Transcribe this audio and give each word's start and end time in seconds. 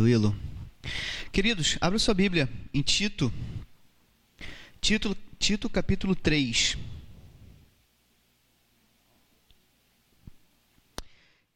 Tranquilo. 0.00 0.34
Queridos, 1.30 1.76
abra 1.78 1.98
sua 1.98 2.14
Bíblia 2.14 2.48
em 2.72 2.80
Tito. 2.80 3.30
Tito, 4.80 5.14
Tito 5.38 5.68
capítulo 5.68 6.16
3. 6.16 6.78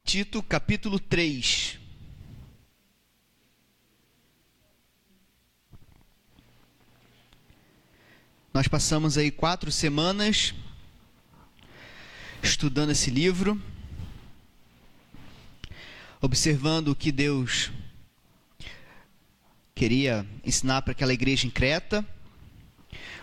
Tito 0.04 0.42
capítulo 0.42 1.00
3. 1.00 1.78
Nós 8.52 8.68
passamos 8.68 9.16
aí 9.16 9.30
quatro 9.30 9.72
semanas 9.72 10.52
estudando 12.42 12.90
esse 12.90 13.10
livro, 13.10 13.58
observando 16.20 16.88
o 16.88 16.94
que 16.94 17.10
Deus 17.10 17.72
queria 19.74 20.24
ensinar 20.44 20.82
para 20.82 20.92
aquela 20.92 21.12
igreja 21.12 21.46
em 21.46 21.50
Creta, 21.50 22.06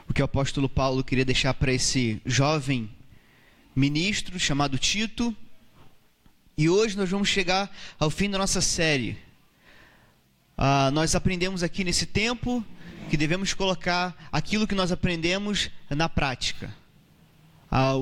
o 0.07 0.13
que 0.13 0.21
o 0.21 0.25
apóstolo 0.25 0.67
Paulo 0.67 1.03
queria 1.03 1.23
deixar 1.23 1.53
para 1.53 1.71
esse 1.71 2.21
jovem 2.25 2.89
ministro 3.73 4.37
chamado 4.37 4.77
Tito. 4.77 5.35
E 6.57 6.67
hoje 6.67 6.97
nós 6.97 7.09
vamos 7.09 7.29
chegar 7.29 7.71
ao 7.97 8.09
fim 8.09 8.29
da 8.29 8.37
nossa 8.37 8.59
série. 8.59 9.17
Ah, 10.57 10.91
nós 10.91 11.15
aprendemos 11.15 11.63
aqui 11.63 11.85
nesse 11.85 12.05
tempo 12.05 12.63
que 13.09 13.15
devemos 13.15 13.53
colocar 13.53 14.29
aquilo 14.31 14.67
que 14.67 14.75
nós 14.75 14.91
aprendemos 14.91 15.71
na 15.89 16.09
prática. 16.09 16.75
Ah, 17.71 17.93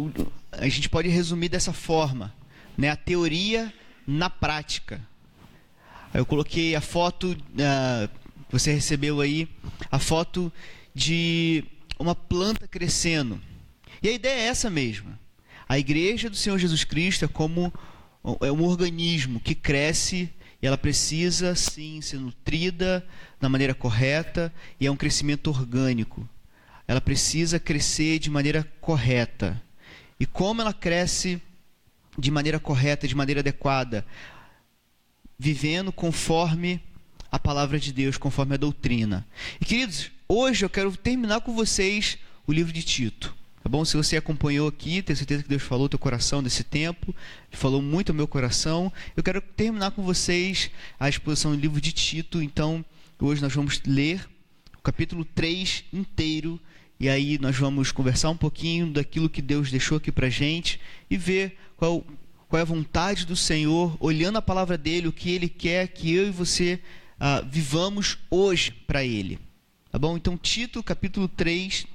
a 0.54 0.68
gente 0.68 0.90
pode 0.90 1.08
resumir 1.08 1.50
dessa 1.50 1.72
forma, 1.72 2.34
né? 2.76 2.90
A 2.90 2.96
teoria 2.96 3.72
na 4.08 4.30
prática. 4.30 5.00
Eu 6.12 6.26
coloquei 6.26 6.76
a 6.76 6.82
foto, 6.82 7.34
uh, 7.34 8.10
você 8.50 8.74
recebeu 8.74 9.22
aí, 9.22 9.48
a 9.92 10.00
foto 10.00 10.52
de 10.94 11.64
uma 12.00 12.16
planta 12.16 12.68
crescendo. 12.68 13.40
E 14.02 14.10
a 14.10 14.12
ideia 14.12 14.42
é 14.42 14.48
essa 14.48 14.70
mesma. 14.70 15.20
A 15.68 15.78
igreja 15.78 16.30
do 16.30 16.36
Senhor 16.36 16.58
Jesus 16.58 16.84
Cristo 16.84 17.26
é 17.26 17.28
como 17.28 17.72
é 18.42 18.52
um 18.52 18.64
organismo 18.64 19.40
que 19.40 19.54
cresce 19.54 20.30
e 20.62 20.68
ela 20.68 20.78
precisa 20.78 21.56
sim 21.56 22.02
ser 22.02 22.18
nutrida 22.18 23.06
da 23.40 23.48
maneira 23.48 23.74
correta 23.74 24.54
e 24.80 24.88
é 24.88 24.92
um 24.92 24.96
crescimento 24.96 25.50
orgânico. 25.50 26.28
Ela 26.88 27.00
precisa 27.00 27.60
crescer 27.60 28.20
de 28.20 28.30
maneira 28.30 28.68
correta. 28.82 29.62
E 30.20 30.26
como 30.26 30.62
ela 30.62 30.74
cresce 30.74 31.42
de 32.18 32.32
maneira 32.32 32.60
correta, 32.60 33.08
de 33.08 33.16
maneira 33.16 33.40
adequada, 33.40 34.06
vivendo 35.38 35.92
conforme 35.92 36.82
a 37.32 37.38
palavra 37.38 37.80
de 37.80 37.94
Deus, 37.94 38.18
conforme 38.18 38.56
a 38.56 38.58
doutrina. 38.58 39.26
E 39.60 39.66
queridos, 39.66 40.12
hoje 40.28 40.66
eu 40.66 40.70
quero 40.70 40.96
terminar 40.96 41.42
com 41.42 41.54
vocês 41.54 42.18
o 42.48 42.52
livro 42.52 42.74
de 42.74 42.84
Tito. 42.84 43.36
Tá 43.62 43.70
bom? 43.70 43.84
Se 43.84 43.98
você 43.98 44.16
acompanhou 44.16 44.68
aqui, 44.68 45.02
tenho 45.02 45.18
certeza 45.18 45.44
que 45.44 45.50
Deus 45.50 45.62
falou 45.62 45.84
ao 45.84 45.90
teu 45.90 46.00
coração 46.00 46.42
nesse 46.42 46.64
tempo, 46.64 47.14
falou 47.52 47.82
muito 47.82 48.12
ao 48.12 48.16
meu 48.16 48.28
coração. 48.28 48.92
Eu 49.16 49.22
quero 49.22 49.42
terminar 49.42 49.92
com 49.92 50.02
vocês 50.02 50.72
a 51.00 51.10
exposição 51.10 51.52
do 51.52 51.60
livro 51.60 51.82
de 51.82 51.92
Tito. 51.92 52.42
Então, 52.42 52.84
hoje 53.20 53.42
nós 53.42 53.54
vamos 53.54 53.82
ler 53.86 54.28
o 54.78 54.82
capítulo 54.82 55.26
3 55.26 55.84
inteiro 55.92 56.60
e 57.00 57.08
aí 57.08 57.38
nós 57.40 57.56
vamos 57.58 57.92
conversar 57.92 58.30
um 58.30 58.38
pouquinho 58.38 58.92
daquilo 58.92 59.30
que 59.30 59.42
Deus 59.42 59.72
deixou 59.72 59.98
aqui 59.98 60.12
para 60.12 60.30
gente 60.30 60.80
e 61.10 61.18
ver 61.18 61.58
qual, 61.78 62.06
qual 62.48 62.60
é 62.60 62.62
a 62.62 62.66
vontade 62.66 63.26
do 63.26 63.36
Senhor, 63.36 63.96
olhando 64.00 64.38
a 64.38 64.42
palavra 64.42 64.78
dele, 64.78 65.08
o 65.08 65.14
que 65.14 65.32
ele 65.32 65.48
quer 65.48 65.88
que 65.88 66.14
eu 66.14 66.28
e 66.28 66.32
você 66.32 66.80
uh, 67.20 67.46
vivamos 67.50 68.18
hoje 68.30 68.72
para 68.72 69.04
ele. 69.04 69.40
Tá 69.92 69.98
bom? 69.98 70.16
Então, 70.16 70.38
Tito, 70.38 70.82
capítulo 70.84 71.28
3, 71.28 71.86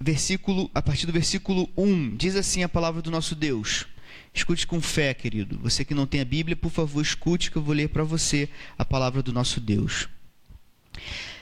versículo, 0.00 0.70
a 0.74 0.80
partir 0.80 1.06
do 1.06 1.12
versículo 1.12 1.68
1, 1.76 2.16
diz 2.16 2.36
assim 2.36 2.62
a 2.62 2.68
palavra 2.68 3.02
do 3.02 3.10
nosso 3.10 3.34
Deus. 3.34 3.86
Escute 4.32 4.66
com 4.66 4.80
fé, 4.80 5.12
querido. 5.12 5.58
Você 5.58 5.84
que 5.84 5.94
não 5.94 6.06
tem 6.06 6.20
a 6.20 6.24
Bíblia, 6.24 6.56
por 6.56 6.70
favor, 6.70 7.02
escute 7.02 7.50
que 7.50 7.56
eu 7.56 7.62
vou 7.62 7.74
ler 7.74 7.88
para 7.88 8.04
você 8.04 8.48
a 8.78 8.84
palavra 8.84 9.22
do 9.22 9.32
nosso 9.32 9.60
Deus. 9.60 10.08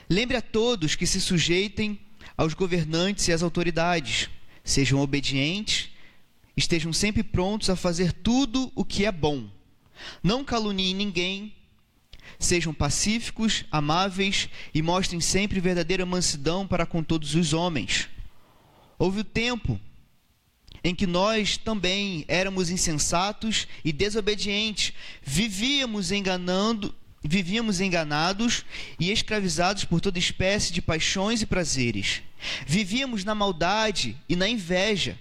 Lembre 0.09 0.37
a 0.37 0.41
todos 0.41 0.95
que 0.95 1.05
se 1.05 1.21
sujeitem 1.21 1.99
aos 2.35 2.53
governantes 2.53 3.27
e 3.27 3.31
às 3.31 3.43
autoridades, 3.43 4.29
sejam 4.63 4.99
obedientes, 4.99 5.89
estejam 6.57 6.91
sempre 6.91 7.21
prontos 7.21 7.69
a 7.69 7.75
fazer 7.75 8.11
tudo 8.11 8.71
o 8.75 8.83
que 8.83 9.05
é 9.05 9.11
bom. 9.11 9.47
Não 10.23 10.43
caluniem 10.43 10.95
ninguém, 10.95 11.53
sejam 12.39 12.73
pacíficos, 12.73 13.65
amáveis 13.69 14.49
e 14.73 14.81
mostrem 14.81 15.19
sempre 15.19 15.59
verdadeira 15.59 16.05
mansidão 16.05 16.65
para 16.65 16.85
com 16.85 17.03
todos 17.03 17.35
os 17.35 17.53
homens. 17.53 18.09
Houve 18.97 19.19
o 19.19 19.23
tempo 19.23 19.79
em 20.83 20.95
que 20.95 21.05
nós 21.05 21.57
também 21.57 22.23
éramos 22.27 22.69
insensatos 22.69 23.67
e 23.83 23.91
desobedientes, 23.91 24.93
vivíamos 25.21 26.11
enganando, 26.11 26.95
Vivíamos 27.23 27.81
enganados 27.81 28.63
e 28.97 29.11
escravizados 29.11 29.83
por 29.83 29.99
toda 29.99 30.17
espécie 30.17 30.71
de 30.71 30.81
paixões 30.81 31.41
e 31.41 31.45
prazeres. 31.45 32.21
Vivíamos 32.65 33.25
na 33.25 33.35
maldade 33.35 34.15
e 34.29 34.37
na 34.37 34.47
inveja, 34.47 35.17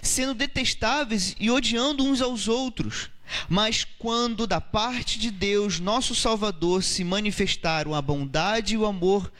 sendo 0.00 0.32
detestáveis 0.32 1.36
e 1.38 1.50
odiando 1.50 2.04
uns 2.04 2.22
aos 2.22 2.48
outros. 2.48 3.10
Mas 3.48 3.84
quando 3.98 4.46
da 4.46 4.60
parte 4.60 5.18
de 5.18 5.30
Deus, 5.30 5.80
nosso 5.80 6.14
Salvador, 6.14 6.82
se 6.82 7.04
manifestaram 7.04 7.94
a 7.94 8.02
bondade 8.02 8.74
e 8.74 8.78
o 8.78 8.86
amor 8.86 9.30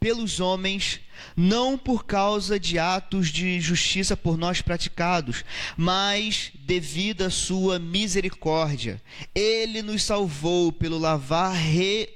pelos 0.00 0.38
homens, 0.38 1.00
não 1.36 1.76
por 1.76 2.04
causa 2.04 2.58
de 2.58 2.78
atos 2.78 3.28
de 3.28 3.60
justiça 3.60 4.16
por 4.16 4.36
nós 4.36 4.62
praticados, 4.62 5.44
mas 5.76 6.52
devido 6.54 7.22
à 7.22 7.30
sua 7.30 7.78
misericórdia. 7.78 9.02
Ele 9.34 9.82
nos 9.82 10.04
salvou 10.04 10.70
pelo 10.72 10.98
lavar 10.98 11.54
re, 11.54 12.08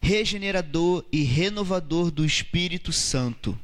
regenerador 0.00 1.04
e 1.10 1.22
renovador 1.22 2.10
do 2.10 2.24
Espírito 2.24 2.92
Santo, 2.92 3.58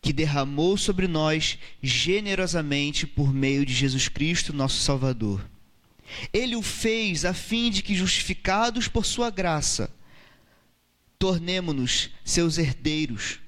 que 0.00 0.12
derramou 0.12 0.76
sobre 0.76 1.06
nós 1.06 1.58
generosamente 1.82 3.06
por 3.06 3.32
meio 3.32 3.66
de 3.66 3.74
Jesus 3.74 4.08
Cristo, 4.08 4.52
nosso 4.52 4.80
Salvador. 4.82 5.44
Ele 6.32 6.56
o 6.56 6.62
fez 6.62 7.24
a 7.24 7.34
fim 7.34 7.70
de 7.70 7.82
que, 7.82 7.94
justificados 7.94 8.88
por 8.88 9.04
sua 9.04 9.30
graça, 9.30 9.90
tornemo-nos 11.18 12.10
seus 12.24 12.58
herdeiros, 12.58 13.38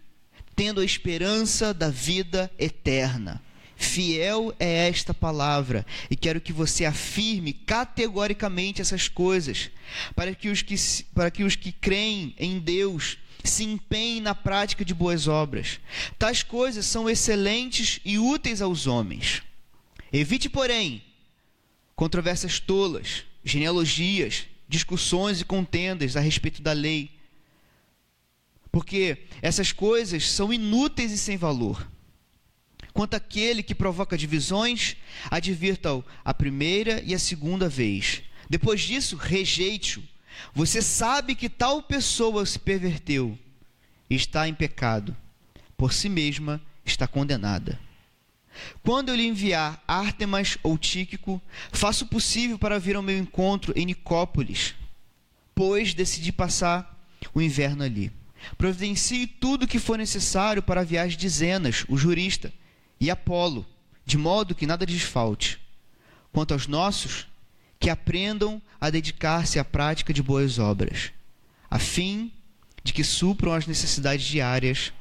tendo 0.55 0.81
a 0.81 0.85
esperança 0.85 1.73
da 1.73 1.89
vida 1.89 2.51
eterna. 2.59 3.43
Fiel 3.75 4.55
é 4.61 4.89
esta 4.89 5.13
palavra, 5.13 5.85
e 6.09 6.15
quero 6.15 6.41
que 6.41 6.53
você 6.53 6.85
afirme 6.85 7.53
categoricamente 7.53 8.81
essas 8.81 9.09
coisas, 9.09 9.71
para 10.15 10.35
que 10.35 10.49
os 10.51 10.63
que, 10.63 10.77
para 11.15 11.31
que, 11.31 11.43
os 11.43 11.57
que 11.57 11.73
creem 11.73 12.35
em 12.39 12.61
Deus 12.61 13.19
se 13.45 13.65
empenhem 13.65 14.21
na 14.21 14.35
prática 14.35 14.85
de 14.85 14.95
boas 14.95 15.29
obras. 15.29 15.81
Tais 16.19 16.43
coisas 16.43 16.87
são 16.87 17.09
excelentes 17.09 18.01
e 18.05 18.19
úteis 18.19 18.63
aos 18.63 18.87
homens. 18.87 19.43
Evite, 20.13 20.49
porém, 20.49 21.03
controvérsias 21.97 22.61
tolas, 22.61 23.25
genealogias, 23.45 24.47
discussões 24.69 25.41
e 25.41 25.45
contendas 25.45 26.17
a 26.17 26.21
respeito 26.21 26.63
da 26.63 26.73
lei 26.73 27.11
porque 28.73 29.19
essas 29.43 29.71
coisas 29.71 30.31
são 30.31 30.51
inúteis 30.51 31.13
e 31.13 31.19
sem 31.19 31.37
valor. 31.37 31.87
Quanto 32.95 33.15
àquele 33.15 33.63
que 33.63 33.75
provoca 33.75 34.17
divisões, 34.17 34.97
advirta-o 35.31 36.03
a 36.25 36.33
primeira 36.33 37.03
e 37.03 37.15
a 37.15 37.19
segunda 37.19 37.69
vez. 37.69 38.23
Depois 38.49 38.81
disso, 38.81 39.17
rejeite-o. 39.17 40.03
Você 40.55 40.83
sabe 40.83 41.35
que 41.35 41.49
tal 41.49 41.83
pessoa 41.83 42.45
se 42.45 42.59
perverteu 42.59 43.39
e 44.09 44.15
está 44.15 44.49
em 44.49 44.55
pecado. 44.55 45.17
Por 45.77 45.93
si 45.93 46.09
mesma 46.09 46.61
está 46.85 47.07
condenada. 47.07 47.79
Quando 48.83 49.09
eu 49.09 49.15
lhe 49.15 49.27
enviar 49.27 49.83
Ártemas 49.87 50.59
ou 50.63 50.77
Tíquico, 50.77 51.41
faça 51.71 52.05
o 52.05 52.09
possível 52.09 52.59
para 52.59 52.79
vir 52.79 52.97
ao 52.97 53.03
meu 53.03 53.19
encontro 53.19 53.73
em 53.77 53.87
Nicópolis, 53.87 54.75
pois 55.55 55.95
decidi 55.95 56.31
passar 56.31 57.03
o 57.33 57.41
inverno 57.41 57.83
ali. 57.83 58.13
Providencie 58.59 59.27
tudo 59.27 59.65
o 59.65 59.69
que 59.69 59.79
for 59.79 59.97
necessário 59.97 60.63
para 60.63 60.81
a 60.81 60.85
viagem 60.85 61.17
de 61.17 61.29
Zenas, 61.29 61.85
o 61.89 61.97
jurista, 61.97 62.53
e 63.01 63.11
Apolo, 63.11 63.67
de 64.05 64.19
modo 64.19 64.55
que 64.55 64.67
nada 64.67 64.85
lhes 64.85 65.03
falte. 65.03 65.61
Quanto 66.33 66.53
aos 66.53 66.67
nossos, 66.67 67.27
que 67.83 67.91
aprendam 67.91 68.63
a 68.81 68.91
dedicar-se 68.91 69.59
à 69.59 69.65
prática 69.65 70.15
de 70.15 70.23
boas 70.23 70.61
obras, 70.61 71.11
a 71.69 71.81
fim 71.81 72.31
de 72.85 72.93
que 72.93 73.03
supram 73.03 73.53
as 73.53 73.67
necessidades 73.67 74.25
diárias 74.25 74.93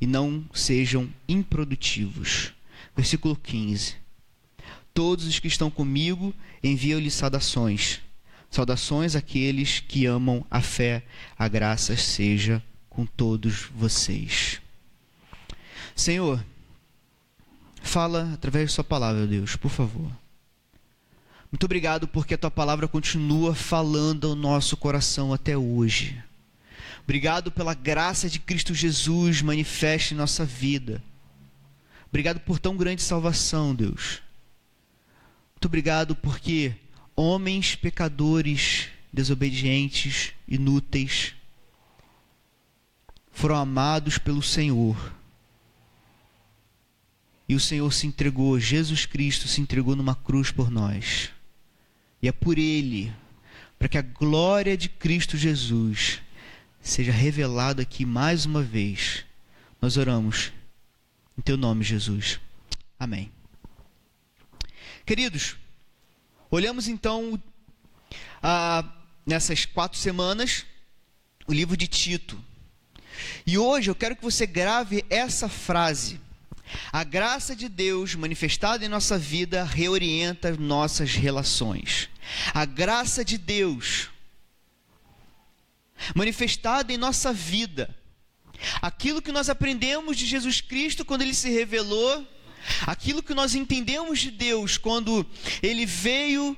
e 0.00 0.06
não 0.06 0.42
sejam 0.54 1.10
improdutivos. 1.28 2.54
Versículo 2.96 3.36
15. 3.36 3.94
Todos 4.94 5.26
os 5.26 5.38
que 5.38 5.48
estão 5.48 5.70
comigo 5.70 6.34
enviam-lhe 6.64 7.10
saudações. 7.10 8.00
Saudações 8.50 9.14
àqueles 9.14 9.80
que 9.80 10.06
amam 10.06 10.42
a 10.50 10.62
fé, 10.62 11.02
a 11.38 11.46
graça 11.46 11.94
seja 11.94 12.62
com 12.88 13.04
todos 13.04 13.66
vocês. 13.76 14.62
Senhor, 15.94 16.42
fala 17.82 18.32
através 18.32 18.70
de 18.70 18.74
Sua 18.76 18.84
palavra, 18.84 19.26
Deus, 19.26 19.56
por 19.56 19.70
favor. 19.70 20.10
Muito 21.50 21.64
obrigado 21.64 22.06
porque 22.06 22.34
a 22.34 22.38
Tua 22.38 22.50
palavra 22.50 22.86
continua 22.86 23.54
falando 23.54 24.28
ao 24.28 24.36
nosso 24.36 24.76
coração 24.76 25.32
até 25.32 25.56
hoje. 25.56 26.22
Obrigado 27.02 27.50
pela 27.50 27.74
graça 27.74 28.28
de 28.28 28.38
Cristo 28.38 28.72
Jesus 28.72 29.42
manifesta 29.42 30.14
em 30.14 30.16
nossa 30.16 30.44
vida. 30.44 31.02
Obrigado 32.08 32.38
por 32.40 32.58
tão 32.58 32.76
grande 32.76 33.02
salvação, 33.02 33.74
Deus. 33.74 34.22
Muito 35.54 35.66
obrigado 35.66 36.14
porque 36.14 36.72
homens 37.16 37.74
pecadores, 37.74 38.88
desobedientes, 39.12 40.32
inúteis, 40.46 41.34
foram 43.32 43.56
amados 43.56 44.18
pelo 44.18 44.42
Senhor. 44.42 45.12
E 47.48 47.56
o 47.56 47.60
Senhor 47.60 47.92
se 47.92 48.06
entregou, 48.06 48.60
Jesus 48.60 49.04
Cristo 49.04 49.48
se 49.48 49.60
entregou 49.60 49.96
numa 49.96 50.14
cruz 50.14 50.52
por 50.52 50.70
nós. 50.70 51.30
E 52.22 52.28
é 52.28 52.32
por 52.32 52.58
Ele, 52.58 53.12
para 53.78 53.88
que 53.88 53.98
a 53.98 54.02
glória 54.02 54.76
de 54.76 54.88
Cristo 54.88 55.36
Jesus 55.36 56.20
seja 56.80 57.12
revelada 57.12 57.82
aqui 57.82 58.04
mais 58.04 58.44
uma 58.46 58.62
vez. 58.62 59.24
Nós 59.80 59.96
oramos 59.96 60.52
em 61.38 61.42
Teu 61.42 61.56
nome, 61.56 61.84
Jesus. 61.84 62.38
Amém. 62.98 63.32
Queridos, 65.06 65.56
olhamos 66.50 66.86
então 66.86 67.40
ah, 68.42 68.84
nessas 69.24 69.64
quatro 69.64 69.98
semanas 69.98 70.66
o 71.46 71.52
livro 71.52 71.76
de 71.76 71.86
Tito. 71.86 72.42
E 73.46 73.58
hoje 73.58 73.90
eu 73.90 73.94
quero 73.94 74.14
que 74.14 74.22
você 74.22 74.46
grave 74.46 75.04
essa 75.10 75.48
frase. 75.48 76.20
A 76.92 77.04
graça 77.04 77.54
de 77.54 77.68
Deus 77.68 78.14
manifestada 78.14 78.84
em 78.84 78.88
nossa 78.88 79.18
vida 79.18 79.64
reorienta 79.64 80.56
nossas 80.56 81.14
relações. 81.14 82.08
A 82.54 82.64
graça 82.64 83.24
de 83.24 83.38
Deus 83.38 84.08
manifestada 86.14 86.92
em 86.92 86.96
nossa 86.96 87.32
vida. 87.32 87.94
Aquilo 88.80 89.22
que 89.22 89.32
nós 89.32 89.48
aprendemos 89.48 90.16
de 90.16 90.26
Jesus 90.26 90.60
Cristo 90.60 91.04
quando 91.04 91.22
ele 91.22 91.34
se 91.34 91.50
revelou, 91.50 92.26
aquilo 92.86 93.22
que 93.22 93.34
nós 93.34 93.54
entendemos 93.54 94.18
de 94.20 94.30
Deus 94.30 94.76
quando 94.76 95.26
ele 95.62 95.86
veio, 95.86 96.56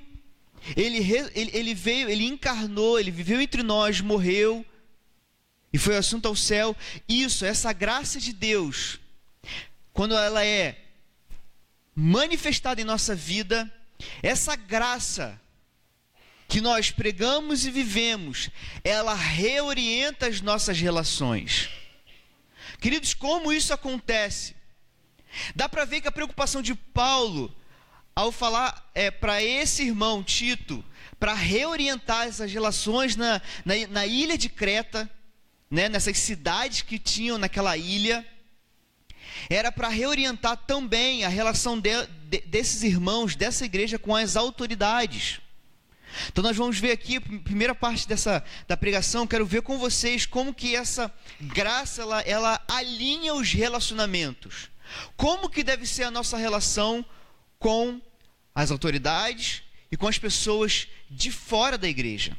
ele, 0.77 0.99
ele, 1.35 1.51
ele 1.53 1.75
veio, 1.75 2.09
ele 2.09 2.25
encarnou, 2.25 2.99
ele 2.99 3.11
viveu 3.11 3.41
entre 3.41 3.63
nós, 3.63 4.01
morreu 4.01 4.65
e 5.73 5.79
foi 5.79 5.97
assunto 5.97 6.27
ao 6.27 6.37
céu. 6.37 6.77
Isso, 7.09 7.45
essa 7.45 7.73
graça 7.73 8.21
de 8.21 8.33
Deus, 8.33 8.99
quando 9.93 10.17
ela 10.17 10.45
é 10.45 10.79
manifestada 11.95 12.81
em 12.81 12.85
nossa 12.85 13.15
vida, 13.15 13.71
essa 14.23 14.57
graça 14.57 15.41
que 16.49 16.61
nós 16.61 16.91
pregamos 16.91 17.65
e 17.65 17.71
vivemos, 17.71 18.51
ela 18.85 19.15
reorienta 19.15 20.27
as 20.27 20.41
nossas 20.41 20.79
relações. 20.79 21.71
Queridos, 22.81 23.15
como 23.15 23.53
isso 23.53 23.73
acontece? 23.73 24.55
Dá 25.55 25.69
para 25.69 25.85
ver 25.85 26.01
que 26.01 26.09
a 26.09 26.13
preocupação 26.13 26.61
de 26.61 26.75
Paulo, 26.75 27.55
ao 28.15 28.31
falar 28.31 28.91
é, 28.95 29.11
para 29.11 29.43
esse 29.43 29.85
irmão 29.85 30.23
Tito, 30.23 30.85
para 31.19 31.33
reorientar 31.33 32.27
essas 32.27 32.53
relações 32.53 33.17
na, 33.17 33.41
na, 33.65 33.75
na 33.89 34.07
ilha 34.07 34.37
de 34.37 34.49
Creta, 34.49 35.09
né, 35.71 35.89
nessas 35.89 36.19
cidades 36.19 36.83
que 36.83 36.99
tinham 36.99 37.39
naquela 37.39 37.77
ilha, 37.77 38.27
era 39.49 39.71
para 39.73 39.89
reorientar 39.89 40.57
também 40.57 41.25
a 41.25 41.29
relação 41.29 41.79
de, 41.79 41.91
de, 42.29 42.41
desses 42.43 42.83
irmãos, 42.83 43.35
dessa 43.35 43.65
igreja 43.65 43.99
com 43.99 44.15
as 44.15 44.37
autoridades. 44.37 45.41
Então 46.29 46.45
nós 46.45 46.57
vamos 46.57 46.79
ver 46.79 46.91
aqui, 46.91 47.19
primeira 47.19 47.75
parte 47.75 48.07
dessa 48.07 48.45
da 48.69 48.77
pregação, 48.77 49.27
quero 49.27 49.47
ver 49.47 49.63
com 49.63 49.79
vocês 49.79 50.27
como 50.27 50.53
que 50.53 50.77
essa 50.77 51.13
graça 51.41 52.03
ela, 52.03 52.21
ela 52.21 52.65
alinha 52.69 53.35
os 53.35 53.53
relacionamentos. 53.53 54.71
Como 55.17 55.49
que 55.49 55.65
deve 55.65 55.87
ser 55.87 56.05
a 56.05 56.11
nossa 56.11 56.37
relação 56.37 57.05
com 57.59 58.01
as 58.55 58.71
autoridades 58.71 59.63
e 59.91 59.97
com 59.97 60.07
as 60.07 60.19
pessoas 60.19 60.89
de 61.11 61.31
fora 61.31 61.79
da 61.79 61.89
igreja. 61.89 62.37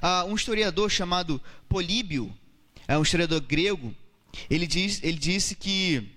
Ah, 0.00 0.24
um 0.24 0.34
historiador 0.34 0.90
chamado 0.90 1.40
Políbio, 1.68 2.34
é 2.86 2.96
um 2.96 3.02
historiador 3.02 3.40
grego, 3.40 3.94
ele, 4.48 4.66
diz, 4.66 5.00
ele 5.02 5.18
disse 5.18 5.54
que 5.54 6.08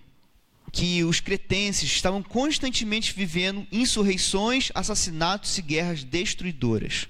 que 0.72 1.06
os 1.06 1.22
cretenses 1.22 1.90
estavam 1.90 2.22
constantemente 2.22 3.14
vivendo 3.14 3.66
insurreições, 3.72 4.72
assassinatos 4.76 5.58
e 5.58 5.62
guerras 5.62 6.04
destruidoras. 6.04 7.08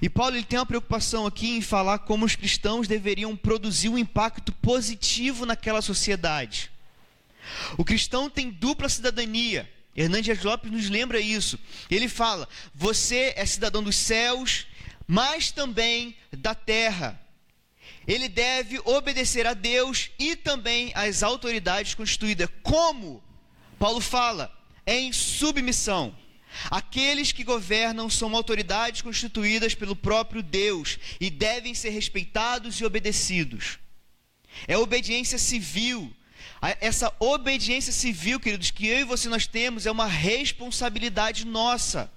E 0.00 0.08
Paulo 0.08 0.36
ele 0.36 0.44
tem 0.44 0.56
uma 0.56 0.64
preocupação 0.64 1.26
aqui 1.26 1.56
em 1.56 1.60
falar 1.60 1.98
como 1.98 2.24
os 2.24 2.36
cristãos 2.36 2.86
deveriam 2.86 3.36
produzir 3.36 3.88
um 3.88 3.98
impacto 3.98 4.52
positivo 4.52 5.44
naquela 5.44 5.82
sociedade. 5.82 6.70
O 7.76 7.84
cristão 7.84 8.30
tem 8.30 8.50
dupla 8.50 8.88
cidadania. 8.88 9.68
Hernandes 9.96 10.42
Lopes 10.44 10.70
nos 10.70 10.88
lembra 10.88 11.18
isso. 11.18 11.58
Ele 11.90 12.08
fala: 12.08 12.48
você 12.72 13.32
é 13.36 13.44
cidadão 13.44 13.82
dos 13.82 13.96
céus, 13.96 14.66
mas 15.08 15.50
também 15.50 16.14
da 16.30 16.54
terra 16.54 17.20
ele 18.06 18.28
deve 18.28 18.80
obedecer 18.84 19.46
a 19.46 19.54
Deus 19.54 20.10
e 20.18 20.34
também 20.36 20.92
às 20.94 21.22
autoridades 21.22 21.94
constituídas. 21.94 22.48
Como? 22.62 23.22
Paulo 23.78 24.00
fala, 24.00 24.52
em 24.86 25.12
submissão. 25.12 26.16
Aqueles 26.70 27.30
que 27.30 27.44
governam 27.44 28.10
são 28.10 28.34
autoridades 28.34 29.02
constituídas 29.02 29.74
pelo 29.74 29.94
próprio 29.94 30.42
Deus 30.42 30.98
e 31.20 31.30
devem 31.30 31.74
ser 31.74 31.90
respeitados 31.90 32.80
e 32.80 32.84
obedecidos. 32.84 33.78
É 34.66 34.76
obediência 34.76 35.38
civil. 35.38 36.12
Essa 36.80 37.14
obediência 37.20 37.92
civil, 37.92 38.40
queridos, 38.40 38.70
que 38.70 38.86
eu 38.86 39.00
e 39.00 39.04
você 39.04 39.28
nós 39.28 39.46
temos 39.46 39.86
é 39.86 39.90
uma 39.90 40.06
responsabilidade 40.06 41.46
nossa. 41.46 42.12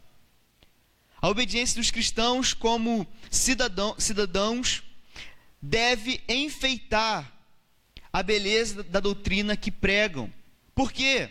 A 1.21 1.30
obediência 1.30 1.77
dos 1.77 1.91
cristãos 1.91 2.53
como 2.53 3.07
cidadão, 3.30 3.95
cidadãos 3.97 4.83
deve 5.65 6.21
enfeitar 6.27 7.31
a 8.11 8.21
beleza 8.21 8.83
da 8.83 8.99
doutrina 8.99 9.55
que 9.55 9.71
pregam. 9.71 10.31
Por 10.75 10.91
quê? 10.91 11.29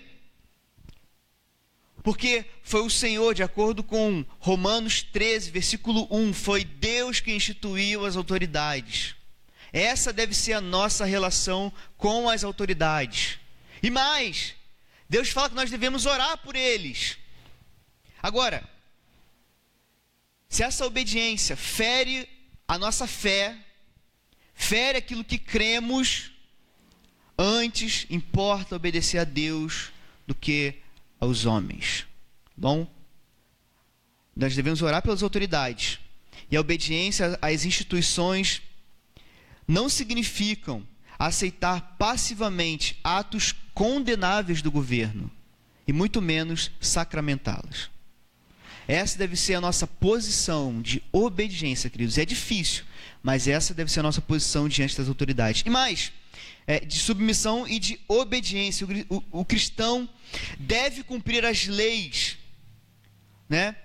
Porque 2.03 2.47
foi 2.63 2.81
o 2.81 2.89
Senhor, 2.89 3.35
de 3.35 3.43
acordo 3.43 3.83
com 3.85 4.25
Romanos 4.39 5.03
13, 5.03 5.51
versículo 5.51 6.09
1, 6.11 6.33
foi 6.33 6.65
Deus 6.65 7.21
que 7.21 7.31
instituiu 7.31 8.07
as 8.07 8.17
autoridades. 8.17 9.15
Essa 9.71 10.13
deve 10.15 10.35
ser 10.35 10.55
a 10.55 10.61
nossa 10.63 11.05
relação 11.05 11.71
com 11.99 12.29
as 12.29 12.43
autoridades. 12.43 13.39
E 13.83 13.91
mais, 13.91 14.55
Deus 15.11 15.29
fala 15.29 15.51
que 15.51 15.55
nós 15.55 15.71
devemos 15.71 16.07
orar 16.07 16.39
por 16.39 16.57
eles. 16.57 17.19
Agora, 18.23 18.67
se 20.49 20.63
essa 20.63 20.87
obediência 20.87 21.55
fere 21.55 22.27
a 22.67 22.79
nossa 22.79 23.07
fé, 23.07 23.57
fere 24.55 24.99
aquilo 24.99 25.25
que 25.25 25.39
cremos, 25.39 26.31
antes 27.39 28.07
importa 28.11 28.77
obedecer 28.77 29.19
a 29.19 29.25
Deus 29.25 29.91
do 30.27 30.35
que 30.35 30.75
aos 31.21 31.45
homens. 31.47 32.07
Bom, 32.57 32.87
nós 34.37 34.55
devemos 34.55 34.83
orar 34.83 35.03
pelas 35.03 35.23
autoridades. 35.23 35.99
E 36.51 36.57
a 36.57 36.61
obediência 36.61 37.39
às 37.41 37.65
instituições 37.65 38.63
não 39.67 39.89
significam 39.89 40.87
aceitar 41.19 41.97
passivamente 41.99 42.99
atos 43.03 43.55
condenáveis 43.73 44.61
do 44.61 44.71
governo, 44.71 45.31
e 45.87 45.93
muito 45.93 46.21
menos 46.21 46.71
sacramentá-las. 46.81 47.91
Essa 48.89 49.17
deve 49.17 49.37
ser 49.37 49.55
a 49.55 49.61
nossa 49.61 49.87
posição 49.87 50.83
de 50.83 51.03
obediência, 51.13 51.89
queridos. 51.89 52.19
É 52.19 52.25
difícil, 52.25 52.85
mas 53.23 53.47
essa 53.47 53.73
deve 53.73 53.91
ser 53.91 54.01
a 54.01 54.03
nossa 54.03 54.21
posição 54.21 54.69
diante 54.69 54.97
das 54.97 55.09
autoridades. 55.09 55.63
E 55.65 55.71
mais, 55.71 56.13
é, 56.67 56.81
de 56.81 56.99
submissão 56.99 57.67
e 57.69 57.79
de 57.79 58.01
obediência. 58.09 58.87
O, 58.87 59.17
o, 59.17 59.41
o, 59.41 59.45
cristão 59.45 60.09
deve 60.59 61.03
cumprir 61.03 61.45
as 61.45 61.67
leis, 61.67 62.39
né? 63.49 63.77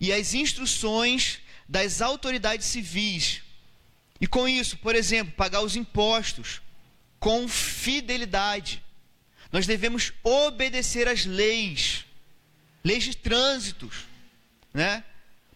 E 0.00 0.12
as 0.12 0.32
instruções 0.32 1.40
das 1.68 2.00
autoridades 2.00 2.66
civis. 2.66 3.42
E 4.20 4.26
com 4.26 4.48
isso, 4.48 4.78
por 4.78 4.94
exemplo, 4.94 5.32
pagar 5.34 5.62
os 5.62 5.76
impostos 5.76 6.62
com 7.18 7.46
fidelidade. 7.46 8.82
Nós 9.52 9.66
devemos 9.66 10.12
obedecer 10.22 11.06
às 11.06 11.26
leis, 11.26 12.04
leis 12.82 13.04
de 13.04 13.16
trânsitos, 13.16 14.06
né? 14.72 15.04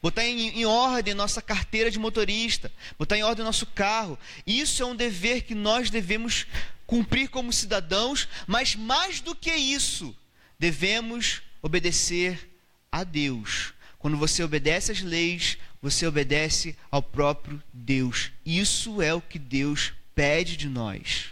Botar 0.04 0.22
em, 0.22 0.60
em 0.60 0.66
ordem 0.66 1.14
nossa 1.14 1.40
carteira 1.40 1.90
de 1.90 1.98
motorista, 1.98 2.70
botar 2.98 3.16
em 3.16 3.22
ordem 3.22 3.42
nosso 3.42 3.64
carro. 3.64 4.18
Isso 4.46 4.82
é 4.82 4.86
um 4.86 4.94
dever 4.94 5.44
que 5.44 5.54
nós 5.54 5.88
devemos 5.88 6.46
cumprir 6.86 7.30
como 7.30 7.50
cidadãos, 7.50 8.28
mas 8.46 8.76
mais 8.76 9.22
do 9.22 9.34
que 9.34 9.50
isso, 9.50 10.14
devemos 10.58 11.40
obedecer 11.62 12.50
a 12.92 13.02
Deus. 13.02 13.72
Quando 13.98 14.18
você 14.18 14.42
obedece 14.42 14.92
às 14.92 15.00
leis, 15.00 15.56
você 15.80 16.06
obedece 16.06 16.76
ao 16.90 17.02
próprio 17.02 17.62
Deus. 17.72 18.30
Isso 18.44 19.00
é 19.00 19.14
o 19.14 19.22
que 19.22 19.38
Deus 19.38 19.94
pede 20.14 20.58
de 20.58 20.68
nós. 20.68 21.30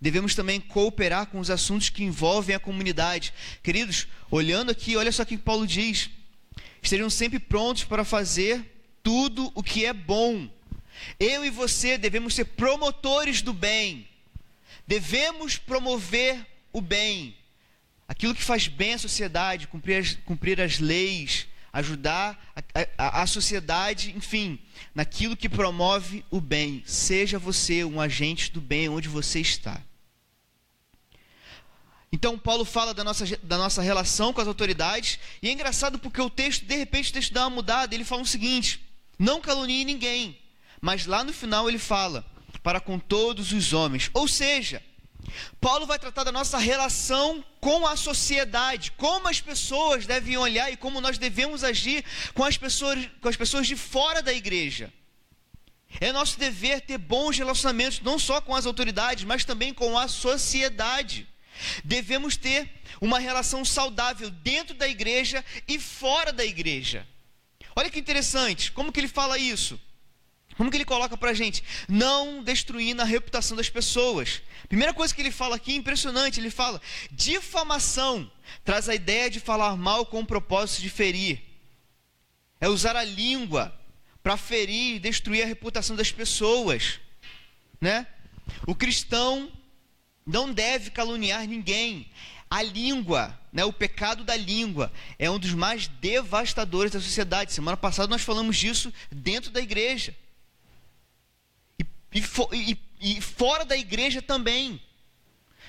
Devemos 0.00 0.36
também 0.36 0.60
cooperar 0.60 1.26
com 1.26 1.40
os 1.40 1.50
assuntos 1.50 1.88
que 1.88 2.04
envolvem 2.04 2.54
a 2.54 2.60
comunidade. 2.60 3.34
Queridos, 3.60 4.06
olhando 4.30 4.70
aqui, 4.70 4.96
olha 4.96 5.10
só 5.10 5.24
o 5.24 5.26
que 5.26 5.36
Paulo 5.36 5.66
diz: 5.66 6.10
estejam 6.86 7.10
sempre 7.10 7.38
prontos 7.38 7.84
para 7.84 8.04
fazer 8.04 8.64
tudo 9.02 9.50
o 9.54 9.62
que 9.62 9.84
é 9.84 9.92
bom. 9.92 10.48
Eu 11.18 11.44
e 11.44 11.50
você 11.50 11.98
devemos 11.98 12.34
ser 12.34 12.44
promotores 12.44 13.42
do 13.42 13.52
bem. 13.52 14.08
Devemos 14.86 15.56
promover 15.56 16.46
o 16.72 16.80
bem. 16.80 17.36
Aquilo 18.06 18.34
que 18.34 18.42
faz 18.42 18.68
bem 18.68 18.94
à 18.94 18.98
sociedade, 18.98 19.66
cumprir 19.66 19.96
as, 19.96 20.14
cumprir 20.24 20.60
as 20.60 20.78
leis, 20.78 21.46
ajudar 21.72 22.52
a, 22.54 22.62
a, 22.98 23.22
a, 23.22 23.26
sociedade, 23.26 24.12
enfim, 24.16 24.58
naquilo 24.94 25.36
que 25.36 25.48
promove 25.48 26.24
o 26.30 26.40
bem. 26.40 26.82
Seja 26.86 27.38
você 27.38 27.84
um 27.84 28.00
agente 28.00 28.52
do 28.52 28.60
bem 28.60 28.88
onde 28.88 29.08
você 29.08 29.40
está. 29.40 29.80
Então, 32.14 32.38
Paulo 32.38 32.64
fala 32.64 32.94
da 32.94 33.02
nossa, 33.02 33.24
da 33.42 33.58
nossa 33.58 33.82
relação 33.82 34.32
com 34.32 34.40
as 34.40 34.46
autoridades, 34.46 35.18
e 35.42 35.48
é 35.48 35.50
engraçado 35.50 35.98
porque 35.98 36.20
o 36.20 36.30
texto, 36.30 36.64
de 36.64 36.76
repente, 36.76 37.10
o 37.10 37.12
texto 37.12 37.32
dá 37.32 37.42
uma 37.42 37.56
mudada. 37.56 37.92
Ele 37.92 38.04
fala 38.04 38.22
o 38.22 38.26
seguinte: 38.26 38.80
não 39.18 39.40
calunie 39.40 39.84
ninguém, 39.84 40.38
mas 40.80 41.06
lá 41.06 41.24
no 41.24 41.32
final 41.32 41.68
ele 41.68 41.76
fala, 41.76 42.24
para 42.62 42.78
com 42.78 43.00
todos 43.00 43.50
os 43.50 43.72
homens. 43.72 44.10
Ou 44.14 44.28
seja, 44.28 44.80
Paulo 45.60 45.86
vai 45.86 45.98
tratar 45.98 46.22
da 46.22 46.30
nossa 46.30 46.56
relação 46.56 47.44
com 47.58 47.84
a 47.84 47.96
sociedade, 47.96 48.92
como 48.92 49.26
as 49.26 49.40
pessoas 49.40 50.06
devem 50.06 50.36
olhar 50.36 50.72
e 50.72 50.76
como 50.76 51.00
nós 51.00 51.18
devemos 51.18 51.64
agir 51.64 52.04
com 52.32 52.44
as 52.44 52.56
pessoas, 52.56 53.08
com 53.20 53.28
as 53.28 53.34
pessoas 53.34 53.66
de 53.66 53.74
fora 53.74 54.22
da 54.22 54.32
igreja. 54.32 54.92
É 56.00 56.12
nosso 56.12 56.38
dever 56.38 56.80
ter 56.80 56.96
bons 56.96 57.36
relacionamentos, 57.36 58.00
não 58.02 58.20
só 58.20 58.40
com 58.40 58.54
as 58.54 58.66
autoridades, 58.66 59.24
mas 59.24 59.44
também 59.44 59.74
com 59.74 59.98
a 59.98 60.06
sociedade. 60.06 61.33
Devemos 61.84 62.36
ter 62.36 62.68
uma 63.00 63.18
relação 63.18 63.64
saudável 63.64 64.30
dentro 64.30 64.74
da 64.74 64.88
igreja 64.88 65.44
e 65.66 65.78
fora 65.78 66.32
da 66.32 66.44
igreja. 66.44 67.06
Olha 67.76 67.90
que 67.90 67.98
interessante, 67.98 68.70
como 68.72 68.92
que 68.92 69.00
ele 69.00 69.08
fala 69.08 69.38
isso? 69.38 69.80
Como 70.56 70.70
que 70.70 70.76
ele 70.76 70.84
coloca 70.84 71.16
para 71.16 71.34
gente? 71.34 71.64
Não 71.88 72.42
destruindo 72.42 73.02
a 73.02 73.04
reputação 73.04 73.56
das 73.56 73.68
pessoas. 73.68 74.40
Primeira 74.68 74.94
coisa 74.94 75.14
que 75.14 75.20
ele 75.20 75.32
fala 75.32 75.56
aqui, 75.56 75.74
impressionante, 75.74 76.38
ele 76.38 76.50
fala: 76.50 76.80
difamação 77.10 78.30
traz 78.64 78.88
a 78.88 78.94
ideia 78.94 79.28
de 79.28 79.40
falar 79.40 79.76
mal 79.76 80.06
com 80.06 80.20
o 80.20 80.26
propósito 80.26 80.82
de 80.82 80.90
ferir. 80.90 81.42
É 82.60 82.68
usar 82.68 82.94
a 82.94 83.02
língua 83.02 83.76
para 84.22 84.36
ferir 84.36 84.96
e 84.96 84.98
destruir 85.00 85.42
a 85.42 85.46
reputação 85.46 85.96
das 85.96 86.12
pessoas, 86.12 87.00
né? 87.80 88.06
O 88.66 88.74
cristão 88.74 89.50
não 90.26 90.52
deve 90.52 90.90
caluniar 90.90 91.46
ninguém. 91.46 92.10
A 92.50 92.62
língua, 92.62 93.38
né, 93.52 93.64
o 93.64 93.72
pecado 93.72 94.22
da 94.22 94.36
língua, 94.36 94.92
é 95.18 95.30
um 95.30 95.38
dos 95.38 95.52
mais 95.54 95.88
devastadores 95.88 96.92
da 96.92 97.00
sociedade. 97.00 97.52
Semana 97.52 97.76
passada 97.76 98.08
nós 98.08 98.22
falamos 98.22 98.56
disso 98.56 98.92
dentro 99.10 99.50
da 99.50 99.60
igreja. 99.60 100.14
E, 102.12 102.22
e, 102.52 102.78
e 103.00 103.20
fora 103.20 103.64
da 103.64 103.76
igreja 103.76 104.22
também. 104.22 104.80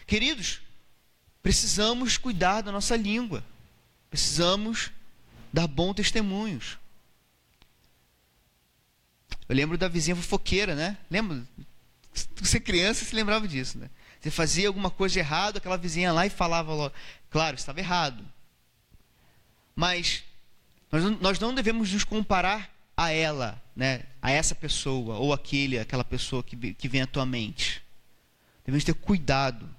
Queridos, 0.05 0.61
precisamos 1.41 2.17
cuidar 2.17 2.61
da 2.61 2.71
nossa 2.71 2.95
língua. 2.95 3.43
Precisamos 4.09 4.91
dar 5.51 5.67
bons 5.67 5.95
testemunhos. 5.95 6.77
Eu 9.49 9.55
lembro 9.55 9.77
da 9.77 9.87
vizinha 9.87 10.15
fofoqueira, 10.15 10.75
né? 10.75 10.97
Lembra? 11.09 11.43
Você 12.35 12.59
criança 12.59 13.05
se 13.05 13.15
lembrava 13.15 13.47
disso, 13.47 13.77
né? 13.77 13.89
Você 14.25 14.31
fazia 14.31 14.67
alguma 14.67 14.89
coisa 14.89 15.19
errada, 15.19 15.59
aquela 15.59 15.77
vizinha 15.77 16.11
lá 16.11 16.25
e 16.25 16.31
falava 16.31 16.73
logo. 16.73 16.95
Claro, 17.29 17.55
estava 17.55 17.79
errado. 17.79 18.25
Mas 19.75 20.23
nós, 21.21 21.37
não 21.37 21.53
devemos 21.53 21.93
nos 21.93 22.03
comparar 22.03 22.73
a 22.97 23.11
ela, 23.11 23.61
né, 23.75 24.01
a 24.19 24.31
essa 24.31 24.55
pessoa 24.55 25.17
ou 25.17 25.31
aquele, 25.31 25.77
aquela 25.77 26.03
pessoa 26.03 26.41
que, 26.41 26.73
que 26.73 26.87
vem 26.87 27.03
à 27.03 27.05
tua 27.05 27.23
mente. 27.23 27.83
Devemos 28.65 28.83
ter 28.83 28.95
cuidado 28.95 29.69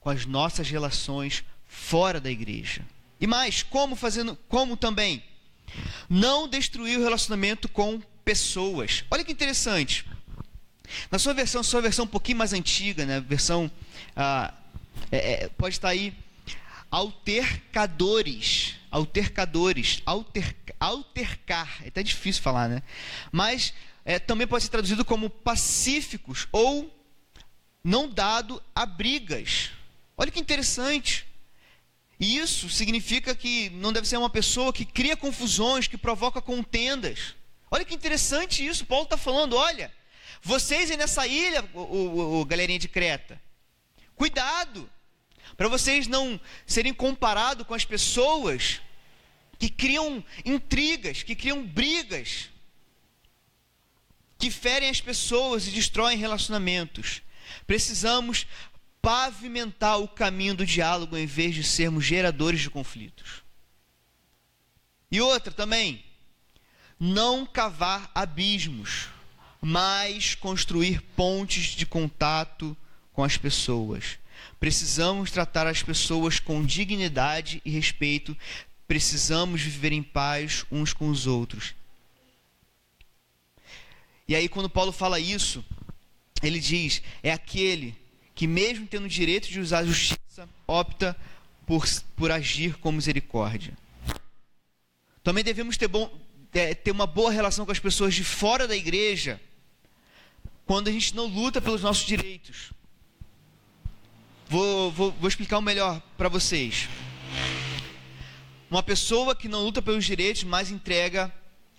com 0.00 0.08
as 0.08 0.24
nossas 0.24 0.70
relações 0.70 1.44
fora 1.66 2.18
da 2.18 2.30
igreja. 2.30 2.80
E 3.20 3.26
mais, 3.26 3.62
como 3.62 3.94
fazendo, 3.94 4.34
como 4.48 4.78
também 4.78 5.22
não 6.08 6.48
destruir 6.48 6.98
o 6.98 7.02
relacionamento 7.02 7.68
com 7.68 8.00
pessoas. 8.24 9.04
Olha 9.10 9.22
que 9.22 9.32
interessante. 9.32 10.06
Na 11.10 11.18
sua 11.18 11.34
versão, 11.34 11.62
sua 11.62 11.80
versão 11.80 12.04
um 12.04 12.08
pouquinho 12.08 12.38
mais 12.38 12.52
antiga, 12.52 13.06
né, 13.06 13.20
versão 13.20 13.70
ah, 14.16 14.52
é, 15.10 15.44
é, 15.44 15.48
pode 15.48 15.74
estar 15.76 15.88
aí 15.88 16.14
altercadores, 16.90 18.76
altercadores, 18.90 20.02
alter, 20.06 20.54
altercar, 20.78 21.82
é 21.82 21.88
até 21.88 22.02
difícil 22.02 22.42
falar, 22.42 22.68
né? 22.68 22.82
Mas 23.32 23.74
é, 24.04 24.18
também 24.18 24.46
pode 24.46 24.64
ser 24.64 24.70
traduzido 24.70 25.04
como 25.04 25.28
pacíficos 25.28 26.46
ou 26.52 26.92
não 27.82 28.08
dado 28.08 28.62
a 28.74 28.86
brigas. 28.86 29.70
Olha 30.16 30.30
que 30.30 30.38
interessante. 30.38 31.26
Isso 32.20 32.68
significa 32.70 33.34
que 33.34 33.70
não 33.70 33.92
deve 33.92 34.06
ser 34.06 34.16
uma 34.16 34.30
pessoa 34.30 34.72
que 34.72 34.84
cria 34.84 35.16
confusões, 35.16 35.88
que 35.88 35.98
provoca 35.98 36.40
contendas. 36.40 37.34
Olha 37.70 37.84
que 37.84 37.94
interessante 37.94 38.64
isso. 38.64 38.86
Paulo 38.86 39.04
está 39.04 39.16
falando: 39.16 39.56
olha, 39.56 39.92
vocês 40.44 40.90
aí 40.90 40.96
nessa 40.98 41.26
ilha, 41.26 41.66
o, 41.72 41.80
o, 41.80 42.40
o 42.40 42.44
galerinha 42.44 42.78
de 42.78 42.86
Creta, 42.86 43.40
cuidado, 44.14 44.88
para 45.56 45.68
vocês 45.68 46.06
não 46.06 46.38
serem 46.66 46.92
comparados 46.92 47.66
com 47.66 47.72
as 47.72 47.84
pessoas 47.84 48.82
que 49.58 49.70
criam 49.70 50.22
intrigas, 50.44 51.22
que 51.22 51.34
criam 51.34 51.66
brigas, 51.66 52.50
que 54.38 54.50
ferem 54.50 54.90
as 54.90 55.00
pessoas 55.00 55.66
e 55.66 55.70
destroem 55.70 56.18
relacionamentos. 56.18 57.22
Precisamos 57.66 58.46
pavimentar 59.00 59.98
o 59.98 60.08
caminho 60.08 60.54
do 60.54 60.66
diálogo 60.66 61.16
em 61.16 61.26
vez 61.26 61.54
de 61.54 61.64
sermos 61.64 62.04
geradores 62.04 62.60
de 62.60 62.68
conflitos. 62.68 63.42
E 65.10 65.20
outra 65.22 65.52
também, 65.52 66.04
não 67.00 67.46
cavar 67.46 68.10
abismos, 68.14 69.08
mas 69.64 70.34
construir 70.34 71.00
pontes 71.16 71.68
de 71.68 71.86
contato 71.86 72.76
com 73.14 73.24
as 73.24 73.38
pessoas. 73.38 74.18
Precisamos 74.60 75.30
tratar 75.30 75.66
as 75.66 75.82
pessoas 75.82 76.38
com 76.38 76.62
dignidade 76.62 77.62
e 77.64 77.70
respeito. 77.70 78.36
Precisamos 78.86 79.62
viver 79.62 79.92
em 79.92 80.02
paz 80.02 80.66
uns 80.70 80.92
com 80.92 81.08
os 81.08 81.26
outros. 81.26 81.74
E 84.28 84.36
aí, 84.36 84.50
quando 84.50 84.68
Paulo 84.68 84.92
fala 84.92 85.18
isso, 85.18 85.64
ele 86.42 86.60
diz: 86.60 87.00
é 87.22 87.32
aquele 87.32 87.96
que, 88.34 88.46
mesmo 88.46 88.86
tendo 88.86 89.06
o 89.06 89.08
direito 89.08 89.48
de 89.48 89.60
usar 89.60 89.78
a 89.78 89.86
justiça, 89.86 90.46
opta 90.66 91.16
por, 91.66 91.88
por 92.14 92.30
agir 92.30 92.76
com 92.76 92.92
misericórdia. 92.92 93.72
Também 95.22 95.42
devemos 95.42 95.78
ter, 95.78 95.88
bom, 95.88 96.12
é, 96.52 96.74
ter 96.74 96.90
uma 96.90 97.06
boa 97.06 97.30
relação 97.30 97.64
com 97.64 97.72
as 97.72 97.78
pessoas 97.78 98.14
de 98.14 98.22
fora 98.22 98.68
da 98.68 98.76
igreja, 98.76 99.40
quando 100.66 100.88
a 100.88 100.92
gente 100.92 101.14
não 101.14 101.26
luta 101.26 101.60
pelos 101.60 101.82
nossos 101.82 102.06
direitos. 102.06 102.72
Vou, 104.48 104.90
vou, 104.90 105.12
vou 105.12 105.28
explicar 105.28 105.58
o 105.58 105.62
melhor 105.62 106.00
para 106.16 106.28
vocês. 106.28 106.88
Uma 108.70 108.82
pessoa 108.82 109.34
que 109.34 109.48
não 109.48 109.62
luta 109.62 109.80
pelos 109.80 110.04
direitos, 110.04 110.44
mas 110.44 110.70
entrega 110.70 111.32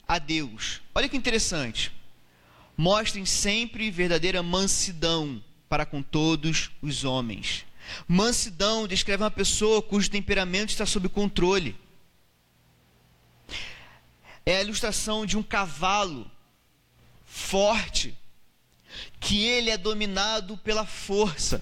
a 0.07 0.19
Deus. 0.19 0.81
Olha 0.93 1.09
que 1.09 1.17
interessante. 1.17 1.91
Mostrem 2.77 3.25
sempre 3.25 3.89
verdadeira 3.89 4.43
mansidão 4.43 5.43
para 5.69 5.85
com 5.85 6.01
todos 6.01 6.71
os 6.81 7.03
homens. 7.03 7.65
Mansidão 8.07 8.87
descreve 8.87 9.23
uma 9.23 9.31
pessoa 9.31 9.81
cujo 9.81 10.09
temperamento 10.09 10.69
está 10.69 10.85
sob 10.85 11.07
controle. 11.09 11.75
É 14.45 14.57
a 14.57 14.61
ilustração 14.61 15.25
de 15.25 15.37
um 15.37 15.43
cavalo 15.43 16.29
forte, 17.25 18.17
que 19.19 19.45
ele 19.45 19.69
é 19.69 19.77
dominado 19.77 20.57
pela 20.57 20.85
força. 20.85 21.61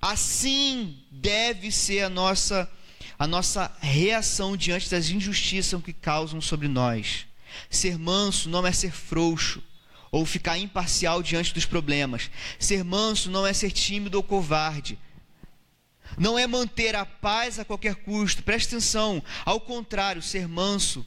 Assim 0.00 0.98
deve 1.10 1.70
ser 1.70 2.02
a 2.02 2.08
nossa 2.08 2.70
a 3.18 3.26
nossa 3.26 3.70
reação 3.80 4.56
diante 4.56 4.90
das 4.90 5.10
injustiças 5.10 5.82
que 5.82 5.92
causam 5.92 6.40
sobre 6.40 6.68
nós. 6.68 7.26
Ser 7.68 7.98
manso 7.98 8.48
não 8.48 8.66
é 8.66 8.72
ser 8.72 8.92
frouxo 8.92 9.62
ou 10.10 10.24
ficar 10.24 10.56
imparcial 10.56 11.22
diante 11.22 11.52
dos 11.52 11.66
problemas. 11.66 12.30
Ser 12.58 12.82
manso 12.82 13.30
não 13.30 13.46
é 13.46 13.52
ser 13.52 13.72
tímido 13.72 14.16
ou 14.16 14.22
covarde. 14.22 14.98
Não 16.18 16.38
é 16.38 16.46
manter 16.46 16.96
a 16.96 17.04
paz 17.04 17.58
a 17.58 17.64
qualquer 17.64 17.96
custo. 17.96 18.42
Preste 18.42 18.68
atenção. 18.68 19.22
Ao 19.44 19.60
contrário, 19.60 20.22
ser 20.22 20.48
manso 20.48 21.06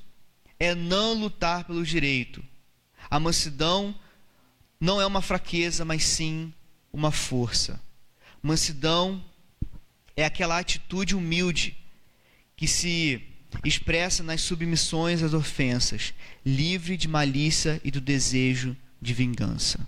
é 0.60 0.76
não 0.76 1.16
lutar 1.16 1.64
pelo 1.66 1.84
direito. 1.84 2.44
A 3.10 3.20
mansidão 3.20 3.94
não 4.84 5.00
é 5.00 5.06
uma 5.06 5.22
fraqueza, 5.22 5.86
mas 5.86 6.04
sim 6.04 6.54
uma 6.92 7.10
força. 7.10 7.80
Mansidão 8.42 9.24
é 10.14 10.26
aquela 10.26 10.60
atitude 10.60 11.16
humilde 11.16 11.78
que 12.58 12.68
se 12.68 13.26
expressa 13.64 14.22
nas 14.24 14.42
submissões 14.42 15.24
às 15.24 15.34
ofensas, 15.34 16.14
livre 16.46 16.98
de 16.98 17.08
malícia 17.08 17.80
e 17.82 17.90
do 17.90 18.02
desejo 18.02 18.76
de 19.02 19.14
vingança. 19.14 19.88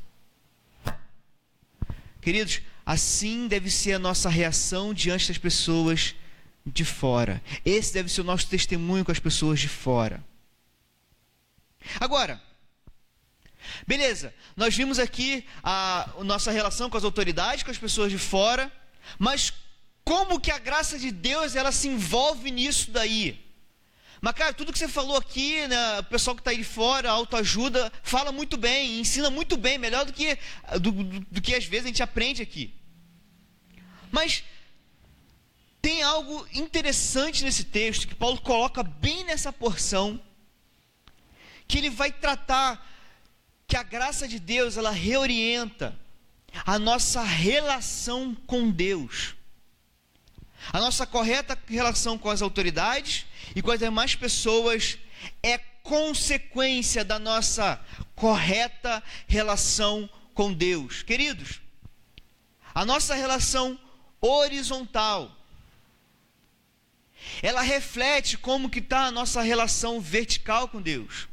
Queridos, 2.21 2.61
assim 2.85 3.49
deve 3.49 3.69
ser 3.69 3.95
a 3.95 3.99
nossa 3.99 4.29
reação 4.29 4.93
diante 4.93 5.27
das 5.27 5.37
pessoas 5.37 6.15
de 6.65 6.85
fora. 6.85 7.43
Esse 7.65 7.93
deve 7.93 8.07
ser 8.07 8.21
o 8.21 8.23
nosso 8.23 8.47
testemunho 8.47 9.03
com 9.03 9.11
as 9.11 9.19
pessoas 9.19 9.59
de 9.59 9.67
fora. 9.67 10.23
Agora, 11.99 12.41
beleza, 13.85 14.33
nós 14.55 14.75
vimos 14.75 14.99
aqui 14.99 15.45
a, 15.63 16.09
a 16.19 16.23
nossa 16.23 16.51
relação 16.51 16.89
com 16.89 16.97
as 16.97 17.03
autoridades, 17.03 17.63
com 17.63 17.71
as 17.71 17.77
pessoas 17.77 18.11
de 18.11 18.17
fora, 18.17 18.71
mas 19.19 19.53
como 20.03 20.39
que 20.39 20.51
a 20.51 20.59
graça 20.59 20.99
de 20.99 21.11
Deus 21.11 21.55
ela 21.55 21.71
se 21.71 21.87
envolve 21.87 22.51
nisso 22.51 22.91
daí? 22.91 23.43
Mas, 24.21 24.33
cara, 24.33 24.53
tudo 24.53 24.71
que 24.71 24.79
você 24.79 24.87
falou 24.87 25.17
aqui, 25.17 25.67
né, 25.67 25.99
o 25.99 26.03
pessoal 26.03 26.35
que 26.35 26.41
está 26.41 26.51
aí 26.51 26.63
fora, 26.63 27.11
autoajuda, 27.11 27.91
fala 28.01 28.31
muito 28.31 28.57
bem, 28.57 28.99
ensina 28.99 29.29
muito 29.29 29.57
bem, 29.57 29.77
melhor 29.77 30.05
do 30.05 30.13
que, 30.13 30.37
do, 30.79 30.91
do, 30.91 31.19
do 31.19 31.41
que 31.41 31.53
às 31.53 31.65
vezes 31.65 31.85
a 31.85 31.89
gente 31.89 32.03
aprende 32.03 32.41
aqui. 32.41 32.73
Mas 34.11 34.43
tem 35.81 36.01
algo 36.01 36.47
interessante 36.53 37.43
nesse 37.43 37.65
texto 37.65 38.07
que 38.07 38.15
Paulo 38.15 38.41
coloca 38.41 38.81
bem 38.81 39.23
nessa 39.25 39.53
porção, 39.53 40.19
que 41.67 41.77
ele 41.77 41.89
vai 41.89 42.11
tratar 42.11 42.83
que 43.67 43.75
a 43.75 43.83
graça 43.83 44.27
de 44.27 44.39
Deus 44.39 44.77
ela 44.77 44.91
reorienta 44.91 45.97
a 46.65 46.79
nossa 46.79 47.23
relação 47.23 48.35
com 48.47 48.69
Deus. 48.69 49.35
A 50.71 50.79
nossa 50.79 51.05
correta 51.05 51.57
relação 51.67 52.17
com 52.17 52.29
as 52.29 52.41
autoridades 52.41 53.25
e 53.55 53.61
com 53.61 53.71
as 53.71 53.79
demais 53.79 54.15
pessoas 54.15 54.97
é 55.43 55.57
consequência 55.57 57.03
da 57.03 57.19
nossa 57.19 57.79
correta 58.15 59.03
relação 59.27 60.09
com 60.33 60.51
Deus. 60.53 61.03
Queridos, 61.03 61.61
a 62.73 62.83
nossa 62.85 63.13
relação 63.13 63.79
horizontal 64.19 65.31
ela 67.41 67.61
reflete 67.61 68.37
como 68.37 68.69
que 68.69 68.79
está 68.79 69.05
a 69.05 69.11
nossa 69.11 69.41
relação 69.41 69.99
vertical 69.99 70.67
com 70.67 70.81
Deus. 70.81 71.27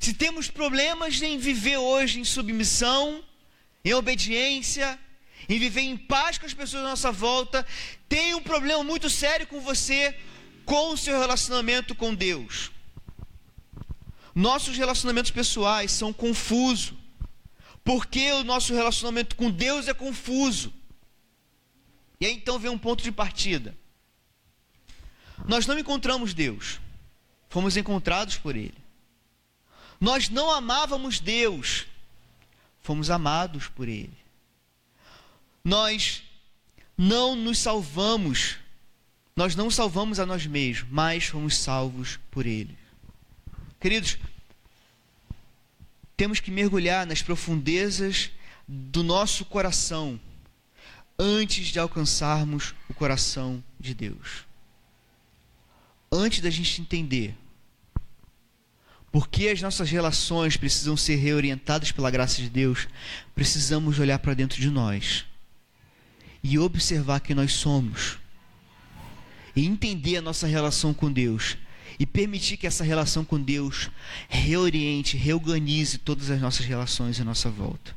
Se 0.00 0.12
temos 0.14 0.48
problemas 0.48 1.20
em 1.22 1.38
viver 1.38 1.76
hoje 1.76 2.20
em 2.20 2.24
submissão, 2.24 3.24
em 3.84 3.94
obediência, 3.94 4.98
em 5.48 5.58
viver 5.58 5.82
em 5.82 5.96
paz 5.96 6.38
com 6.38 6.46
as 6.46 6.54
pessoas 6.54 6.84
à 6.84 6.88
nossa 6.88 7.12
volta, 7.12 7.66
tem 8.08 8.34
um 8.34 8.42
problema 8.42 8.82
muito 8.82 9.08
sério 9.08 9.46
com 9.46 9.60
você, 9.60 10.16
com 10.64 10.92
o 10.92 10.96
seu 10.96 11.18
relacionamento 11.18 11.94
com 11.94 12.14
Deus. 12.14 12.72
Nossos 14.34 14.76
relacionamentos 14.76 15.30
pessoais 15.30 15.92
são 15.92 16.12
confusos, 16.12 16.92
porque 17.84 18.32
o 18.32 18.44
nosso 18.44 18.74
relacionamento 18.74 19.36
com 19.36 19.50
Deus 19.50 19.88
é 19.88 19.94
confuso. 19.94 20.74
E 22.20 22.26
aí 22.26 22.32
então 22.32 22.58
vem 22.58 22.70
um 22.70 22.78
ponto 22.78 23.02
de 23.02 23.12
partida. 23.12 23.76
Nós 25.46 25.66
não 25.66 25.78
encontramos 25.78 26.34
Deus, 26.34 26.80
fomos 27.48 27.76
encontrados 27.76 28.36
por 28.36 28.56
Ele. 28.56 28.85
Nós 30.00 30.28
não 30.28 30.50
amávamos 30.50 31.20
Deus, 31.20 31.86
fomos 32.82 33.10
amados 33.10 33.68
por 33.68 33.88
Ele 33.88 34.26
nós 35.66 36.22
não 36.96 37.34
nos 37.34 37.58
salvamos, 37.58 38.54
nós 39.34 39.56
não 39.56 39.68
salvamos 39.68 40.20
a 40.20 40.24
nós 40.24 40.46
mesmos, 40.46 40.88
mas 40.92 41.24
fomos 41.24 41.56
salvos 41.56 42.20
por 42.30 42.46
Ele. 42.46 42.78
Queridos, 43.80 44.16
temos 46.16 46.38
que 46.38 46.52
mergulhar 46.52 47.04
nas 47.04 47.20
profundezas 47.20 48.30
do 48.68 49.02
nosso 49.02 49.44
coração 49.44 50.20
antes 51.18 51.66
de 51.66 51.80
alcançarmos 51.80 52.72
o 52.88 52.94
coração 52.94 53.62
de 53.80 53.92
Deus. 53.92 54.44
Antes 56.12 56.40
da 56.40 56.48
gente 56.48 56.80
entender 56.80 57.36
por 59.16 59.28
que 59.28 59.48
as 59.48 59.62
nossas 59.62 59.88
relações 59.88 60.58
precisam 60.58 60.94
ser 60.94 61.16
reorientadas 61.16 61.90
pela 61.90 62.10
graça 62.10 62.42
de 62.42 62.50
Deus, 62.50 62.86
precisamos 63.34 63.98
olhar 63.98 64.18
para 64.18 64.34
dentro 64.34 64.60
de 64.60 64.68
nós 64.68 65.24
e 66.42 66.58
observar 66.58 67.20
quem 67.20 67.34
nós 67.34 67.54
somos. 67.54 68.18
E 69.56 69.64
entender 69.64 70.18
a 70.18 70.20
nossa 70.20 70.46
relação 70.46 70.92
com 70.92 71.10
Deus. 71.10 71.56
E 71.98 72.04
permitir 72.04 72.58
que 72.58 72.66
essa 72.66 72.84
relação 72.84 73.24
com 73.24 73.40
Deus 73.40 73.88
reoriente, 74.28 75.16
reorganize 75.16 75.96
todas 75.96 76.28
as 76.28 76.38
nossas 76.38 76.66
relações 76.66 77.18
à 77.18 77.24
nossa 77.24 77.48
volta. 77.48 77.96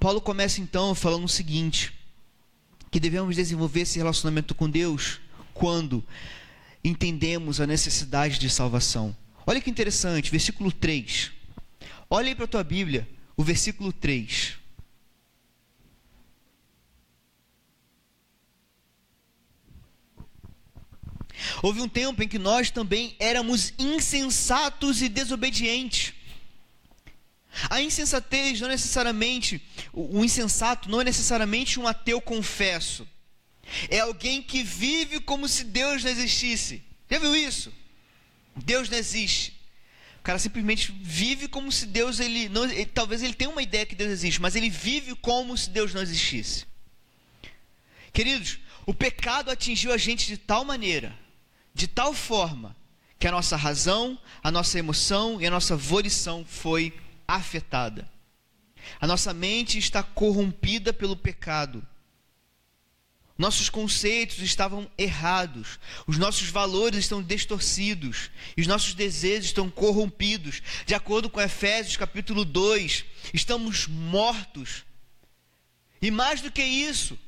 Paulo 0.00 0.18
começa 0.18 0.62
então 0.62 0.94
falando 0.94 1.24
o 1.24 1.28
seguinte: 1.28 1.92
que 2.90 2.98
devemos 2.98 3.36
desenvolver 3.36 3.82
esse 3.82 3.98
relacionamento 3.98 4.54
com 4.54 4.70
Deus 4.70 5.20
quando 5.52 6.02
entendemos 6.82 7.60
a 7.60 7.66
necessidade 7.66 8.38
de 8.38 8.48
salvação. 8.48 9.14
Olha 9.46 9.60
que 9.60 9.70
interessante, 9.70 10.30
versículo 10.30 10.72
3. 10.72 11.30
Olha 12.08 12.28
aí 12.28 12.34
para 12.34 12.44
a 12.44 12.48
tua 12.48 12.64
Bíblia, 12.64 13.08
o 13.36 13.44
versículo 13.44 13.92
3. 13.92 14.58
Houve 21.62 21.80
um 21.80 21.88
tempo 21.88 22.22
em 22.22 22.28
que 22.28 22.38
nós 22.38 22.70
também 22.70 23.14
éramos 23.18 23.72
insensatos 23.78 25.02
e 25.02 25.08
desobedientes. 25.08 26.14
A 27.70 27.80
insensatez 27.80 28.60
não 28.60 28.68
é 28.68 28.72
necessariamente, 28.72 29.62
o 29.92 30.24
insensato 30.24 30.90
não 30.90 31.00
é 31.00 31.04
necessariamente 31.04 31.78
um 31.78 31.86
ateu 31.86 32.20
confesso. 32.20 33.06
É 33.88 34.00
alguém 34.00 34.42
que 34.42 34.62
vive 34.62 35.20
como 35.20 35.48
se 35.48 35.64
Deus 35.64 36.02
não 36.02 36.10
existisse. 36.10 36.82
Já 37.10 37.18
viu 37.18 37.34
isso? 37.34 37.72
Deus 38.56 38.88
não 38.88 38.98
existe. 38.98 39.52
O 40.20 40.22
cara 40.22 40.38
simplesmente 40.38 40.92
vive 41.00 41.48
como 41.48 41.70
se 41.70 41.86
Deus 41.86 42.18
ele 42.20 42.48
não, 42.48 42.64
ele, 42.64 42.86
talvez 42.86 43.22
ele 43.22 43.34
tenha 43.34 43.50
uma 43.50 43.62
ideia 43.62 43.84
que 43.84 43.94
Deus 43.94 44.10
existe, 44.10 44.40
mas 44.40 44.56
ele 44.56 44.70
vive 44.70 45.14
como 45.16 45.56
se 45.56 45.68
Deus 45.70 45.92
não 45.92 46.00
existisse. 46.00 46.64
Queridos, 48.12 48.58
o 48.86 48.94
pecado 48.94 49.50
atingiu 49.50 49.92
a 49.92 49.98
gente 49.98 50.26
de 50.26 50.38
tal 50.38 50.64
maneira 50.64 51.24
de 51.74 51.88
tal 51.88 52.14
forma 52.14 52.76
que 53.18 53.26
a 53.26 53.32
nossa 53.32 53.56
razão, 53.56 54.18
a 54.42 54.50
nossa 54.50 54.78
emoção 54.78 55.40
e 55.40 55.46
a 55.46 55.50
nossa 55.50 55.76
volição 55.76 56.44
foi 56.44 56.94
afetada. 57.26 58.08
A 59.00 59.06
nossa 59.06 59.34
mente 59.34 59.78
está 59.78 60.02
corrompida 60.02 60.92
pelo 60.92 61.16
pecado. 61.16 61.84
Nossos 63.36 63.68
conceitos 63.68 64.38
estavam 64.38 64.88
errados, 64.96 65.80
os 66.06 66.18
nossos 66.18 66.48
valores 66.48 67.00
estão 67.00 67.20
distorcidos, 67.20 68.30
os 68.56 68.66
nossos 68.66 68.94
desejos 68.94 69.46
estão 69.46 69.68
corrompidos. 69.68 70.62
De 70.86 70.94
acordo 70.94 71.28
com 71.28 71.40
Efésios 71.40 71.96
capítulo 71.96 72.44
2, 72.44 73.04
estamos 73.32 73.88
mortos. 73.88 74.84
E 76.00 76.10
mais 76.10 76.40
do 76.40 76.50
que 76.52 76.62
isso, 76.62 77.18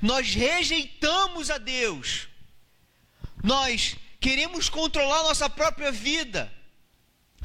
nós 0.00 0.34
rejeitamos 0.34 1.50
a 1.50 1.58
Deus 1.58 2.28
nós 3.42 3.96
queremos 4.20 4.68
controlar 4.68 5.22
nossa 5.22 5.48
própria 5.48 5.92
vida, 5.92 6.52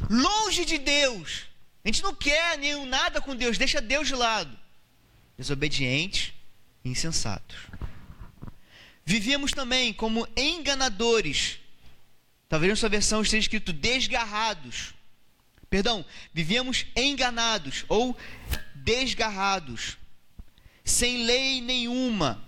longe 0.10 0.66
de 0.66 0.78
Deus. 0.78 1.44
A 1.84 1.88
gente 1.88 2.04
não 2.04 2.16
quer 2.16 2.58
nenhum 2.58 2.86
nada 2.86 3.22
com 3.22 3.36
Deus, 3.36 3.58
deixa 3.58 3.82
Deus 3.82 4.08
de 4.08 4.16
lado. 4.16 4.58
Desobedientes 5.38 6.30
e 6.30 6.34
insensatos. 6.84 7.58
Vivíamos 9.06 9.52
também 9.52 9.94
como 9.94 10.28
enganadores. 10.36 11.60
Talvez 12.48 12.70
na 12.72 12.76
sua 12.76 12.90
versão 12.90 13.22
esteja 13.22 13.42
escrito 13.42 13.74
desgarrados. 13.74 14.94
Perdão, 15.70 16.06
vivíamos 16.34 16.86
enganados 16.96 17.84
ou 17.90 18.16
desgarrados, 18.76 19.98
sem 20.84 21.26
lei 21.26 21.62
nenhuma 21.62 22.44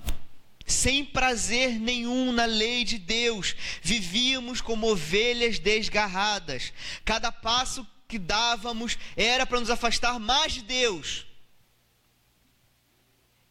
sem 0.65 1.05
prazer 1.05 1.79
nenhum 1.79 2.31
na 2.31 2.45
lei 2.45 2.83
de 2.83 2.97
Deus, 2.97 3.55
vivíamos 3.83 4.61
como 4.61 4.89
ovelhas 4.89 5.59
desgarradas. 5.59 6.73
Cada 7.03 7.31
passo 7.31 7.87
que 8.07 8.17
dávamos 8.17 8.97
era 9.15 9.45
para 9.45 9.59
nos 9.59 9.69
afastar 9.69 10.19
mais 10.19 10.53
de 10.53 10.63
Deus. 10.63 11.25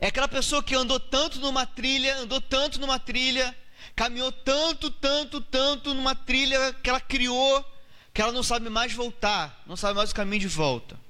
É 0.04 0.08
aquela 0.08 0.28
pessoa 0.28 0.62
que 0.62 0.74
andou 0.74 1.00
tanto 1.00 1.40
numa 1.40 1.64
trilha, 1.64 2.18
andou 2.18 2.38
tanto 2.38 2.78
numa 2.78 2.98
trilha, 2.98 3.56
caminhou 3.96 4.30
tanto, 4.30 4.90
tanto, 4.90 5.40
tanto 5.40 5.94
numa 5.94 6.14
trilha 6.14 6.74
que 6.74 6.90
ela 6.90 7.00
criou, 7.00 7.64
que 8.12 8.20
ela 8.20 8.30
não 8.30 8.42
sabe 8.42 8.68
mais 8.68 8.92
voltar, 8.92 9.64
não 9.66 9.78
sabe 9.78 9.96
mais 9.96 10.10
o 10.10 10.14
caminho 10.14 10.42
de 10.42 10.46
volta. 10.46 11.00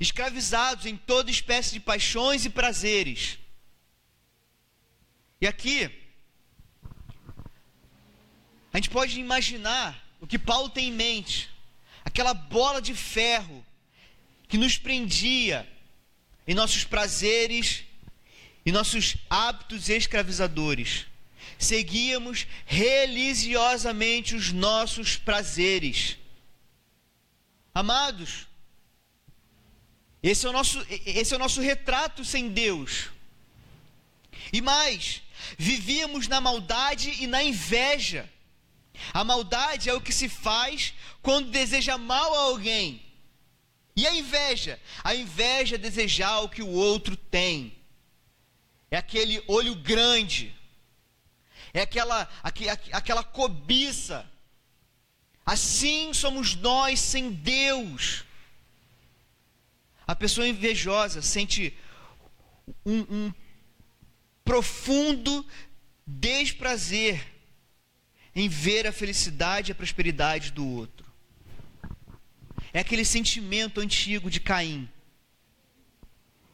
Escravizados 0.00 0.86
em 0.86 0.96
toda 0.96 1.30
espécie 1.30 1.74
de 1.74 1.80
paixões 1.80 2.46
e 2.46 2.48
prazeres. 2.48 3.38
E 5.38 5.46
aqui, 5.46 5.84
a 8.72 8.78
gente 8.78 8.88
pode 8.88 9.20
imaginar 9.20 10.02
o 10.18 10.26
que 10.26 10.38
Paulo 10.38 10.70
tem 10.70 10.88
em 10.88 10.92
mente, 10.92 11.50
aquela 12.06 12.32
bola 12.32 12.80
de 12.80 12.94
ferro 12.94 13.62
que 14.48 14.56
nos 14.56 14.78
prendia 14.78 15.68
em 16.50 16.54
nossos 16.54 16.82
prazeres 16.82 17.84
e 18.66 18.72
nossos 18.72 19.16
hábitos 19.30 19.88
escravizadores 19.88 21.06
seguíamos 21.56 22.44
religiosamente 22.66 24.34
os 24.34 24.50
nossos 24.50 25.16
prazeres. 25.16 26.16
Amados, 27.72 28.48
esse 30.20 30.44
é 30.44 30.50
o 30.50 30.52
nosso, 30.52 30.84
esse 31.06 31.32
é 31.32 31.36
o 31.36 31.38
nosso 31.38 31.60
retrato 31.60 32.24
sem 32.24 32.48
Deus. 32.48 33.10
E 34.52 34.60
mais, 34.60 35.22
vivíamos 35.56 36.26
na 36.26 36.40
maldade 36.40 37.22
e 37.22 37.28
na 37.28 37.44
inveja. 37.44 38.28
A 39.12 39.22
maldade 39.22 39.88
é 39.88 39.94
o 39.94 40.00
que 40.00 40.12
se 40.12 40.28
faz 40.28 40.94
quando 41.22 41.52
deseja 41.52 41.96
mal 41.96 42.34
a 42.34 42.40
alguém. 42.40 43.08
E 44.00 44.06
a 44.06 44.14
inveja? 44.14 44.80
A 45.04 45.14
inveja 45.14 45.74
é 45.76 45.78
desejar 45.78 46.40
o 46.40 46.48
que 46.48 46.62
o 46.62 46.68
outro 46.68 47.16
tem. 47.16 47.56
É 48.90 48.96
aquele 48.96 49.42
olho 49.46 49.74
grande 49.74 50.54
é 51.72 51.82
aquela, 51.82 52.28
aquela 52.92 53.22
cobiça. 53.22 54.28
Assim 55.44 56.12
somos 56.12 56.54
nós 56.54 57.00
sem 57.00 57.32
Deus. 57.32 58.24
A 60.06 60.14
pessoa 60.14 60.48
invejosa 60.48 61.22
sente 61.22 61.76
um, 62.84 63.00
um 63.00 63.34
profundo 64.44 65.46
desprazer 66.06 67.24
em 68.34 68.48
ver 68.48 68.86
a 68.86 68.92
felicidade 68.92 69.70
e 69.70 69.72
a 69.72 69.76
prosperidade 69.76 70.50
do 70.50 70.66
outro. 70.66 71.09
É 72.72 72.80
aquele 72.80 73.04
sentimento 73.04 73.80
antigo 73.80 74.30
de 74.30 74.40
Caim 74.40 74.88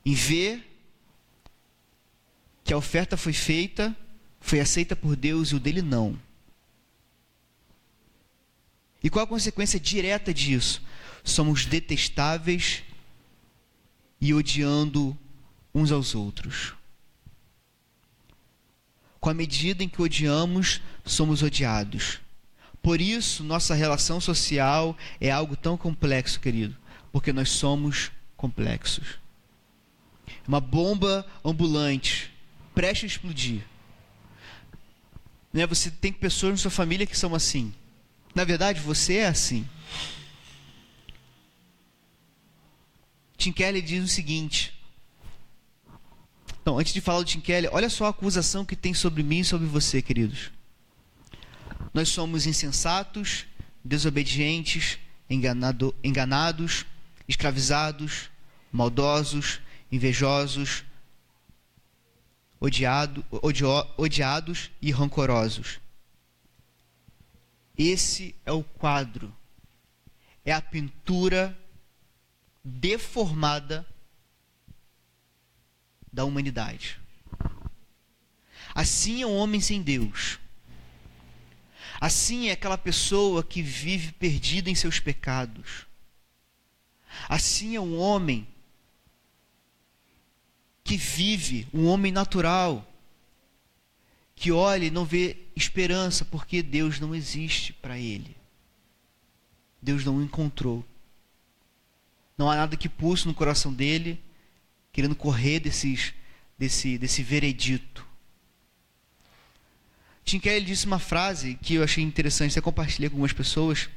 em 0.04 0.14
ver 0.14 0.64
que 2.64 2.72
a 2.72 2.76
oferta 2.76 3.16
foi 3.16 3.32
feita 3.32 3.94
foi 4.46 4.60
aceita 4.60 4.94
por 4.94 5.16
Deus 5.16 5.48
e 5.48 5.56
o 5.56 5.60
dele 5.60 5.82
não. 5.82 6.16
E 9.02 9.10
qual 9.10 9.24
a 9.24 9.28
consequência 9.28 9.78
direta 9.80 10.32
disso? 10.32 10.80
Somos 11.24 11.66
detestáveis 11.66 12.84
e 14.20 14.32
odiando 14.32 15.18
uns 15.74 15.90
aos 15.90 16.14
outros. 16.14 16.74
Com 19.18 19.28
a 19.28 19.34
medida 19.34 19.82
em 19.82 19.88
que 19.88 20.00
odiamos, 20.00 20.80
somos 21.04 21.42
odiados. 21.42 22.20
Por 22.86 23.00
isso, 23.00 23.42
nossa 23.42 23.74
relação 23.74 24.20
social 24.20 24.96
é 25.20 25.28
algo 25.28 25.56
tão 25.56 25.76
complexo, 25.76 26.38
querido, 26.38 26.76
porque 27.10 27.32
nós 27.32 27.50
somos 27.50 28.12
complexos. 28.36 29.18
Uma 30.46 30.60
bomba 30.60 31.26
ambulante, 31.44 32.32
prestes 32.72 33.02
a 33.02 33.06
explodir 33.08 33.64
né? 35.52 35.66
Você 35.66 35.90
tem 35.90 36.12
pessoas 36.12 36.52
na 36.52 36.56
sua 36.58 36.70
família 36.70 37.04
que 37.04 37.18
são 37.18 37.34
assim. 37.34 37.74
Na 38.32 38.44
verdade, 38.44 38.78
você 38.78 39.14
é 39.14 39.26
assim. 39.26 39.68
Tim 43.36 43.50
Kelly 43.50 43.82
diz 43.82 44.04
o 44.04 44.06
seguinte. 44.06 44.72
Então, 46.62 46.78
antes 46.78 46.92
de 46.92 47.00
falar 47.00 47.18
do 47.18 47.24
Tim 47.24 47.40
Kelly, 47.40 47.68
olha 47.72 47.90
só 47.90 48.04
a 48.04 48.10
acusação 48.10 48.64
que 48.64 48.76
tem 48.76 48.94
sobre 48.94 49.24
mim 49.24 49.40
e 49.40 49.44
sobre 49.44 49.66
você, 49.66 50.00
queridos. 50.00 50.54
Nós 51.96 52.10
somos 52.10 52.44
insensatos, 52.44 53.46
desobedientes, 53.82 54.98
enganado, 55.30 55.94
enganados, 56.04 56.84
escravizados, 57.26 58.28
maldosos, 58.70 59.62
invejosos, 59.90 60.84
odiado, 62.60 63.24
odio, 63.30 63.70
odiados 63.96 64.70
e 64.82 64.90
rancorosos. 64.90 65.80
Esse 67.78 68.34
é 68.44 68.52
o 68.52 68.62
quadro, 68.62 69.34
é 70.44 70.52
a 70.52 70.60
pintura 70.60 71.58
deformada 72.62 73.86
da 76.12 76.26
humanidade. 76.26 77.00
Assim 78.74 79.22
é 79.22 79.26
um 79.26 79.38
homem 79.38 79.62
sem 79.62 79.80
Deus. 79.80 80.38
Assim 82.00 82.48
é 82.48 82.52
aquela 82.52 82.76
pessoa 82.78 83.42
que 83.42 83.62
vive 83.62 84.12
perdida 84.12 84.70
em 84.70 84.74
seus 84.74 85.00
pecados. 85.00 85.86
Assim 87.28 87.76
é 87.76 87.80
um 87.80 87.98
homem 87.98 88.46
que 90.84 90.96
vive, 90.96 91.66
um 91.72 91.86
homem 91.86 92.12
natural, 92.12 92.86
que 94.34 94.52
olha 94.52 94.84
e 94.84 94.90
não 94.90 95.04
vê 95.04 95.36
esperança 95.56 96.24
porque 96.24 96.62
Deus 96.62 97.00
não 97.00 97.14
existe 97.14 97.72
para 97.72 97.98
ele. 97.98 98.36
Deus 99.80 100.04
não 100.04 100.18
o 100.18 100.22
encontrou. 100.22 100.84
Não 102.36 102.50
há 102.50 102.56
nada 102.56 102.76
que 102.76 102.88
pulse 102.88 103.26
no 103.26 103.34
coração 103.34 103.72
dele, 103.72 104.22
querendo 104.92 105.16
correr 105.16 105.58
desses, 105.58 106.14
desse, 106.58 106.98
desse 106.98 107.22
veredito. 107.22 108.05
Tim 110.26 110.38
Keller 110.38 110.62
disse 110.62 110.84
uma 110.84 110.98
frase 110.98 111.58
que 111.62 111.74
eu 111.74 111.82
achei 111.82 112.04
interessante, 112.04 112.52
até 112.52 112.60
compartilhei 112.60 113.08
com 113.08 113.14
algumas 113.14 113.32
pessoas. 113.32 113.88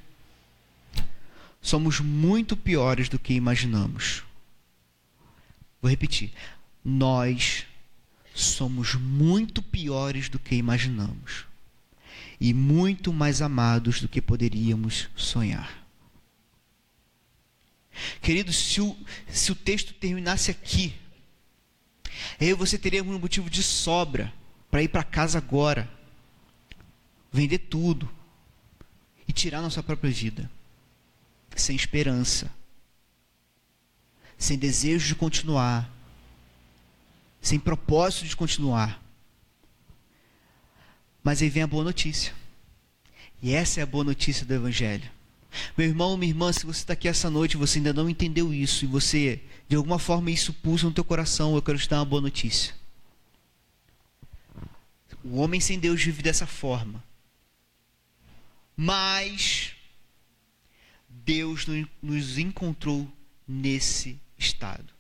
Somos 1.62 2.00
muito 2.00 2.56
piores 2.56 3.10
do 3.10 3.20
que 3.20 3.34
imaginamos. 3.34 4.24
Vou 5.82 5.89
repetir 5.89 6.32
nós 6.84 7.65
somos 8.34 8.96
muito 8.96 9.62
piores 9.62 10.30
do 10.30 10.39
que 10.39 10.56
imaginamos 10.56 11.46
e 12.39 12.54
muito 12.54 13.12
mais 13.12 13.42
amados 13.42 14.02
do 14.02 14.08
que 14.08 14.22
poderíamos 14.22 15.10
sonhar. 15.15 15.86
Queridos, 18.22 18.56
se 18.56 18.80
o, 18.80 18.96
se 19.28 19.52
o 19.52 19.56
texto 19.56 19.94
terminasse 19.94 20.50
aqui, 20.50 20.96
aí 22.39 22.54
você 22.54 22.78
teria 22.78 23.04
um 23.04 23.20
motivo 23.20 23.50
de 23.50 23.62
sobra 23.62 24.34
para 24.72 24.82
ir 24.82 24.88
para 24.88 25.04
casa 25.04 25.38
agora, 25.38 25.89
vender 27.32 27.60
tudo 27.60 28.10
e 29.28 29.34
tirar 29.34 29.62
nossa 29.62 29.84
própria 29.84 30.12
vida, 30.12 30.50
sem 31.56 31.76
esperança, 31.76 32.52
sem 34.38 34.58
desejo 34.58 35.08
de 35.08 35.15
continuar, 35.15 35.89
sem 37.42 37.60
propósito 37.60 38.26
de 38.26 38.36
continuar. 38.36 39.02
Mas 41.24 41.42
aí 41.42 41.50
vem 41.50 41.63
a 41.63 41.68
boa 41.68 41.84
notícia. 41.84 42.34
E 43.42 43.54
essa 43.54 43.80
é 43.80 43.84
a 43.84 43.86
boa 43.86 44.04
notícia 44.04 44.46
do 44.46 44.54
Evangelho. 44.54 45.10
Meu 45.78 45.88
irmão, 45.88 46.18
minha 46.18 46.32
irmã, 46.32 46.52
se 46.52 46.65
você 46.65 46.80
está 46.80 46.94
aqui 46.94 47.08
essa 47.08 47.30
noite 47.30 47.54
e 47.54 47.58
você 47.58 47.80
ainda 47.80 47.94
não 47.94 48.10
entendeu 48.10 48.54
isso, 48.54 48.86
e 48.86 48.88
você, 48.88 49.42
de 49.68 49.76
alguma 49.76 49.98
forma, 49.98 50.30
isso 50.32 50.54
pulsa 50.54 50.86
no 50.86 50.92
teu 50.92 51.04
coração, 51.04 51.56
eu 51.56 51.62
quero 51.62 51.78
te 51.78 51.89
dar 51.89 52.00
uma 52.00 52.06
boa 52.06 52.22
notícia. 52.22 52.74
O 55.24 55.38
homem 55.38 55.60
sem 55.60 55.80
Deus 55.80 56.02
vive 56.02 56.22
dessa 56.22 56.46
forma. 56.46 57.04
Mas 58.82 59.74
Deus 61.10 61.65
nos 62.02 62.38
encontrou 62.38 63.12
nesse 63.46 64.18
estado. 64.38 64.94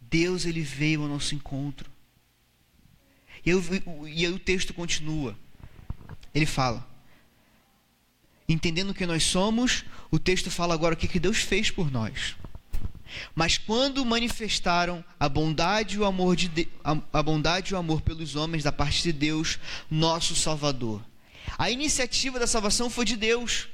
Deus 0.00 0.46
ele 0.46 0.62
veio 0.62 1.02
ao 1.02 1.08
nosso 1.08 1.34
encontro. 1.34 1.90
E, 3.44 3.50
eu, 3.50 3.62
e 4.06 4.24
aí 4.24 4.32
o 4.32 4.38
texto 4.38 4.72
continua. 4.72 5.38
Ele 6.34 6.46
fala: 6.46 6.88
Entendendo 8.48 8.94
que 8.94 9.04
nós 9.04 9.22
somos, 9.22 9.84
o 10.10 10.18
texto 10.18 10.50
fala 10.50 10.72
agora 10.72 10.94
o 10.94 10.96
que, 10.96 11.08
que 11.08 11.20
Deus 11.20 11.36
fez 11.36 11.70
por 11.70 11.90
nós. 11.90 12.36
Mas 13.34 13.58
quando 13.58 14.02
manifestaram 14.02 15.04
a 15.20 15.28
bondade 15.28 15.96
e 15.96 15.98
o 15.98 16.06
amor 16.06 16.34
de, 16.34 16.48
de 16.48 16.68
a, 16.82 16.96
a 17.12 17.22
bondade 17.22 17.72
e 17.72 17.74
o 17.74 17.78
amor 17.78 18.00
pelos 18.00 18.34
homens 18.34 18.64
da 18.64 18.72
parte 18.72 19.02
de 19.02 19.12
Deus, 19.12 19.58
nosso 19.90 20.34
Salvador. 20.34 21.04
A 21.58 21.70
iniciativa 21.70 22.38
da 22.38 22.46
salvação 22.46 22.90
foi 22.90 23.04
de 23.04 23.16
Deus. 23.16 23.68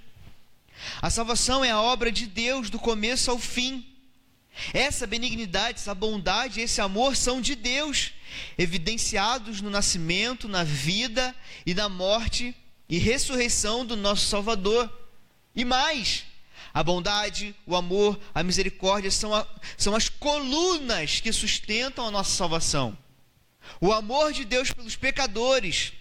A 1.01 1.11
salvação 1.11 1.65
é 1.65 1.71
a 1.71 1.81
obra 1.81 2.13
de 2.13 2.27
Deus 2.27 2.71
do 2.71 2.79
começo 2.79 3.31
ao 3.31 3.39
fim. 3.39 3.87
Essa 4.73 5.07
benignidade, 5.07 5.79
essa 5.79 5.95
bondade, 5.95 6.61
esse 6.61 6.81
amor 6.81 7.17
são 7.17 7.41
de 7.41 7.55
Deus, 7.55 8.13
evidenciados 8.59 9.61
no 9.61 9.71
nascimento, 9.71 10.49
na 10.49 10.63
vida 10.63 11.35
e 11.65 11.75
na 11.75 11.89
morte 11.89 12.55
e 12.89 12.99
ressurreição 12.99 13.85
do 13.85 13.97
nosso 13.97 14.27
Salvador. 14.27 14.91
E 15.55 15.65
mais, 15.65 16.25
a 16.73 16.83
bondade, 16.83 17.55
o 17.67 17.75
amor, 17.75 18.19
a 18.35 18.43
misericórdia 18.43 19.11
são, 19.11 19.35
a, 19.35 19.47
são 19.77 19.95
as 19.97 20.09
colunas 20.09 21.21
que 21.21 21.33
sustentam 21.33 22.07
a 22.07 22.11
nossa 22.11 22.37
salvação. 22.37 22.97
O 23.81 23.93
amor 23.93 24.33
de 24.33 24.45
Deus 24.45 24.71
pelos 24.71 24.97
pecadores 24.97 25.93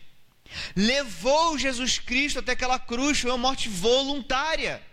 levou 0.75 1.57
Jesus 1.57 1.99
Cristo 1.99 2.39
até 2.39 2.51
aquela 2.53 2.79
cruz, 2.79 3.19
foi 3.19 3.31
uma 3.31 3.37
morte 3.37 3.69
voluntária. 3.69 4.85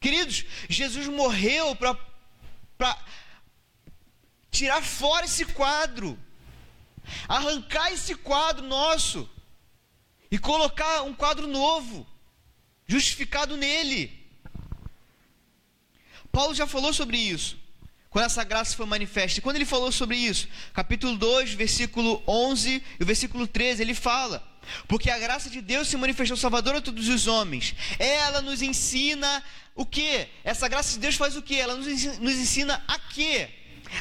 Queridos, 0.00 0.44
Jesus 0.68 1.06
morreu 1.06 1.76
para 1.76 2.98
tirar 4.50 4.82
fora 4.82 5.26
esse 5.26 5.44
quadro, 5.44 6.18
arrancar 7.28 7.92
esse 7.92 8.14
quadro 8.14 8.66
nosso 8.66 9.28
e 10.30 10.38
colocar 10.38 11.02
um 11.02 11.14
quadro 11.14 11.46
novo, 11.46 12.06
justificado 12.86 13.56
nele. 13.56 14.20
Paulo 16.32 16.54
já 16.54 16.66
falou 16.66 16.92
sobre 16.92 17.18
isso, 17.18 17.61
quando 18.12 18.26
essa 18.26 18.44
graça 18.44 18.76
foi 18.76 18.84
manifesta. 18.84 19.38
E 19.38 19.42
quando 19.42 19.56
ele 19.56 19.64
falou 19.64 19.90
sobre 19.90 20.16
isso, 20.16 20.46
capítulo 20.74 21.16
2, 21.16 21.54
versículo 21.54 22.22
11 22.28 22.82
e 23.00 23.02
o 23.02 23.06
versículo 23.06 23.46
13, 23.46 23.80
ele 23.80 23.94
fala: 23.94 24.46
Porque 24.86 25.10
a 25.10 25.18
graça 25.18 25.48
de 25.48 25.62
Deus 25.62 25.88
se 25.88 25.96
manifestou 25.96 26.36
salvadora 26.36 26.78
a 26.78 26.82
todos 26.82 27.08
os 27.08 27.26
homens. 27.26 27.74
Ela 27.98 28.42
nos 28.42 28.60
ensina 28.60 29.42
o 29.74 29.86
que? 29.86 30.28
Essa 30.44 30.68
graça 30.68 30.92
de 30.92 30.98
Deus 30.98 31.14
faz 31.14 31.36
o 31.36 31.42
que? 31.42 31.58
Ela 31.58 31.74
nos 31.74 31.86
ensina, 31.86 32.14
nos 32.20 32.34
ensina 32.34 32.84
a 32.86 32.98
quê? 32.98 33.48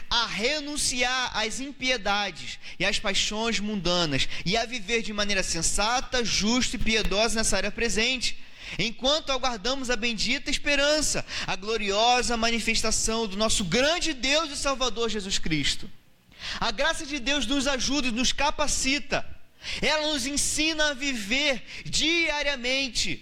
a 0.10 0.26
renunciar 0.26 1.38
às 1.38 1.60
impiedades 1.60 2.58
e 2.80 2.86
às 2.86 2.98
paixões 2.98 3.60
mundanas 3.60 4.26
e 4.46 4.56
a 4.56 4.66
viver 4.66 5.02
de 5.02 5.12
maneira 5.12 5.44
sensata, 5.44 6.24
justa 6.24 6.78
e 6.78 6.80
piedosa 6.80 7.36
nessa 7.36 7.58
área 7.58 7.70
presente 7.70 8.38
enquanto 8.78 9.32
aguardamos 9.32 9.90
a 9.90 9.96
bendita 9.96 10.50
esperança, 10.50 11.26
a 11.48 11.56
gloriosa 11.56 12.38
manifestação 12.38 13.28
do 13.28 13.38
nosso 13.38 13.64
grande 13.64 14.14
Deus 14.14 14.52
e 14.52 14.58
Salvador 14.58 15.10
Jesus 15.10 15.38
Cristo. 15.38 15.90
A 16.60 16.72
graça 16.72 17.06
de 17.06 17.20
Deus 17.20 17.46
nos 17.46 17.68
ajuda 17.68 18.08
e 18.08 18.12
nos 18.12 18.32
capacita, 18.32 19.26
ela 19.82 20.12
nos 20.12 20.26
ensina 20.26 20.90
a 20.90 20.94
viver 20.94 21.64
diariamente, 21.86 23.22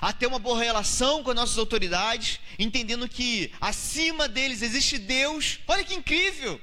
a 0.00 0.12
ter 0.12 0.26
uma 0.26 0.38
boa 0.38 0.58
relação 0.58 1.22
com 1.22 1.30
as 1.30 1.36
nossas 1.36 1.58
autoridades, 1.58 2.40
entendendo 2.58 3.08
que 3.08 3.52
acima 3.60 4.26
deles 4.26 4.62
existe 4.62 4.96
Deus. 4.98 5.60
Olha 5.68 5.84
que 5.84 5.94
incrível! 5.94 6.60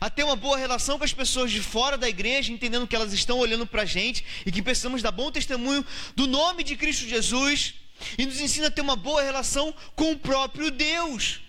A 0.00 0.08
ter 0.08 0.22
uma 0.22 0.36
boa 0.36 0.56
relação 0.56 0.98
com 0.98 1.04
as 1.04 1.12
pessoas 1.12 1.50
de 1.50 1.60
fora 1.60 1.98
da 1.98 2.08
igreja, 2.08 2.52
entendendo 2.52 2.86
que 2.86 2.94
elas 2.94 3.12
estão 3.12 3.38
olhando 3.38 3.66
para 3.66 3.82
a 3.82 3.86
gente 3.86 4.24
e 4.46 4.52
que 4.52 4.62
precisamos 4.62 5.02
dar 5.02 5.10
bom 5.10 5.30
testemunho 5.30 5.84
do 6.14 6.26
nome 6.26 6.62
de 6.62 6.76
Cristo 6.76 7.08
Jesus, 7.08 7.74
e 8.16 8.24
nos 8.24 8.40
ensina 8.40 8.68
a 8.68 8.70
ter 8.70 8.80
uma 8.80 8.94
boa 8.94 9.22
relação 9.22 9.74
com 9.96 10.12
o 10.12 10.18
próprio 10.18 10.70
Deus, 10.70 11.40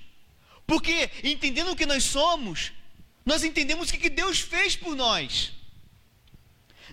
porque 0.65 1.09
entendendo 1.23 1.71
o 1.71 1.75
que 1.75 1.85
nós 1.85 2.03
somos, 2.03 2.71
nós 3.25 3.43
entendemos 3.43 3.89
o 3.89 3.93
que 3.93 4.09
Deus 4.09 4.39
fez 4.39 4.75
por 4.75 4.95
nós. 4.95 5.51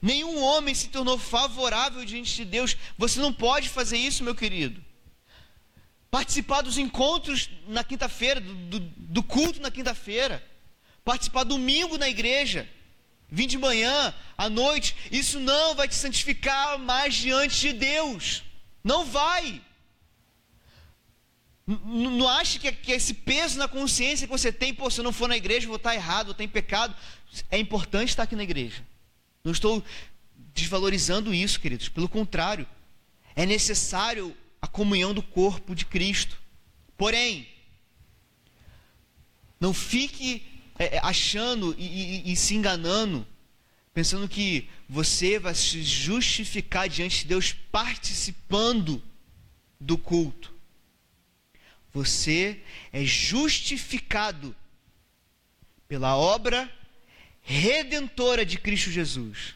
Nenhum 0.03 0.39
homem 0.43 0.75
se 0.75 0.89
tornou 0.89 1.17
favorável 1.17 2.05
diante 2.05 2.37
de 2.37 2.45
Deus. 2.45 2.77
Você 2.99 3.19
não 3.19 3.33
pode 3.33 3.71
fazer 3.71 3.97
isso, 3.97 4.23
meu 4.23 4.35
querido. 4.35 4.85
Participar 6.11 6.61
dos 6.61 6.77
encontros 6.77 7.49
na 7.67 7.83
quinta-feira, 7.83 8.39
do, 8.39 8.55
do, 8.55 8.81
do 8.81 9.23
culto 9.23 9.61
na 9.61 9.71
quinta-feira 9.71 10.45
participar 11.07 11.45
domingo 11.45 11.97
na 11.97 12.09
igreja, 12.09 12.69
vir 13.29 13.47
de 13.47 13.57
manhã, 13.57 14.13
à 14.37 14.51
noite, 14.51 14.97
isso 15.13 15.39
não 15.39 15.73
vai 15.77 15.87
te 15.87 15.95
santificar 15.95 16.81
mais 16.81 17.15
diante 17.15 17.61
de 17.61 17.73
Deus. 17.73 18.43
Não 18.83 19.07
vai. 19.07 19.63
Não 21.65 22.29
ache 22.29 22.59
que, 22.59 22.73
que 22.73 22.91
esse 22.91 23.15
peso 23.15 23.57
na 23.57 23.69
consciência 23.69 24.27
que 24.27 24.33
você 24.33 24.51
tem, 24.51 24.75
pô, 24.75 24.91
se 24.91 24.99
eu 24.99 25.05
não 25.05 25.13
for 25.13 25.29
na 25.29 25.37
igreja, 25.37 25.69
vou 25.69 25.77
estar 25.77 25.95
errado, 25.95 26.27
vou 26.27 26.33
estar 26.33 26.43
em 26.43 26.49
pecado. 26.49 26.93
É 27.53 27.57
importante 27.57 28.09
estar 28.09 28.25
aqui 28.25 28.35
na 28.35 28.43
igreja. 28.43 28.85
Não 29.45 29.53
estou 29.53 29.85
desvalorizando 30.53 31.33
isso, 31.33 31.61
queridos. 31.61 31.89
Pelo 31.89 32.09
contrário, 32.09 32.67
é 33.37 33.47
necessário 33.47 34.37
a 34.61 34.67
comunhão 34.67 35.15
do 35.15 35.23
corpo 35.23 35.73
de 35.73 35.85
Cristo. 35.85 36.37
Porém, 36.97 37.49
não 39.61 39.73
fique 39.73 40.56
é, 40.79 40.97
é, 40.97 41.01
achando 41.03 41.75
e, 41.79 41.85
e, 42.29 42.33
e 42.33 42.37
se 42.37 42.55
enganando, 42.55 43.27
pensando 43.95 44.29
que 44.29 44.69
você 44.89 45.39
vai 45.39 45.55
se 45.55 45.83
justificar 45.83 46.89
diante 46.89 47.21
de 47.21 47.29
Deus 47.29 47.53
participando 47.53 49.03
do 49.81 49.97
culto. 49.97 50.55
Você 51.93 52.61
é 52.93 53.05
justificado 53.05 54.55
pela 55.89 56.17
obra 56.17 56.71
redentora 57.41 58.45
de 58.45 58.59
Cristo 58.59 58.91
Jesus. 58.91 59.55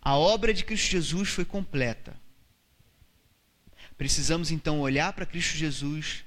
A 0.00 0.16
obra 0.16 0.54
de 0.54 0.64
Cristo 0.64 0.90
Jesus 0.90 1.30
foi 1.30 1.44
completa. 1.44 2.16
Precisamos 3.96 4.52
então 4.52 4.78
olhar 4.78 5.12
para 5.12 5.26
Cristo 5.26 5.56
Jesus 5.56 6.24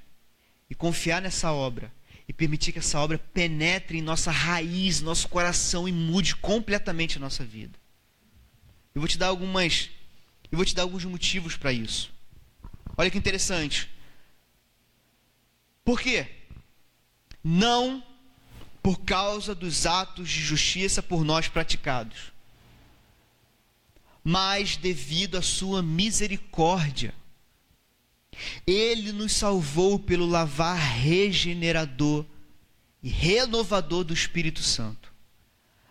e 0.68 0.74
confiar 0.74 1.22
nessa 1.22 1.50
obra 1.52 1.90
e 2.28 2.32
permitir 2.32 2.72
que 2.72 2.78
essa 2.78 2.98
obra 2.98 3.18
penetre 3.18 3.98
em 3.98 4.02
nossa 4.02 4.30
raiz, 4.30 5.00
nosso 5.00 5.28
coração 5.28 5.88
e 5.88 5.92
mude 5.92 6.36
completamente 6.36 7.16
a 7.16 7.20
nossa 7.20 7.44
vida. 7.44 7.78
Eu 8.94 9.00
vou 9.00 9.08
te 9.08 9.18
dar 9.18 9.28
algumas 9.28 9.90
eu 10.50 10.56
vou 10.56 10.66
te 10.66 10.74
dar 10.74 10.82
alguns 10.82 11.04
motivos 11.06 11.56
para 11.56 11.72
isso. 11.72 12.12
Olha 12.94 13.10
que 13.10 13.16
interessante. 13.16 13.90
Por 15.82 15.98
quê? 15.98 16.28
Não 17.42 18.04
por 18.82 19.00
causa 19.00 19.54
dos 19.54 19.86
atos 19.86 20.28
de 20.28 20.40
justiça 20.42 21.02
por 21.02 21.24
nós 21.24 21.48
praticados, 21.48 22.32
mas 24.22 24.76
devido 24.76 25.38
à 25.38 25.42
sua 25.42 25.82
misericórdia 25.82 27.14
ele 28.66 29.12
nos 29.12 29.32
salvou 29.32 29.98
pelo 29.98 30.26
lavar 30.26 30.76
regenerador 30.76 32.24
e 33.02 33.08
renovador 33.08 34.04
do 34.04 34.14
Espírito 34.14 34.62
Santo. 34.62 35.12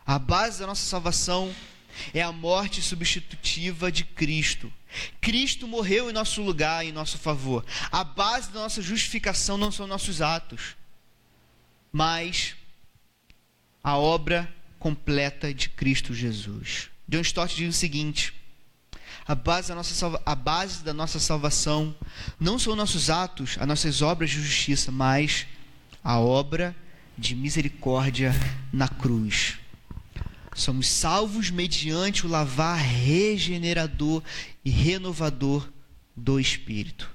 A 0.05 0.17
base 0.17 0.59
da 0.59 0.67
nossa 0.67 0.85
salvação 0.85 1.53
é 2.13 2.21
a 2.21 2.31
morte 2.31 2.81
substitutiva 2.81 3.91
de 3.91 4.03
Cristo. 4.03 4.71
Cristo 5.19 5.67
morreu 5.67 6.09
em 6.09 6.13
nosso 6.13 6.41
lugar, 6.41 6.85
em 6.85 6.91
nosso 6.91 7.17
favor. 7.17 7.65
A 7.91 8.03
base 8.03 8.51
da 8.51 8.61
nossa 8.61 8.81
justificação 8.81 9.57
não 9.57 9.71
são 9.71 9.87
nossos 9.87 10.21
atos, 10.21 10.75
mas 11.91 12.55
a 13.83 13.97
obra 13.97 14.53
completa 14.79 15.53
de 15.53 15.69
Cristo 15.69 16.13
Jesus. 16.13 16.89
John 17.07 17.21
Stott 17.21 17.55
diz 17.55 17.75
o 17.75 17.77
seguinte: 17.77 18.33
a 19.27 19.35
base, 19.35 19.69
da 19.69 19.75
nossa, 19.75 20.21
a 20.25 20.35
base 20.35 20.83
da 20.83 20.93
nossa 20.93 21.19
salvação 21.19 21.95
não 22.39 22.57
são 22.57 22.75
nossos 22.75 23.09
atos, 23.09 23.57
as 23.59 23.67
nossas 23.67 24.01
obras 24.01 24.29
de 24.29 24.41
justiça, 24.41 24.91
mas 24.91 25.45
a 26.03 26.19
obra 26.19 26.75
de 27.17 27.35
misericórdia 27.35 28.33
na 28.73 28.87
cruz. 28.87 29.59
Somos 30.53 30.87
salvos 30.87 31.49
mediante 31.49 32.25
o 32.25 32.29
lavar 32.29 32.77
regenerador 32.77 34.21
e 34.65 34.69
renovador 34.69 35.69
do 36.15 36.39
Espírito. 36.39 37.09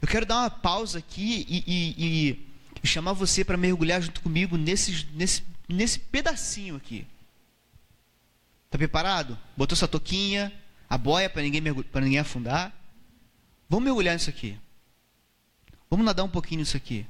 Eu 0.00 0.08
quero 0.08 0.26
dar 0.26 0.40
uma 0.40 0.50
pausa 0.50 0.98
aqui 0.98 1.46
e, 1.48 1.64
e, 1.66 2.38
e 2.82 2.86
chamar 2.86 3.12
você 3.12 3.44
para 3.44 3.56
mergulhar 3.56 4.02
junto 4.02 4.20
comigo 4.20 4.56
nesse, 4.56 5.06
nesse, 5.12 5.44
nesse 5.68 5.98
pedacinho 6.00 6.74
aqui. 6.74 7.06
Está 8.72 8.78
preparado? 8.78 9.38
Botou 9.54 9.76
sua 9.76 9.86
toquinha, 9.86 10.50
a 10.88 10.96
boia 10.96 11.28
para 11.28 11.42
ninguém, 11.42 11.60
ninguém 11.60 12.18
afundar. 12.18 12.74
Vamos 13.68 13.84
mergulhar 13.84 14.14
nisso 14.14 14.30
aqui. 14.30 14.58
Vamos 15.90 16.06
nadar 16.06 16.24
um 16.24 16.28
pouquinho 16.30 16.60
nisso 16.60 16.74
aqui. 16.74 17.06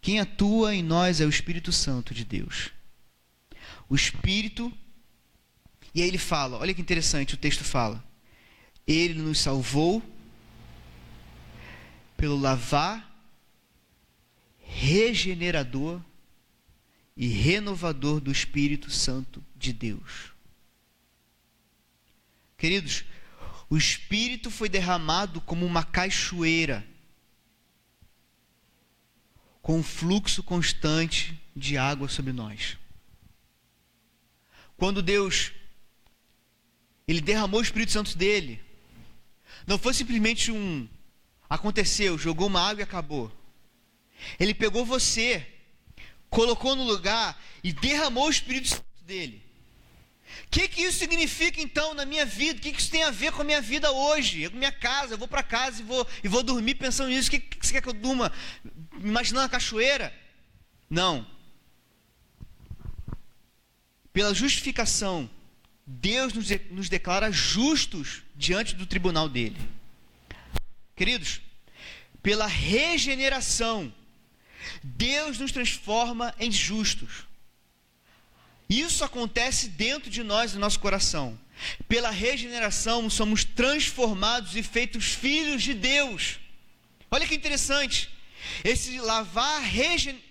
Quem 0.00 0.20
atua 0.20 0.76
em 0.76 0.84
nós 0.84 1.20
é 1.20 1.24
o 1.24 1.28
Espírito 1.28 1.72
Santo 1.72 2.14
de 2.14 2.24
Deus. 2.24 2.70
O 3.88 3.96
Espírito. 3.96 4.72
E 5.92 6.02
aí 6.02 6.06
ele 6.06 6.16
fala: 6.16 6.58
olha 6.58 6.72
que 6.72 6.80
interessante, 6.80 7.34
o 7.34 7.36
texto 7.36 7.64
fala. 7.64 8.04
Ele 8.86 9.20
nos 9.20 9.40
salvou 9.40 10.00
pelo 12.16 12.38
lavar 12.38 13.12
regenerador 14.60 16.00
e 17.16 17.26
renovador 17.28 18.20
do 18.20 18.30
Espírito 18.30 18.90
Santo 18.90 19.44
de 19.56 19.72
Deus. 19.72 20.32
Queridos, 22.56 23.04
o 23.68 23.76
Espírito 23.76 24.50
foi 24.50 24.68
derramado 24.68 25.40
como 25.40 25.64
uma 25.64 25.84
cachoeira, 25.84 26.86
com 29.62 29.78
um 29.78 29.82
fluxo 29.82 30.42
constante 30.42 31.40
de 31.54 31.76
água 31.76 32.08
sobre 32.08 32.32
nós. 32.32 32.78
Quando 34.76 35.02
Deus 35.02 35.52
ele 37.06 37.20
derramou 37.20 37.60
o 37.60 37.62
Espírito 37.62 37.92
Santo 37.92 38.16
dele, 38.16 38.60
não 39.66 39.78
foi 39.78 39.92
simplesmente 39.92 40.50
um 40.50 40.88
aconteceu, 41.48 42.16
jogou 42.16 42.46
uma 42.46 42.60
água 42.60 42.82
e 42.82 42.84
acabou. 42.84 43.32
Ele 44.38 44.54
pegou 44.54 44.84
você, 44.84 45.46
colocou 46.30 46.76
no 46.76 46.84
lugar 46.84 47.38
e 47.62 47.72
derramou 47.72 48.26
o 48.26 48.30
Espírito 48.30 48.68
Santo 48.68 49.04
dele. 49.04 49.42
O 50.44 50.48
que, 50.50 50.68
que 50.68 50.82
isso 50.82 50.98
significa 50.98 51.60
então 51.60 51.92
na 51.92 52.04
minha 52.04 52.24
vida? 52.24 52.58
O 52.58 52.62
que, 52.62 52.72
que 52.72 52.80
isso 52.80 52.90
tem 52.90 53.02
a 53.02 53.10
ver 53.10 53.32
com 53.32 53.42
a 53.42 53.44
minha 53.44 53.60
vida 53.60 53.90
hoje? 53.90 54.42
Eu, 54.42 54.50
minha 54.52 54.72
casa, 54.72 55.14
eu 55.14 55.18
vou 55.18 55.28
para 55.28 55.42
casa 55.42 55.80
e 55.80 55.84
vou, 55.84 56.06
e 56.22 56.28
vou 56.28 56.42
dormir 56.42 56.76
pensando 56.76 57.10
nisso. 57.10 57.28
O 57.28 57.32
que, 57.32 57.40
que 57.40 57.66
você 57.66 57.72
quer 57.72 57.82
que 57.82 57.88
eu 57.88 57.92
durma 57.92 58.32
imaginando 58.98 59.46
a 59.46 59.48
cachoeira? 59.48 60.14
Não. 60.88 61.26
Pela 64.12 64.34
justificação, 64.34 65.28
Deus 65.86 66.32
nos, 66.32 66.48
nos 66.70 66.88
declara 66.88 67.30
justos 67.30 68.22
diante 68.36 68.74
do 68.74 68.86
tribunal 68.86 69.28
dele. 69.28 69.56
Queridos, 70.96 71.40
pela 72.22 72.46
regeneração, 72.46 73.92
Deus 74.82 75.38
nos 75.38 75.52
transforma 75.52 76.34
em 76.38 76.50
justos. 76.50 77.24
Isso 78.68 79.04
acontece 79.04 79.68
dentro 79.68 80.08
de 80.08 80.22
nós, 80.22 80.54
no 80.54 80.60
nosso 80.60 80.78
coração. 80.78 81.38
Pela 81.88 82.10
regeneração, 82.10 83.10
somos 83.10 83.44
transformados 83.44 84.56
e 84.56 84.62
feitos 84.62 85.06
filhos 85.06 85.62
de 85.62 85.74
Deus. 85.74 86.38
Olha 87.10 87.26
que 87.26 87.34
interessante. 87.34 88.08
Esse 88.64 88.98
lavar 89.00 89.60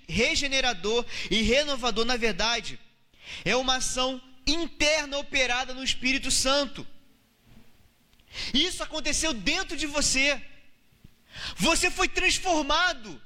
regenerador 0.08 1.06
e 1.30 1.42
renovador, 1.42 2.06
na 2.06 2.18
verdade, 2.18 2.80
é 3.46 3.56
uma 3.56 3.76
ação 3.76 4.22
interna 4.48 5.18
operada 5.18 5.74
no 5.74 5.84
Espírito 5.84 6.32
Santo. 6.32 6.88
Isso 8.54 8.82
aconteceu 8.82 9.34
dentro 9.34 9.76
de 9.78 9.86
você. 9.86 10.42
Você 11.58 11.92
foi 11.92 12.08
transformado. 12.08 13.22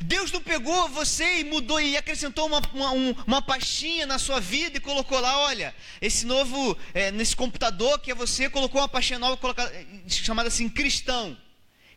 Deus 0.00 0.30
não 0.30 0.40
pegou 0.40 0.88
você 0.88 1.40
e 1.40 1.44
mudou 1.44 1.80
e 1.80 1.96
acrescentou 1.96 2.46
uma, 2.46 2.60
uma, 2.72 2.92
uma 3.26 3.42
pastinha 3.42 4.06
na 4.06 4.18
sua 4.18 4.40
vida 4.40 4.78
e 4.78 4.80
colocou 4.80 5.18
lá, 5.18 5.38
olha, 5.38 5.74
esse 6.00 6.26
novo, 6.26 6.76
é, 6.94 7.10
nesse 7.10 7.34
computador 7.34 7.98
que 7.98 8.10
é 8.10 8.14
você, 8.14 8.48
colocou 8.48 8.80
uma 8.80 8.88
pastinha 8.88 9.18
nova 9.18 9.36
colocada, 9.36 9.72
chamada 10.08 10.48
assim, 10.48 10.68
cristão. 10.68 11.36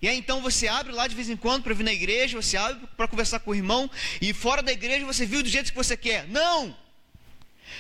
E 0.01 0.07
aí 0.07 0.17
então 0.17 0.41
você 0.41 0.67
abre 0.67 0.91
lá 0.91 1.07
de 1.07 1.15
vez 1.15 1.29
em 1.29 1.37
quando 1.37 1.63
para 1.63 1.73
vir 1.73 1.83
na 1.83 1.93
igreja, 1.93 2.41
você 2.41 2.57
abre 2.57 2.87
para 2.97 3.07
conversar 3.07 3.39
com 3.39 3.51
o 3.51 3.55
irmão, 3.55 3.89
e 4.21 4.33
fora 4.33 4.61
da 4.61 4.71
igreja 4.71 5.05
você 5.05 5.25
viu 5.25 5.41
do 5.41 5.49
jeito 5.49 5.71
que 5.71 5.77
você 5.77 5.95
quer. 5.95 6.27
Não! 6.27 6.75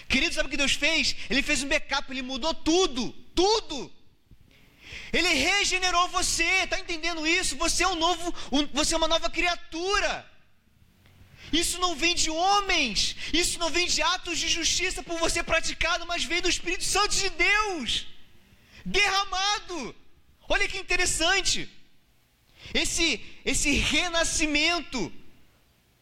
Querido, 0.07 0.33
sabe 0.33 0.47
o 0.47 0.49
que 0.49 0.57
Deus 0.57 0.73
fez? 0.73 1.15
Ele 1.29 1.41
fez 1.41 1.63
um 1.63 1.67
backup, 1.67 2.11
ele 2.11 2.21
mudou 2.21 2.53
tudo, 2.53 3.11
tudo. 3.35 3.91
Ele 5.13 5.29
regenerou 5.29 6.07
você, 6.09 6.43
está 6.63 6.79
entendendo 6.79 7.25
isso? 7.25 7.55
Você 7.57 7.83
é 7.83 7.87
um 7.87 7.95
novo, 7.95 8.35
um, 8.51 8.65
você 8.67 8.95
é 8.95 8.97
uma 8.97 9.07
nova 9.07 9.29
criatura. 9.29 10.11
Isso 11.51 11.77
não 11.77 11.95
vem 11.95 12.15
de 12.15 12.31
homens, 12.31 13.15
isso 13.31 13.59
não 13.59 13.69
vem 13.69 13.85
de 13.85 14.01
atos 14.01 14.39
de 14.39 14.47
justiça 14.47 15.03
por 15.03 15.19
você 15.19 15.43
praticado, 15.43 16.03
mas 16.07 16.23
vem 16.23 16.41
do 16.41 16.49
Espírito 16.49 16.83
Santo 16.83 17.15
de 17.15 17.29
Deus, 17.29 18.07
derramado. 18.83 19.95
Olha 20.49 20.67
que 20.67 20.79
interessante. 20.79 21.69
Esse, 22.73 23.23
esse 23.45 23.71
renascimento 23.73 25.13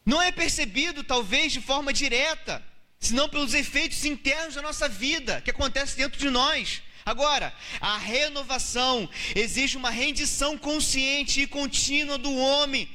não 0.06 0.22
é 0.22 0.32
percebido, 0.32 1.04
talvez, 1.04 1.52
de 1.52 1.60
forma 1.60 1.92
direta, 1.92 2.64
senão 2.98 3.28
pelos 3.28 3.52
efeitos 3.52 4.06
internos 4.06 4.54
da 4.54 4.62
nossa 4.62 4.88
vida, 4.88 5.42
que 5.42 5.50
acontece 5.50 5.96
dentro 5.98 6.18
de 6.18 6.30
nós. 6.30 6.82
Agora, 7.04 7.54
a 7.80 7.98
renovação 7.98 9.08
exige 9.34 9.76
uma 9.76 9.90
rendição 9.90 10.56
consciente 10.56 11.40
e 11.40 11.46
contínua 11.46 12.16
do 12.16 12.34
homem, 12.34 12.88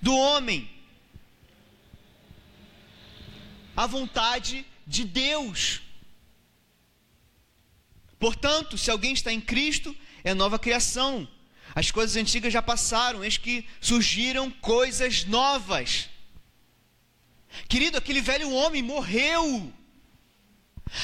do 0.00 0.16
homem, 0.16 0.70
à 3.76 3.86
vontade 3.86 4.64
de 4.86 5.04
Deus. 5.04 5.82
Portanto, 8.18 8.78
se 8.78 8.90
alguém 8.90 9.12
está 9.12 9.32
em 9.32 9.40
Cristo, 9.40 9.94
é 10.24 10.32
nova 10.32 10.58
criação. 10.58 11.28
As 11.74 11.90
coisas 11.90 12.16
antigas 12.16 12.52
já 12.52 12.62
passaram, 12.62 13.24
eis 13.24 13.36
que 13.36 13.66
surgiram 13.80 14.50
coisas 14.50 15.24
novas. 15.24 16.08
Querido, 17.68 17.98
aquele 17.98 18.20
velho 18.20 18.50
homem 18.50 18.82
morreu. 18.82 19.72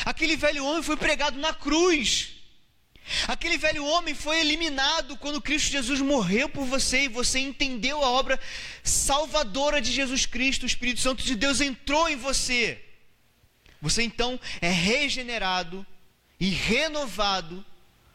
Aquele 0.05 0.37
velho 0.37 0.64
homem 0.64 0.83
foi 0.83 0.97
pregado 0.97 1.38
na 1.38 1.53
cruz. 1.53 2.33
Aquele 3.27 3.59
velho 3.59 3.85
homem 3.85 4.14
foi 4.14 4.40
eliminado 4.40 5.16
quando 5.16 5.40
Cristo 5.40 5.73
Jesus 5.73 6.01
morreu 6.01 6.49
por 6.49 6.64
você 6.64 7.05
e 7.05 7.09
você 7.09 7.40
entendeu 7.40 8.03
a 8.03 8.11
obra 8.11 8.38
salvadora 8.83 9.81
de 9.81 9.92
Jesus 9.92 10.25
Cristo. 10.25 10.62
O 10.62 10.66
Espírito 10.66 11.01
Santo 11.01 11.23
de 11.23 11.35
Deus 11.35 11.61
entrou 11.61 12.09
em 12.09 12.16
você. 12.16 12.83
Você 13.81 14.03
então 14.03 14.38
é 14.61 14.71
regenerado 14.71 15.85
e 16.38 16.49
renovado 16.51 17.64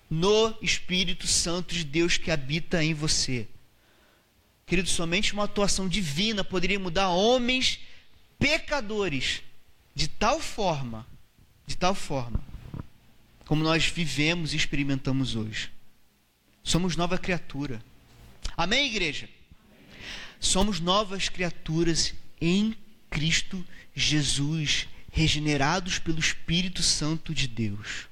no 0.10 0.58
Espírito 0.62 1.28
Santo 1.28 1.76
de 1.76 1.84
Deus 1.84 2.18
que 2.18 2.32
habita 2.32 2.82
em 2.82 2.94
você. 2.94 3.48
Querido, 4.66 4.90
somente 4.90 5.34
uma 5.34 5.44
atuação 5.44 5.88
divina 5.88 6.44
poderia 6.44 6.80
mudar 6.80 7.10
homens 7.10 7.80
pecadores 8.40 9.42
de 9.94 10.08
tal 10.08 10.40
forma 10.40 11.06
de 11.68 11.78
tal 11.78 11.94
forma 11.94 12.42
como 13.46 13.64
nós 13.64 13.86
vivemos 13.86 14.54
e 14.54 14.58
experimentamos 14.58 15.36
hoje. 15.36 15.72
Somos 16.64 16.98
nova 16.98 17.18
criatura. 17.18 17.82
Amém, 18.58 18.88
igreja? 18.88 19.30
Somos 20.40 20.82
novas 20.82 21.30
criaturas 21.30 22.14
em 22.42 22.76
Cristo 23.10 23.66
Jesus, 23.96 24.88
regenerados 25.12 25.98
pelo 25.98 26.20
Espírito 26.20 26.84
Santo 26.84 27.34
de 27.34 27.48
Deus. 27.48 28.08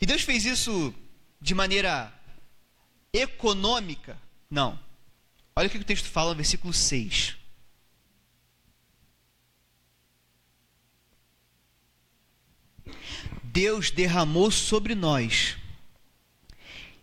E 0.00 0.06
Deus 0.06 0.22
fez 0.22 0.44
isso 0.44 0.92
de 1.40 1.54
maneira 1.54 2.12
econômica? 3.12 4.18
Não. 4.50 4.78
Olha 5.54 5.68
o 5.68 5.70
que 5.70 5.78
o 5.78 5.84
texto 5.84 6.08
fala 6.08 6.34
versículo 6.34 6.72
6. 6.72 7.36
Deus 13.54 13.90
derramou 13.92 14.50
sobre 14.50 14.96
nós 14.96 15.56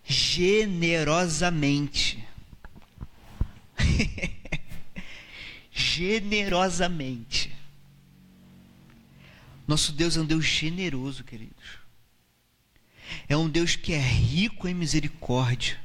generosamente. 0.03 2.21
generosamente. 5.71 7.55
Nosso 9.65 9.93
Deus 9.93 10.17
é 10.17 10.19
um 10.19 10.25
Deus 10.25 10.43
generoso, 10.43 11.23
queridos. 11.23 11.79
É 13.29 13.37
um 13.37 13.49
Deus 13.49 13.77
que 13.77 13.93
é 13.93 13.99
rico 13.99 14.67
em 14.67 14.73
misericórdia. 14.73 15.79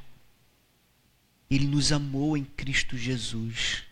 Ele 1.49 1.65
nos 1.65 1.93
amou 1.93 2.35
em 2.35 2.43
Cristo 2.43 2.97
Jesus. 2.97 3.86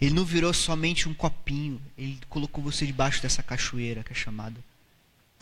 Ele 0.00 0.14
não 0.14 0.24
virou 0.24 0.52
somente 0.52 1.08
um 1.08 1.14
copinho, 1.14 1.80
ele 1.96 2.18
colocou 2.28 2.62
você 2.62 2.84
debaixo 2.84 3.22
dessa 3.22 3.42
cachoeira 3.42 4.04
que 4.04 4.12
é 4.12 4.16
chamada 4.16 4.62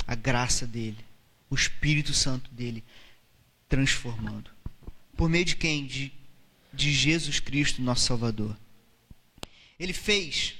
a 0.06 0.14
graça 0.14 0.66
dele, 0.66 1.04
o 1.50 1.54
Espírito 1.54 2.12
Santo 2.12 2.50
dele 2.52 2.84
transformando. 3.68 4.50
Por 5.16 5.28
meio 5.28 5.44
de 5.44 5.56
quem? 5.56 5.86
De, 5.86 6.12
de 6.72 6.92
Jesus 6.92 7.40
Cristo, 7.40 7.82
nosso 7.82 8.06
Salvador. 8.06 8.56
Ele 9.78 9.92
fez 9.92 10.54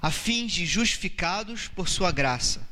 a 0.00 0.10
fim 0.10 0.46
de 0.46 0.66
justificados 0.66 1.68
por 1.68 1.88
sua 1.88 2.12
graça, 2.12 2.66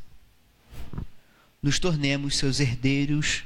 nos 1.63 1.79
tornemos 1.79 2.37
seus 2.37 2.61
herdeiros, 2.61 3.43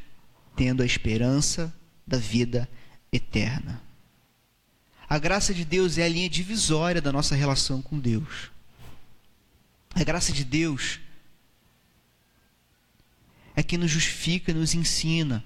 tendo 0.56 0.82
a 0.82 0.86
esperança 0.86 1.74
da 2.06 2.18
vida 2.18 2.68
eterna. 3.12 3.80
A 5.10 5.18
graça 5.18 5.52
de 5.52 5.64
Deus 5.64 5.98
é 5.98 6.04
a 6.04 6.08
linha 6.08 6.30
divisória 6.30 7.02
da 7.02 7.10
nossa 7.10 7.34
relação 7.34 7.82
com 7.82 7.98
Deus. 7.98 8.48
A 9.92 10.04
graça 10.04 10.32
de 10.32 10.44
Deus 10.44 11.00
é 13.56 13.62
que 13.64 13.76
nos 13.76 13.90
justifica 13.90 14.54
nos 14.54 14.72
ensina 14.72 15.42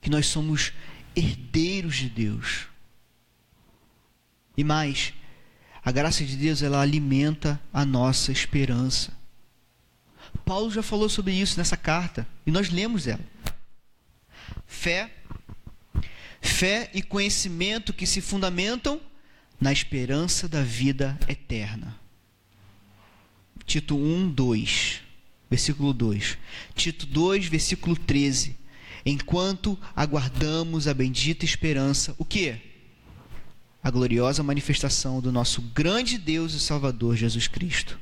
que 0.00 0.08
nós 0.08 0.28
somos 0.28 0.72
herdeiros 1.16 1.96
de 1.96 2.08
Deus. 2.08 2.68
E 4.56 4.62
mais, 4.62 5.12
a 5.84 5.90
graça 5.90 6.24
de 6.24 6.36
Deus 6.36 6.62
ela 6.62 6.80
alimenta 6.80 7.60
a 7.72 7.84
nossa 7.84 8.30
esperança. 8.30 9.12
Paulo 10.44 10.70
já 10.70 10.84
falou 10.84 11.08
sobre 11.08 11.32
isso 11.32 11.58
nessa 11.58 11.76
carta 11.76 12.28
e 12.46 12.50
nós 12.52 12.70
lemos 12.70 13.08
ela. 13.08 13.24
Fé, 14.68 15.12
fé 16.44 16.90
e 16.92 17.02
conhecimento 17.02 17.92
que 17.92 18.06
se 18.06 18.20
fundamentam 18.20 19.00
na 19.60 19.72
esperança 19.72 20.46
da 20.46 20.62
vida 20.62 21.18
eterna. 21.26 21.98
Tito 23.64 23.96
1, 23.96 24.30
2, 24.30 25.00
versículo 25.48 25.92
2. 25.94 26.38
Tito 26.74 27.06
2, 27.06 27.46
versículo 27.46 27.96
13. 27.96 28.56
Enquanto 29.06 29.78
aguardamos 29.96 30.86
a 30.86 30.94
bendita 30.94 31.44
esperança, 31.44 32.14
o 32.18 32.24
que? 32.24 32.56
A 33.82 33.90
gloriosa 33.90 34.42
manifestação 34.42 35.20
do 35.20 35.32
nosso 35.32 35.62
grande 35.62 36.18
Deus 36.18 36.52
e 36.52 36.60
Salvador 36.60 37.16
Jesus 37.16 37.48
Cristo. 37.48 37.98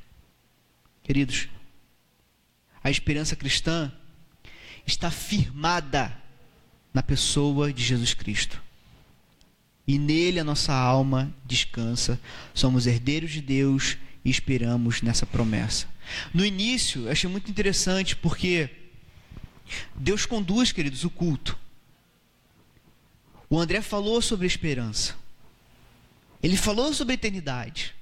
Queridos, 1.02 1.48
a 2.82 2.90
esperança 2.90 3.36
cristã 3.36 3.92
está 4.84 5.10
firmada 5.10 6.21
na 6.92 7.02
pessoa 7.02 7.72
de 7.72 7.82
Jesus 7.82 8.14
Cristo. 8.14 8.60
E 9.86 9.98
nele 9.98 10.38
a 10.38 10.44
nossa 10.44 10.72
alma 10.72 11.32
descansa. 11.44 12.20
Somos 12.54 12.86
herdeiros 12.86 13.30
de 13.30 13.40
Deus 13.40 13.96
e 14.24 14.30
esperamos 14.30 15.02
nessa 15.02 15.26
promessa. 15.26 15.86
No 16.32 16.44
início, 16.44 17.06
eu 17.06 17.12
achei 17.12 17.28
muito 17.28 17.50
interessante 17.50 18.14
porque 18.14 18.70
Deus 19.94 20.26
conduz, 20.26 20.72
queridos, 20.72 21.04
o 21.04 21.10
culto. 21.10 21.58
O 23.48 23.58
André 23.58 23.82
falou 23.82 24.20
sobre 24.22 24.46
a 24.46 24.48
esperança. 24.48 25.14
Ele 26.42 26.56
falou 26.56 26.92
sobre 26.92 27.12
a 27.12 27.14
eternidade. 27.14 27.94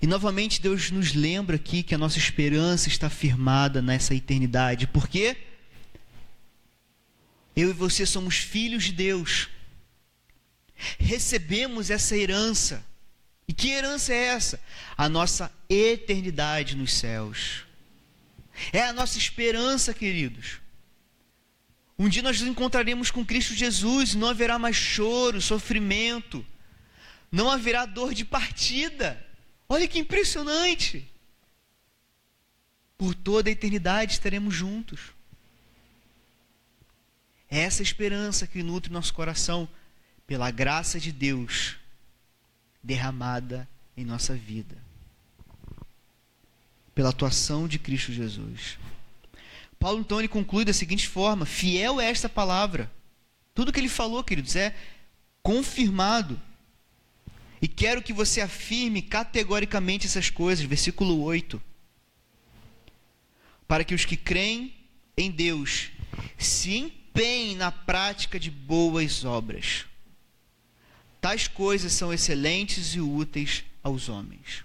E 0.00 0.06
novamente 0.06 0.60
Deus 0.60 0.90
nos 0.90 1.14
lembra 1.14 1.56
aqui 1.56 1.82
que 1.82 1.94
a 1.94 1.98
nossa 1.98 2.18
esperança 2.18 2.88
está 2.88 3.10
firmada 3.10 3.82
nessa 3.82 4.14
eternidade. 4.14 4.86
Por 4.86 5.08
quê? 5.08 5.36
Eu 7.54 7.70
e 7.70 7.72
você 7.72 8.06
somos 8.06 8.36
filhos 8.36 8.84
de 8.84 8.92
Deus. 8.92 9.48
Recebemos 10.98 11.90
essa 11.90 12.16
herança. 12.16 12.84
E 13.46 13.52
que 13.52 13.70
herança 13.70 14.12
é 14.12 14.24
essa? 14.26 14.60
A 14.96 15.08
nossa 15.08 15.52
eternidade 15.68 16.76
nos 16.76 16.92
céus. 16.92 17.64
É 18.72 18.82
a 18.82 18.92
nossa 18.92 19.18
esperança, 19.18 19.92
queridos. 19.92 20.60
Um 21.98 22.08
dia 22.08 22.22
nós 22.22 22.40
nos 22.40 22.48
encontraremos 22.48 23.10
com 23.10 23.24
Cristo 23.24 23.54
Jesus, 23.54 24.14
não 24.14 24.28
haverá 24.28 24.58
mais 24.58 24.76
choro, 24.76 25.40
sofrimento, 25.40 26.44
não 27.30 27.50
haverá 27.50 27.86
dor 27.86 28.14
de 28.14 28.24
partida. 28.24 29.24
Olha 29.68 29.86
que 29.86 29.98
impressionante! 29.98 31.08
Por 32.96 33.14
toda 33.14 33.48
a 33.48 33.52
eternidade 33.52 34.14
estaremos 34.14 34.54
juntos. 34.54 35.12
É 37.52 37.58
essa 37.58 37.82
esperança 37.82 38.46
que 38.46 38.62
nutre 38.62 38.90
nosso 38.90 39.12
coração 39.12 39.68
pela 40.26 40.50
graça 40.50 40.98
de 40.98 41.12
Deus 41.12 41.76
derramada 42.82 43.68
em 43.94 44.06
nossa 44.06 44.34
vida. 44.34 44.82
Pela 46.94 47.10
atuação 47.10 47.68
de 47.68 47.78
Cristo 47.78 48.10
Jesus. 48.10 48.78
Paulo 49.78 50.00
então 50.00 50.18
ele 50.18 50.28
conclui 50.28 50.64
da 50.64 50.72
seguinte 50.72 51.06
forma: 51.06 51.44
fiel 51.44 52.00
é 52.00 52.08
esta 52.08 52.26
palavra. 52.26 52.90
Tudo 53.54 53.70
que 53.70 53.78
ele 53.78 53.88
falou, 53.90 54.24
queridos, 54.24 54.56
é 54.56 54.74
confirmado 55.42 56.40
e 57.60 57.68
quero 57.68 58.00
que 58.00 58.14
você 58.14 58.40
afirme 58.40 59.02
categoricamente 59.02 60.06
essas 60.06 60.30
coisas, 60.30 60.64
versículo 60.64 61.20
8. 61.20 61.60
Para 63.68 63.84
que 63.84 63.94
os 63.94 64.06
que 64.06 64.16
creem 64.16 64.74
em 65.18 65.30
Deus 65.30 65.90
se 66.38 67.01
empenhem 67.12 67.56
na 67.56 67.70
prática 67.70 68.40
de 68.40 68.50
boas 68.50 69.22
obras. 69.22 69.84
Tais 71.20 71.46
coisas 71.46 71.92
são 71.92 72.12
excelentes 72.12 72.94
e 72.94 73.00
úteis 73.00 73.64
aos 73.82 74.08
homens. 74.08 74.64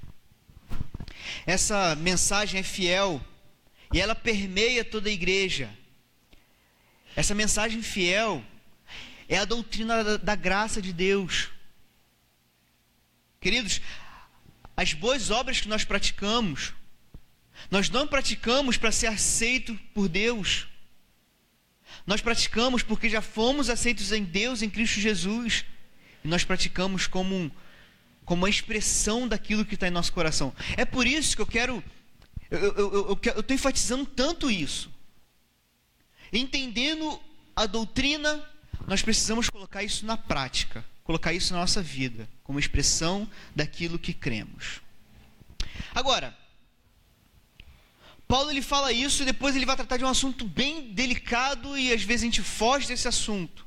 Essa 1.46 1.94
mensagem 1.96 2.62
é 2.62 2.64
fiel 2.64 3.22
e 3.94 4.00
ela 4.00 4.16
permeia 4.16 4.84
toda 4.84 5.10
a 5.10 5.12
igreja. 5.12 5.70
Essa 7.16 7.36
mensagem 7.36 7.82
fiel 7.82 8.44
é 9.28 9.38
a 9.38 9.46
doutrina 9.46 10.04
da, 10.04 10.18
da 10.18 10.36
graça 10.36 10.82
de 10.82 10.94
Deus. 10.94 11.50
Queridos, 13.42 13.82
as 14.76 14.94
boas 14.94 15.32
obras 15.32 15.60
que 15.60 15.68
nós 15.68 15.84
praticamos, 15.84 16.74
nós 17.70 17.90
não 17.90 18.08
praticamos 18.08 18.78
para 18.78 18.92
ser 18.92 19.08
aceito 19.08 19.78
por 19.94 20.08
Deus. 20.08 20.68
Nós 22.08 22.22
praticamos 22.22 22.82
porque 22.82 23.10
já 23.10 23.22
fomos 23.22 23.70
aceitos 23.70 24.12
em 24.12 24.24
Deus, 24.24 24.64
em 24.64 24.70
Cristo 24.70 25.00
Jesus. 25.00 25.66
E 26.24 26.28
nós 26.28 26.44
praticamos 26.44 27.06
como, 27.06 27.36
um, 27.36 27.52
como 28.26 28.44
uma 28.44 28.50
expressão 28.50 29.28
daquilo 29.28 29.66
que 29.66 29.76
está 29.76 29.88
em 29.88 29.92
nosso 29.92 30.12
coração. 30.14 30.52
É 30.76 30.86
por 30.86 31.06
isso 31.06 31.36
que 31.36 31.42
eu 31.42 31.48
quero. 31.48 31.84
Eu 32.50 33.14
estou 33.14 33.54
enfatizando 33.54 34.06
tanto 34.06 34.50
isso. 34.50 34.90
Entendendo 36.34 37.22
a 37.56 37.66
doutrina, 37.66 38.44
nós 38.88 39.04
precisamos 39.04 39.50
colocar 39.50 39.84
isso 39.84 40.06
na 40.06 40.18
prática 40.18 40.84
colocar 41.08 41.32
isso 41.32 41.54
na 41.54 41.62
nossa 41.62 41.82
vida, 41.82 42.28
como 42.44 42.60
expressão 42.60 43.30
daquilo 43.56 43.98
que 43.98 44.14
cremos. 44.14 44.82
Agora, 45.96 46.38
Paulo 48.28 48.52
ele 48.52 48.62
fala 48.62 48.92
isso 48.92 49.24
e 49.24 49.26
depois 49.26 49.56
ele 49.56 49.66
vai 49.66 49.76
tratar 49.76 49.98
de 49.98 50.04
um 50.04 50.10
assunto 50.10 50.46
bem 50.46 50.92
delicado 50.94 51.78
e 51.78 51.94
às 51.94 52.02
vezes 52.02 52.24
a 52.24 52.26
gente 52.26 52.42
foge 52.42 52.88
desse 52.88 53.08
assunto. 53.08 53.66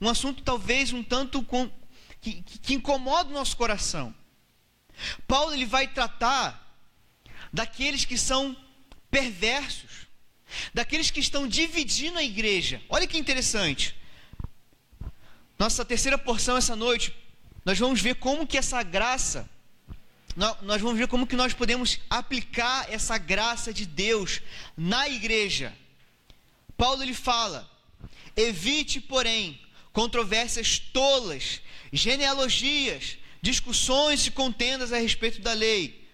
Um 0.00 0.08
assunto 0.08 0.42
talvez 0.42 0.92
um 0.92 1.02
tanto 1.02 1.42
com, 1.42 1.68
que, 2.20 2.42
que 2.42 2.74
incomoda 2.74 3.30
o 3.30 3.32
nosso 3.32 3.56
coração. 3.56 4.14
Paulo 5.26 5.52
ele 5.52 5.66
vai 5.66 5.88
tratar 5.88 6.64
daqueles 7.52 8.04
que 8.04 8.16
são 8.16 8.56
perversos, 9.10 10.06
daqueles 10.72 11.10
que 11.10 11.20
estão 11.20 11.48
dividindo 11.48 12.18
a 12.18 12.22
igreja. 12.22 12.80
Olha 12.88 13.06
que 13.06 13.18
interessante. 13.18 13.96
Nossa 15.58 15.84
terceira 15.84 16.16
porção 16.16 16.56
essa 16.56 16.76
noite, 16.76 17.12
nós 17.64 17.78
vamos 17.78 18.00
ver 18.00 18.14
como 18.14 18.46
que 18.46 18.56
essa 18.56 18.80
graça, 18.84 19.48
nós 20.62 20.80
vamos 20.80 20.96
ver 20.96 21.08
como 21.08 21.26
que 21.26 21.34
nós 21.34 21.52
podemos 21.52 21.98
aplicar 22.08 22.86
essa 22.92 23.18
graça 23.18 23.72
de 23.72 23.84
Deus 23.84 24.40
na 24.76 25.08
igreja. 25.08 25.76
Paulo 26.76 27.02
ele 27.02 27.12
fala: 27.12 27.68
evite, 28.36 29.00
porém, 29.00 29.60
controvérsias 29.92 30.78
tolas, 30.78 31.60
genealogias, 31.92 33.18
discussões 33.42 34.24
e 34.28 34.30
contendas 34.30 34.92
a 34.92 34.98
respeito 34.98 35.40
da 35.40 35.52
lei, 35.52 36.08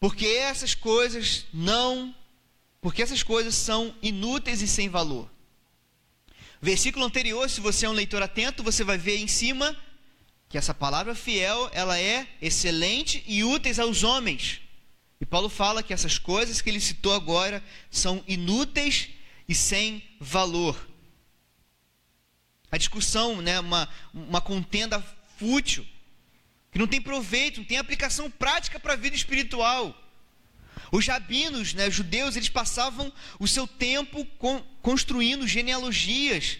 porque 0.00 0.26
essas 0.26 0.74
coisas 0.74 1.44
não, 1.52 2.14
porque 2.80 3.02
essas 3.02 3.22
coisas 3.22 3.54
são 3.54 3.94
inúteis 4.00 4.62
e 4.62 4.66
sem 4.66 4.88
valor. 4.88 5.30
Versículo 6.62 7.04
anterior, 7.04 7.50
se 7.50 7.60
você 7.60 7.84
é 7.84 7.90
um 7.90 7.92
leitor 7.92 8.22
atento, 8.22 8.62
você 8.62 8.82
vai 8.82 8.96
ver 8.96 9.18
em 9.18 9.28
cima 9.28 9.76
que 10.54 10.58
essa 10.58 10.72
palavra 10.72 11.16
fiel, 11.16 11.68
ela 11.72 11.98
é 11.98 12.28
excelente 12.40 13.24
e 13.26 13.42
úteis 13.42 13.80
aos 13.80 14.04
homens. 14.04 14.60
E 15.20 15.26
Paulo 15.26 15.48
fala 15.48 15.82
que 15.82 15.92
essas 15.92 16.16
coisas 16.16 16.62
que 16.62 16.70
ele 16.70 16.78
citou 16.78 17.12
agora 17.12 17.60
são 17.90 18.22
inúteis 18.28 19.08
e 19.48 19.52
sem 19.52 20.00
valor. 20.20 20.78
A 22.70 22.78
discussão, 22.78 23.42
né, 23.42 23.58
uma, 23.58 23.88
uma 24.14 24.40
contenda 24.40 25.04
fútil, 25.36 25.84
que 26.70 26.78
não 26.78 26.86
tem 26.86 27.02
proveito, 27.02 27.58
não 27.58 27.66
tem 27.66 27.78
aplicação 27.78 28.30
prática 28.30 28.78
para 28.78 28.92
a 28.92 28.96
vida 28.96 29.16
espiritual. 29.16 29.92
Os 30.92 31.04
rabinos, 31.04 31.74
né, 31.74 31.90
judeus, 31.90 32.36
eles 32.36 32.48
passavam 32.48 33.12
o 33.40 33.48
seu 33.48 33.66
tempo 33.66 34.24
construindo 34.80 35.48
genealogias 35.48 36.58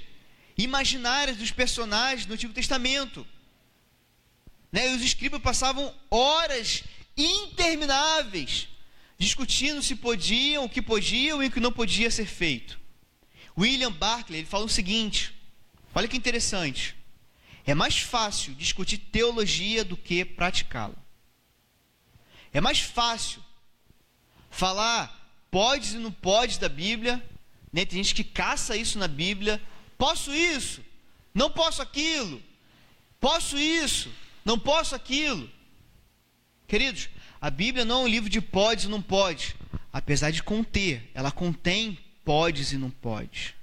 imaginárias 0.58 1.36
dos 1.36 1.52
personagens 1.52 2.26
do 2.26 2.34
Antigo 2.34 2.52
Testamento. 2.52 3.24
Né, 4.74 4.90
e 4.90 4.96
os 4.96 5.02
escribas 5.02 5.40
passavam 5.40 5.94
horas 6.10 6.82
intermináveis 7.16 8.66
discutindo 9.16 9.80
se 9.80 9.94
podiam, 9.94 10.64
o 10.64 10.68
que 10.68 10.82
podiam 10.82 11.40
e 11.40 11.46
o 11.46 11.50
que 11.52 11.60
não 11.60 11.70
podia 11.70 12.10
ser 12.10 12.26
feito. 12.26 12.76
William 13.56 13.92
Barclay 13.92 14.40
ele 14.40 14.48
fala 14.48 14.64
o 14.64 14.68
seguinte: 14.68 15.32
olha 15.94 16.08
que 16.08 16.16
interessante. 16.16 16.96
É 17.64 17.72
mais 17.72 17.98
fácil 17.98 18.52
discutir 18.56 18.98
teologia 18.98 19.84
do 19.84 19.96
que 19.96 20.24
praticá-la. 20.24 20.96
É 22.52 22.60
mais 22.60 22.80
fácil 22.80 23.40
falar 24.50 25.38
pode 25.52 25.94
e 25.94 26.00
não 26.00 26.10
pode 26.10 26.58
da 26.58 26.68
Bíblia, 26.68 27.24
né? 27.72 27.84
tem 27.84 28.02
gente 28.02 28.12
que 28.12 28.24
caça 28.24 28.76
isso 28.76 28.98
na 28.98 29.06
Bíblia, 29.06 29.62
Posso 29.96 30.34
isso? 30.34 30.82
Não 31.32 31.48
posso 31.48 31.80
aquilo? 31.80 32.42
Posso 33.20 33.56
isso? 33.56 34.10
Não 34.44 34.58
posso 34.58 34.94
aquilo? 34.94 35.50
Queridos, 36.66 37.08
a 37.40 37.50
Bíblia 37.50 37.84
não 37.84 38.02
é 38.02 38.04
um 38.04 38.08
livro 38.08 38.28
de 38.28 38.40
podes 38.40 38.84
e 38.84 38.88
não 38.88 39.00
pode, 39.00 39.56
apesar 39.92 40.30
de 40.30 40.42
conter, 40.42 41.10
ela 41.14 41.30
contém 41.30 41.98
podes 42.24 42.72
e 42.72 42.78
não 42.78 42.90
pode. 42.90 43.54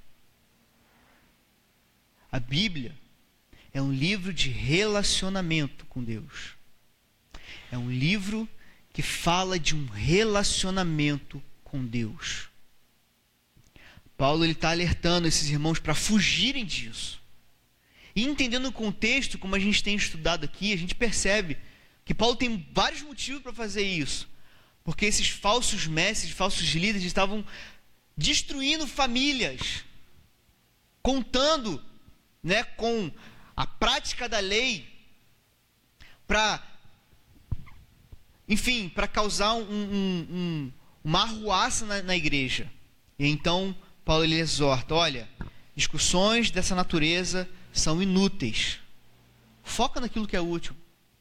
A 2.30 2.40
Bíblia 2.40 2.94
é 3.72 3.80
um 3.80 3.92
livro 3.92 4.32
de 4.32 4.48
relacionamento 4.48 5.86
com 5.86 6.02
Deus. 6.02 6.54
É 7.70 7.78
um 7.78 7.90
livro 7.90 8.48
que 8.92 9.02
fala 9.02 9.58
de 9.58 9.74
um 9.74 9.86
relacionamento 9.86 11.42
com 11.64 11.84
Deus. 11.84 12.48
Paulo 14.16 14.44
está 14.44 14.70
alertando 14.70 15.26
esses 15.26 15.48
irmãos 15.48 15.78
para 15.78 15.94
fugirem 15.94 16.64
disso. 16.64 17.21
E 18.14 18.24
entendendo 18.24 18.66
o 18.66 18.72
contexto, 18.72 19.38
como 19.38 19.54
a 19.54 19.58
gente 19.58 19.82
tem 19.82 19.94
estudado 19.94 20.44
aqui, 20.44 20.72
a 20.72 20.76
gente 20.76 20.94
percebe 20.94 21.56
que 22.04 22.14
Paulo 22.14 22.36
tem 22.36 22.66
vários 22.72 23.02
motivos 23.02 23.42
para 23.42 23.52
fazer 23.52 23.82
isso. 23.82 24.28
Porque 24.84 25.06
esses 25.06 25.28
falsos 25.28 25.86
mestres, 25.86 26.32
falsos 26.32 26.66
líderes 26.74 27.04
estavam 27.04 27.44
destruindo 28.16 28.86
famílias, 28.86 29.84
contando 31.02 31.82
né, 32.42 32.64
com 32.64 33.10
a 33.56 33.66
prática 33.66 34.28
da 34.28 34.40
lei 34.40 34.88
para, 36.26 36.62
enfim, 38.48 38.88
para 38.88 39.06
causar 39.06 39.54
um, 39.54 39.62
um, 39.62 40.26
um, 40.30 40.72
uma 41.04 41.22
arruaça 41.22 41.86
na, 41.86 42.02
na 42.02 42.16
igreja. 42.16 42.70
E 43.18 43.26
então 43.28 43.74
Paulo 44.04 44.24
ele 44.24 44.38
exorta: 44.38 44.94
olha, 44.94 45.28
discussões 45.76 46.50
dessa 46.50 46.74
natureza 46.74 47.48
são 47.72 48.02
inúteis. 48.02 48.78
Foca 49.62 50.00
naquilo 50.00 50.26
que 50.26 50.36
é 50.36 50.40
útil, 50.40 50.76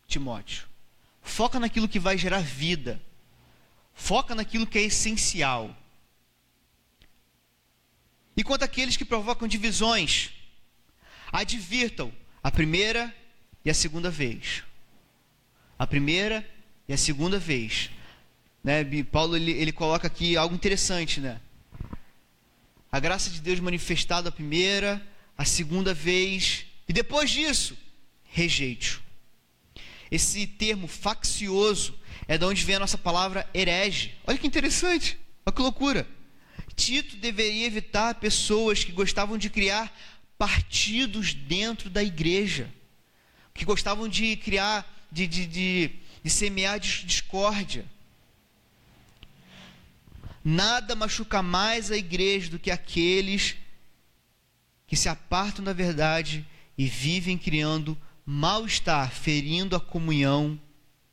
Timóteo. 0.07 0.67
Foca 1.21 1.59
naquilo 1.59 1.87
que 1.87 1.99
vai 1.99 2.17
gerar 2.17 2.39
vida. 2.39 3.01
Foca 3.93 4.35
naquilo 4.35 4.67
que 4.67 4.77
é 4.77 4.83
essencial. 4.83 5.75
E 8.35 8.43
quanto 8.43 8.63
àqueles 8.63 8.97
que 8.97 9.05
provocam 9.05 9.47
divisões, 9.47 10.31
advirtam 11.31 12.11
a 12.43 12.49
primeira 12.49 13.15
e 13.63 13.69
a 13.69 13.73
segunda 13.73 14.09
vez. 14.09 14.63
A 15.77 15.85
primeira 15.85 16.47
e 16.87 16.93
a 16.93 16.97
segunda 16.97 17.37
vez. 17.37 17.89
Né? 18.63 18.83
Paulo 19.03 19.35
ele, 19.35 19.51
ele 19.51 19.71
coloca 19.71 20.07
aqui 20.07 20.35
algo 20.35 20.55
interessante, 20.55 21.19
né? 21.19 21.39
A 22.91 22.99
graça 22.99 23.29
de 23.29 23.39
Deus 23.39 23.59
manifestada 23.59 24.29
a 24.29 24.31
primeira, 24.31 25.01
a 25.41 25.45
segunda 25.45 25.91
vez, 25.91 26.67
e 26.87 26.93
depois 26.93 27.31
disso, 27.31 27.75
rejeite. 28.25 28.99
Esse 30.11 30.45
termo 30.45 30.87
faccioso 30.87 31.97
é 32.27 32.37
de 32.37 32.45
onde 32.45 32.63
vem 32.63 32.75
a 32.75 32.79
nossa 32.79 32.97
palavra 32.97 33.49
herege. 33.51 34.13
Olha 34.27 34.37
que 34.37 34.45
interessante, 34.45 35.17
olha 35.43 35.55
que 35.55 35.61
loucura. 35.63 36.07
Tito 36.75 37.15
deveria 37.15 37.65
evitar 37.65 38.13
pessoas 38.15 38.83
que 38.83 38.91
gostavam 38.91 39.35
de 39.35 39.49
criar 39.49 39.91
partidos 40.37 41.33
dentro 41.33 41.89
da 41.89 42.03
igreja, 42.03 42.69
que 43.51 43.65
gostavam 43.65 44.07
de 44.07 44.35
criar, 44.35 45.07
de, 45.11 45.25
de, 45.25 45.47
de, 45.47 45.91
de 46.23 46.29
semear 46.29 46.79
discórdia. 46.79 47.83
Nada 50.45 50.95
machuca 50.95 51.41
mais 51.41 51.89
a 51.89 51.97
igreja 51.97 52.51
do 52.51 52.59
que 52.59 52.69
aqueles 52.69 53.55
que 54.91 54.97
se 54.97 55.07
apartam 55.07 55.63
da 55.63 55.71
verdade 55.71 56.45
e 56.77 56.85
vivem 56.85 57.37
criando 57.37 57.97
mal-estar, 58.25 59.09
ferindo 59.09 59.73
a 59.73 59.79
comunhão 59.79 60.59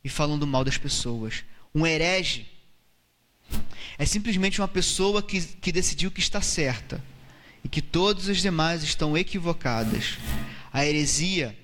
e 0.02 0.08
falando 0.08 0.44
mal 0.48 0.64
das 0.64 0.76
pessoas. 0.76 1.44
Um 1.72 1.86
herege 1.86 2.48
é 3.96 4.04
simplesmente 4.04 4.60
uma 4.60 4.66
pessoa 4.66 5.22
que, 5.22 5.40
que 5.40 5.70
decidiu 5.70 6.10
que 6.10 6.18
está 6.18 6.40
certa 6.40 7.00
e 7.62 7.68
que 7.68 7.80
todas 7.80 8.28
as 8.28 8.38
demais 8.38 8.82
estão 8.82 9.16
equivocadas. 9.16 10.18
A 10.72 10.84
heresia, 10.84 11.56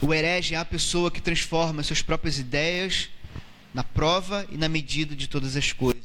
o 0.00 0.14
herege 0.14 0.54
é 0.54 0.58
a 0.58 0.64
pessoa 0.64 1.10
que 1.10 1.20
transforma 1.20 1.82
suas 1.82 2.00
próprias 2.00 2.38
ideias 2.38 3.08
na 3.74 3.82
prova 3.82 4.46
e 4.52 4.56
na 4.56 4.68
medida 4.68 5.16
de 5.16 5.26
todas 5.26 5.56
as 5.56 5.72
coisas. 5.72 6.03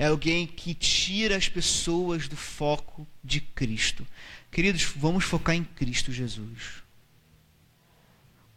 É 0.00 0.06
alguém 0.06 0.46
que 0.46 0.72
tira 0.72 1.36
as 1.36 1.46
pessoas 1.46 2.26
do 2.26 2.34
foco 2.34 3.06
de 3.22 3.38
Cristo. 3.38 4.06
Queridos, 4.50 4.82
vamos 4.82 5.24
focar 5.24 5.54
em 5.54 5.62
Cristo 5.62 6.10
Jesus. 6.10 6.82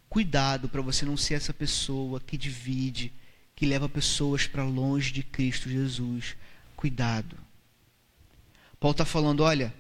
Cuidado 0.08 0.70
para 0.70 0.82
você 0.82 1.04
não 1.04 1.18
ser 1.18 1.34
essa 1.34 1.54
pessoa 1.54 2.22
que 2.22 2.38
divide, 2.38 3.12
que 3.58 3.66
leva 3.66 3.90
pessoas 3.90 4.48
para 4.48 4.64
longe 4.64 5.12
de 5.12 5.22
Cristo 5.22 5.70
Jesus. 5.70 6.38
Cuidado. 6.78 7.38
Paulo 8.80 8.94
está 8.94 9.04
falando: 9.04 9.44
olha, 9.44 9.74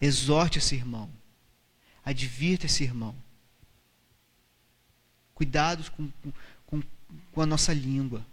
exorte 0.00 0.58
esse 0.58 0.76
irmão, 0.76 1.10
advirta 2.04 2.66
esse 2.66 2.84
irmão. 2.84 3.16
Cuidado 5.34 5.90
com, 5.90 6.08
com, 6.64 6.80
com 7.32 7.42
a 7.42 7.46
nossa 7.46 7.74
língua. 7.74 8.24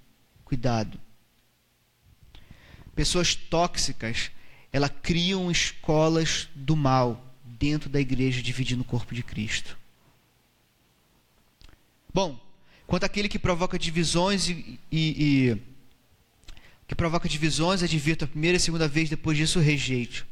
Cuidado. 0.45 0.99
Pessoas 2.96 3.36
tóxicas, 3.36 4.32
elas 4.72 4.92
criam 5.02 5.50
escolas 5.50 6.50
do 6.56 6.76
mal 6.76 7.34
dentro 7.44 7.89
da 7.89 8.00
igreja, 8.00 8.42
dividindo 8.42 8.82
o 8.82 8.86
corpo 8.86 9.14
de 9.14 9.24
Cristo. 9.24 9.78
Bom, 12.14 12.39
quanto 12.86 13.06
àquele 13.06 13.30
que 13.30 13.39
provoca 13.39 13.80
divisões 13.80 14.50
e, 14.50 14.80
e, 14.92 15.52
e 15.52 15.58
que 16.88 16.96
provoca 16.96 17.30
divisões, 17.30 17.84
advirta 17.84 18.26
a 18.26 18.28
primeira 18.28 18.56
e 18.56 18.58
a 18.58 18.60
segunda 18.60 18.88
vez, 18.88 19.10
depois 19.10 19.38
disso 19.38 19.60
rejeite. 19.60 20.26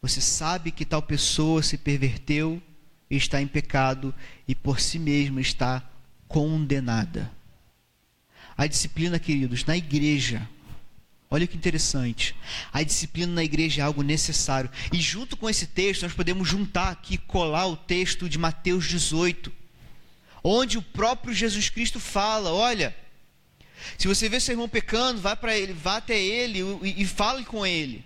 Você 0.00 0.20
sabe 0.20 0.70
que 0.70 0.84
tal 0.84 1.02
pessoa 1.02 1.62
se 1.62 1.76
perverteu 1.76 2.62
está 3.10 3.40
em 3.40 3.46
pecado 3.46 4.14
e 4.46 4.54
por 4.54 4.80
si 4.80 4.98
mesma 4.98 5.40
está 5.40 5.88
condenada. 6.26 7.30
A 8.56 8.66
disciplina, 8.66 9.18
queridos, 9.18 9.64
na 9.64 9.76
igreja. 9.76 10.48
Olha 11.30 11.46
que 11.46 11.56
interessante. 11.56 12.34
A 12.72 12.82
disciplina 12.82 13.32
na 13.32 13.44
igreja 13.44 13.82
é 13.82 13.84
algo 13.84 14.02
necessário. 14.02 14.70
E 14.92 15.00
junto 15.00 15.36
com 15.36 15.50
esse 15.50 15.66
texto, 15.66 16.02
nós 16.02 16.12
podemos 16.12 16.48
juntar 16.48 16.90
aqui, 16.90 17.18
colar 17.18 17.66
o 17.66 17.76
texto 17.76 18.28
de 18.28 18.38
Mateus 18.38 18.86
18, 18.86 19.52
onde 20.42 20.78
o 20.78 20.82
próprio 20.82 21.34
Jesus 21.34 21.68
Cristo 21.68 21.98
fala: 21.98 22.52
olha 22.52 22.94
se 23.98 24.08
você 24.08 24.28
vê 24.28 24.40
seu 24.40 24.52
irmão 24.52 24.68
pecando, 24.68 25.20
vá 25.20 25.36
para 25.36 25.56
ele, 25.56 25.72
vá 25.72 25.96
até 25.96 26.18
ele 26.18 26.60
e, 26.82 27.02
e 27.02 27.06
fale 27.06 27.44
com 27.44 27.66
ele. 27.66 28.04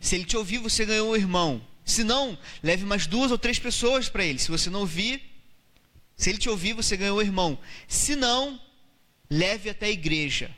Se 0.00 0.14
ele 0.14 0.24
te 0.24 0.36
ouvir, 0.36 0.58
você 0.58 0.84
ganhou 0.84 1.12
um 1.12 1.16
irmão. 1.16 1.62
Se 1.84 2.02
não, 2.02 2.38
leve 2.62 2.84
mais 2.84 3.06
duas 3.06 3.30
ou 3.30 3.38
três 3.38 3.58
pessoas 3.58 4.08
para 4.08 4.24
ele. 4.24 4.38
Se 4.38 4.50
você 4.50 4.70
não 4.70 4.80
ouvir, 4.80 5.22
se 6.16 6.30
ele 6.30 6.38
te 6.38 6.48
ouvir, 6.48 6.72
você 6.72 6.96
ganhou 6.96 7.18
um 7.18 7.22
irmão. 7.22 7.58
Se 7.86 8.16
não, 8.16 8.60
leve 9.30 9.70
até 9.70 9.86
a 9.86 9.90
igreja. 9.90 10.50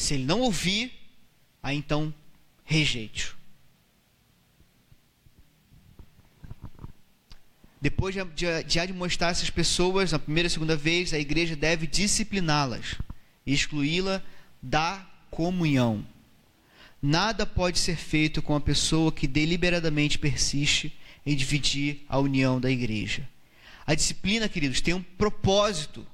Se 0.00 0.14
ele 0.14 0.24
não 0.24 0.40
ouvir, 0.40 0.90
aí 1.62 1.76
então 1.76 2.12
rejeite-o. 2.64 3.36
Depois 7.78 8.14
de, 8.14 8.24
de, 8.24 8.64
de 8.64 8.80
admoestar 8.80 9.30
essas 9.30 9.50
pessoas, 9.50 10.12
na 10.12 10.18
primeira 10.18 10.46
e 10.46 10.50
segunda 10.50 10.74
vez, 10.74 11.12
a 11.12 11.18
igreja 11.18 11.54
deve 11.54 11.86
discipliná-las 11.86 12.96
excluí-la 13.46 14.22
da 14.62 15.06
comunhão. 15.30 16.06
Nada 17.02 17.44
pode 17.44 17.78
ser 17.78 17.96
feito 17.96 18.40
com 18.40 18.56
a 18.56 18.60
pessoa 18.60 19.12
que 19.12 19.26
deliberadamente 19.26 20.18
persiste 20.18 20.98
em 21.26 21.36
dividir 21.36 22.06
a 22.08 22.18
união 22.18 22.58
da 22.58 22.70
igreja. 22.70 23.28
A 23.86 23.94
disciplina, 23.94 24.48
queridos, 24.48 24.80
tem 24.80 24.94
um 24.94 25.02
propósito 25.02 26.06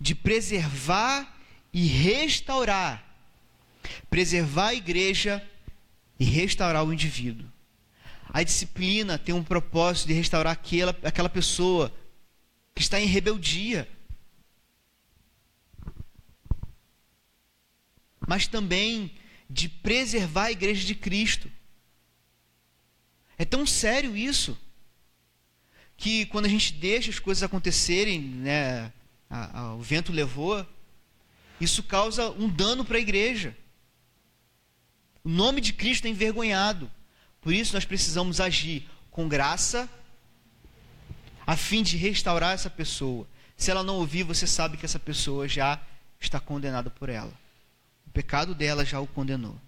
de 0.00 0.16
preservar 0.16 1.35
e 1.76 1.86
restaurar. 1.86 3.04
Preservar 4.08 4.68
a 4.68 4.74
igreja 4.74 5.46
e 6.18 6.24
restaurar 6.24 6.82
o 6.82 6.90
indivíduo. 6.90 7.46
A 8.30 8.42
disciplina 8.42 9.18
tem 9.18 9.34
um 9.34 9.44
propósito 9.44 10.08
de 10.08 10.14
restaurar 10.14 10.54
aquela, 10.54 10.96
aquela 11.02 11.28
pessoa 11.28 11.92
que 12.74 12.80
está 12.80 12.98
em 12.98 13.04
rebeldia. 13.04 13.86
mas 18.26 18.48
também 18.48 19.12
de 19.48 19.68
preservar 19.68 20.46
a 20.46 20.50
igreja 20.50 20.84
de 20.84 20.96
Cristo. 20.96 21.48
É 23.38 23.44
tão 23.44 23.64
sério 23.64 24.16
isso 24.16 24.58
que 25.96 26.26
quando 26.26 26.46
a 26.46 26.48
gente 26.48 26.72
deixa 26.72 27.08
as 27.08 27.20
coisas 27.20 27.44
acontecerem, 27.44 28.20
né, 28.20 28.92
a, 29.30 29.60
a, 29.60 29.74
o 29.74 29.80
vento 29.80 30.10
levou, 30.10 30.66
isso 31.60 31.82
causa 31.82 32.30
um 32.30 32.48
dano 32.48 32.84
para 32.84 32.98
a 32.98 33.00
igreja. 33.00 33.56
O 35.24 35.28
nome 35.28 35.60
de 35.60 35.72
Cristo 35.72 36.06
é 36.06 36.10
envergonhado. 36.10 36.90
Por 37.40 37.52
isso 37.52 37.74
nós 37.74 37.84
precisamos 37.84 38.40
agir 38.40 38.88
com 39.10 39.28
graça, 39.28 39.88
a 41.46 41.56
fim 41.56 41.82
de 41.82 41.96
restaurar 41.96 42.52
essa 42.52 42.68
pessoa. 42.68 43.26
Se 43.56 43.70
ela 43.70 43.82
não 43.82 43.96
ouvir, 43.96 44.24
você 44.24 44.46
sabe 44.46 44.76
que 44.76 44.84
essa 44.84 44.98
pessoa 44.98 45.48
já 45.48 45.80
está 46.20 46.38
condenada 46.38 46.90
por 46.90 47.08
ela. 47.08 47.32
O 48.06 48.10
pecado 48.10 48.54
dela 48.54 48.84
já 48.84 49.00
o 49.00 49.06
condenou. 49.06 49.58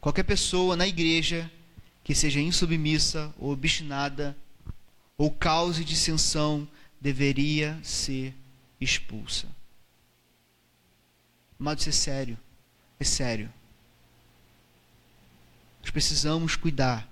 Qualquer 0.00 0.22
pessoa 0.22 0.76
na 0.76 0.86
igreja 0.86 1.50
que 2.04 2.14
seja 2.14 2.40
insubmissa 2.40 3.34
ou 3.38 3.52
obstinada 3.52 4.36
ou 5.16 5.30
cause 5.30 5.84
dissensão 5.84 6.68
deveria 7.00 7.78
ser 7.82 8.34
expulsa. 8.80 9.46
Amado, 11.58 11.78
isso 11.78 11.88
é 11.88 11.92
sério. 11.92 12.38
É 13.00 13.04
sério. 13.04 13.52
Nós 15.82 15.90
precisamos 15.90 16.56
cuidar 16.56 17.08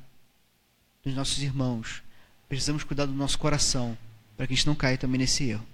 dos 1.04 1.14
nossos 1.14 1.42
irmãos. 1.42 2.02
Precisamos 2.48 2.84
cuidar 2.84 3.06
do 3.06 3.12
nosso 3.12 3.38
coração 3.38 3.96
para 4.36 4.46
que 4.46 4.52
a 4.52 4.56
gente 4.56 4.66
não 4.66 4.74
caia 4.74 4.98
também 4.98 5.18
nesse 5.18 5.44
erro. 5.44 5.66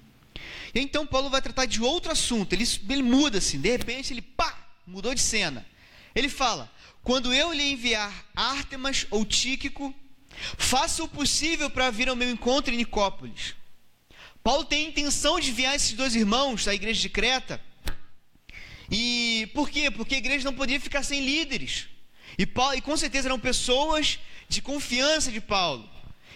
E 0.74 0.80
então 0.80 1.06
Paulo 1.06 1.28
vai 1.28 1.42
tratar 1.42 1.66
de 1.66 1.82
outro 1.82 2.10
assunto. 2.10 2.52
Ele, 2.52 2.64
ele 2.88 3.02
muda 3.02 3.38
assim, 3.38 3.60
de 3.60 3.70
repente 3.70 4.12
ele 4.12 4.22
pá, 4.22 4.56
mudou 4.86 5.14
de 5.14 5.20
cena. 5.20 5.66
Ele 6.14 6.28
fala: 6.28 6.70
quando 7.02 7.32
eu 7.32 7.52
lhe 7.52 7.72
enviar 7.72 8.26
Ártemas 8.34 9.06
ou 9.10 9.24
Tíquico, 9.24 9.94
faça 10.56 11.02
o 11.02 11.08
possível 11.08 11.68
para 11.68 11.90
vir 11.90 12.08
ao 12.08 12.16
meu 12.16 12.30
encontro 12.30 12.72
em 12.72 12.78
Nicópolis. 12.78 13.54
Paulo 14.42 14.64
tem 14.64 14.86
a 14.86 14.88
intenção 14.88 15.38
de 15.38 15.50
enviar 15.50 15.74
esses 15.76 15.92
dois 15.92 16.16
irmãos 16.16 16.64
da 16.64 16.74
igreja 16.74 17.00
de 17.00 17.08
Creta. 17.08 17.60
E 18.90 19.48
por 19.54 19.70
quê? 19.70 19.90
Porque 19.90 20.16
a 20.16 20.18
igreja 20.18 20.44
não 20.44 20.54
podia 20.54 20.80
ficar 20.80 21.02
sem 21.02 21.24
líderes. 21.24 21.86
E, 22.36 22.44
Paulo, 22.44 22.74
e 22.74 22.80
com 22.80 22.96
certeza 22.96 23.28
eram 23.28 23.38
pessoas 23.38 24.18
de 24.48 24.60
confiança 24.60 25.30
de 25.30 25.40
Paulo. 25.40 25.88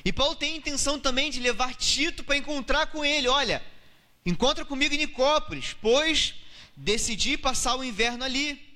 E 0.05 0.13
Paulo 0.13 0.37
tem 0.37 0.55
a 0.55 0.57
intenção 0.57 1.01
também 1.01 1.31
de 1.31 1.41
levar 1.41 1.75
Tito 1.75 2.23
para 2.23 2.37
encontrar 2.37 2.87
com 2.87 3.05
ele. 3.05 3.27
Olha, 3.27 3.63
encontra 4.25 4.65
comigo 4.65 4.95
em 4.95 4.99
Nicópolis, 4.99 5.75
pois 5.83 6.35
decidi 6.77 7.37
passar 7.37 7.77
o 7.77 7.83
inverno 7.83 8.25
ali. 8.25 8.76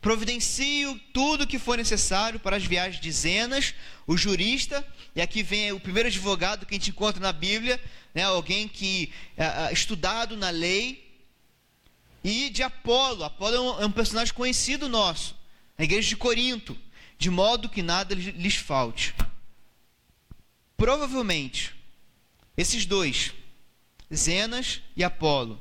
Providencio 0.00 0.98
tudo 1.12 1.44
o 1.44 1.46
que 1.46 1.58
for 1.58 1.76
necessário 1.76 2.38
para 2.38 2.56
as 2.56 2.64
viagens 2.64 3.00
de 3.00 3.10
Zenas, 3.10 3.74
o 4.06 4.16
jurista, 4.16 4.86
e 5.14 5.20
aqui 5.20 5.42
vem 5.42 5.72
o 5.72 5.80
primeiro 5.80 6.08
advogado 6.08 6.64
que 6.64 6.74
a 6.74 6.78
gente 6.78 6.90
encontra 6.90 7.20
na 7.20 7.32
Bíblia, 7.32 7.80
né, 8.14 8.22
alguém 8.22 8.68
que 8.68 9.12
é, 9.36 9.72
estudado 9.72 10.36
na 10.36 10.50
lei, 10.50 11.04
e 12.22 12.48
de 12.50 12.62
Apolo. 12.62 13.24
Apolo 13.24 13.54
é 13.54 13.60
um, 13.60 13.82
é 13.82 13.86
um 13.86 13.90
personagem 13.90 14.32
conhecido 14.32 14.88
nosso, 14.88 15.36
na 15.76 15.84
igreja 15.84 16.08
de 16.08 16.16
Corinto, 16.16 16.78
de 17.18 17.30
modo 17.30 17.68
que 17.68 17.82
nada 17.82 18.14
lhes 18.14 18.54
falte. 18.54 19.14
Provavelmente, 20.76 21.74
esses 22.56 22.86
dois, 22.86 23.32
Zenas 24.14 24.80
e 24.96 25.02
Apolo, 25.02 25.60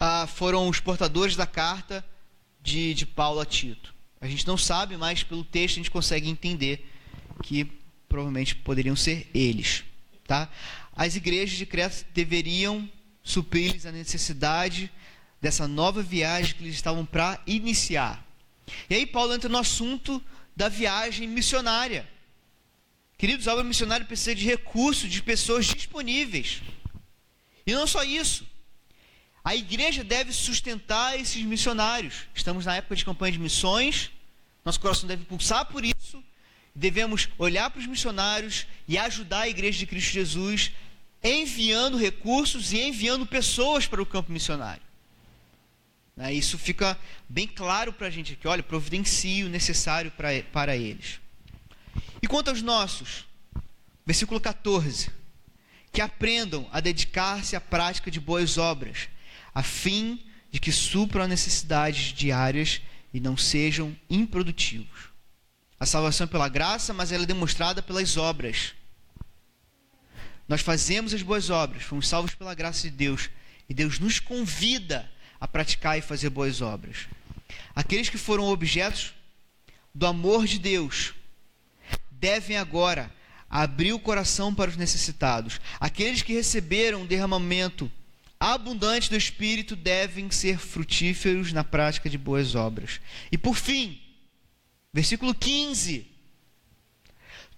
ah, 0.00 0.26
foram 0.26 0.68
os 0.68 0.80
portadores 0.80 1.36
da 1.36 1.46
carta 1.46 2.04
de, 2.62 2.94
de 2.94 3.06
Paulo 3.06 3.40
a 3.40 3.46
Tito. 3.46 3.94
A 4.20 4.26
gente 4.26 4.46
não 4.46 4.58
sabe, 4.58 4.96
mas 4.96 5.22
pelo 5.22 5.44
texto 5.44 5.74
a 5.74 5.78
gente 5.78 5.90
consegue 5.90 6.28
entender 6.28 6.90
que 7.42 7.64
provavelmente 8.08 8.56
poderiam 8.56 8.96
ser 8.96 9.28
eles. 9.32 9.84
Tá? 10.26 10.50
As 10.94 11.14
igrejas 11.14 11.56
de 11.56 11.66
Creta 11.66 12.04
deveriam 12.12 12.90
suprir-lhes 13.22 13.86
a 13.86 13.92
necessidade 13.92 14.90
dessa 15.40 15.68
nova 15.68 16.02
viagem 16.02 16.54
que 16.54 16.64
eles 16.64 16.74
estavam 16.74 17.06
para 17.06 17.40
iniciar. 17.46 18.26
E 18.90 18.94
aí 18.94 19.06
Paulo 19.06 19.34
entra 19.34 19.48
no 19.48 19.58
assunto 19.58 20.22
da 20.56 20.68
viagem 20.68 21.28
missionária. 21.28 22.08
Queridos, 23.16 23.46
a 23.48 23.52
obra 23.52 23.64
missionária 23.64 24.06
precisa 24.06 24.34
de 24.34 24.44
recursos, 24.44 25.10
de 25.10 25.22
pessoas 25.22 25.66
disponíveis. 25.66 26.62
E 27.66 27.72
não 27.72 27.86
só 27.86 28.02
isso. 28.02 28.46
A 29.48 29.56
igreja 29.56 30.04
deve 30.04 30.30
sustentar 30.30 31.18
esses 31.18 31.42
missionários. 31.42 32.26
Estamos 32.34 32.66
na 32.66 32.76
época 32.76 32.94
de 32.94 33.02
campanha 33.02 33.32
de 33.32 33.38
missões. 33.38 34.10
Nosso 34.62 34.78
coração 34.78 35.08
deve 35.08 35.24
pulsar 35.24 35.64
por 35.64 35.82
isso. 35.86 36.22
Devemos 36.74 37.30
olhar 37.38 37.70
para 37.70 37.80
os 37.80 37.86
missionários 37.86 38.66
e 38.86 38.98
ajudar 38.98 39.40
a 39.40 39.48
igreja 39.48 39.78
de 39.78 39.86
Cristo 39.86 40.12
Jesus, 40.12 40.70
enviando 41.24 41.96
recursos 41.96 42.74
e 42.74 42.78
enviando 42.78 43.24
pessoas 43.24 43.86
para 43.86 44.02
o 44.02 44.04
campo 44.04 44.30
missionário. 44.30 44.82
Né, 46.14 46.34
isso 46.34 46.58
fica 46.58 46.98
bem 47.26 47.46
claro 47.46 47.90
para 47.90 48.08
a 48.08 48.10
gente 48.10 48.34
aqui. 48.34 48.46
Olha, 48.46 48.62
providencie 48.62 49.44
o 49.44 49.48
necessário 49.48 50.10
para, 50.10 50.42
para 50.52 50.76
eles. 50.76 51.20
E 52.20 52.26
quanto 52.26 52.48
aos 52.48 52.60
nossos, 52.60 53.24
versículo 54.04 54.38
14: 54.42 55.10
que 55.90 56.02
aprendam 56.02 56.68
a 56.70 56.80
dedicar-se 56.80 57.56
à 57.56 57.60
prática 57.62 58.10
de 58.10 58.20
boas 58.20 58.58
obras, 58.58 59.08
a 59.58 59.62
fim 59.64 60.24
de 60.52 60.60
que 60.60 60.70
supram 60.70 61.24
as 61.24 61.28
necessidades 61.28 62.12
diárias 62.12 62.80
e 63.12 63.18
não 63.18 63.36
sejam 63.36 63.96
improdutivos. 64.08 65.08
A 65.80 65.84
salvação 65.84 66.26
é 66.26 66.28
pela 66.28 66.48
graça, 66.48 66.94
mas 66.94 67.10
ela 67.10 67.24
é 67.24 67.26
demonstrada 67.26 67.82
pelas 67.82 68.16
obras. 68.16 68.72
Nós 70.46 70.60
fazemos 70.60 71.12
as 71.12 71.22
boas 71.22 71.50
obras, 71.50 71.82
fomos 71.82 72.06
salvos 72.06 72.36
pela 72.36 72.54
graça 72.54 72.82
de 72.82 72.90
Deus, 72.90 73.30
e 73.68 73.74
Deus 73.74 73.98
nos 73.98 74.20
convida 74.20 75.10
a 75.40 75.48
praticar 75.48 75.98
e 75.98 76.02
fazer 76.02 76.30
boas 76.30 76.60
obras. 76.60 77.08
Aqueles 77.74 78.08
que 78.08 78.16
foram 78.16 78.44
objetos 78.44 79.12
do 79.92 80.06
amor 80.06 80.46
de 80.46 80.60
Deus 80.60 81.14
devem 82.12 82.56
agora 82.56 83.12
abrir 83.50 83.92
o 83.92 83.98
coração 83.98 84.54
para 84.54 84.70
os 84.70 84.76
necessitados. 84.76 85.60
Aqueles 85.80 86.22
que 86.22 86.32
receberam 86.32 87.02
o 87.02 87.08
derramamento 87.08 87.90
abundante 88.38 89.10
do 89.10 89.16
Espírito 89.16 89.74
devem 89.74 90.30
ser 90.30 90.58
frutíferos 90.58 91.52
na 91.52 91.64
prática 91.64 92.08
de 92.08 92.16
boas 92.16 92.54
obras. 92.54 93.00
E 93.32 93.38
por 93.38 93.56
fim, 93.56 94.00
versículo 94.92 95.34
15: 95.34 96.06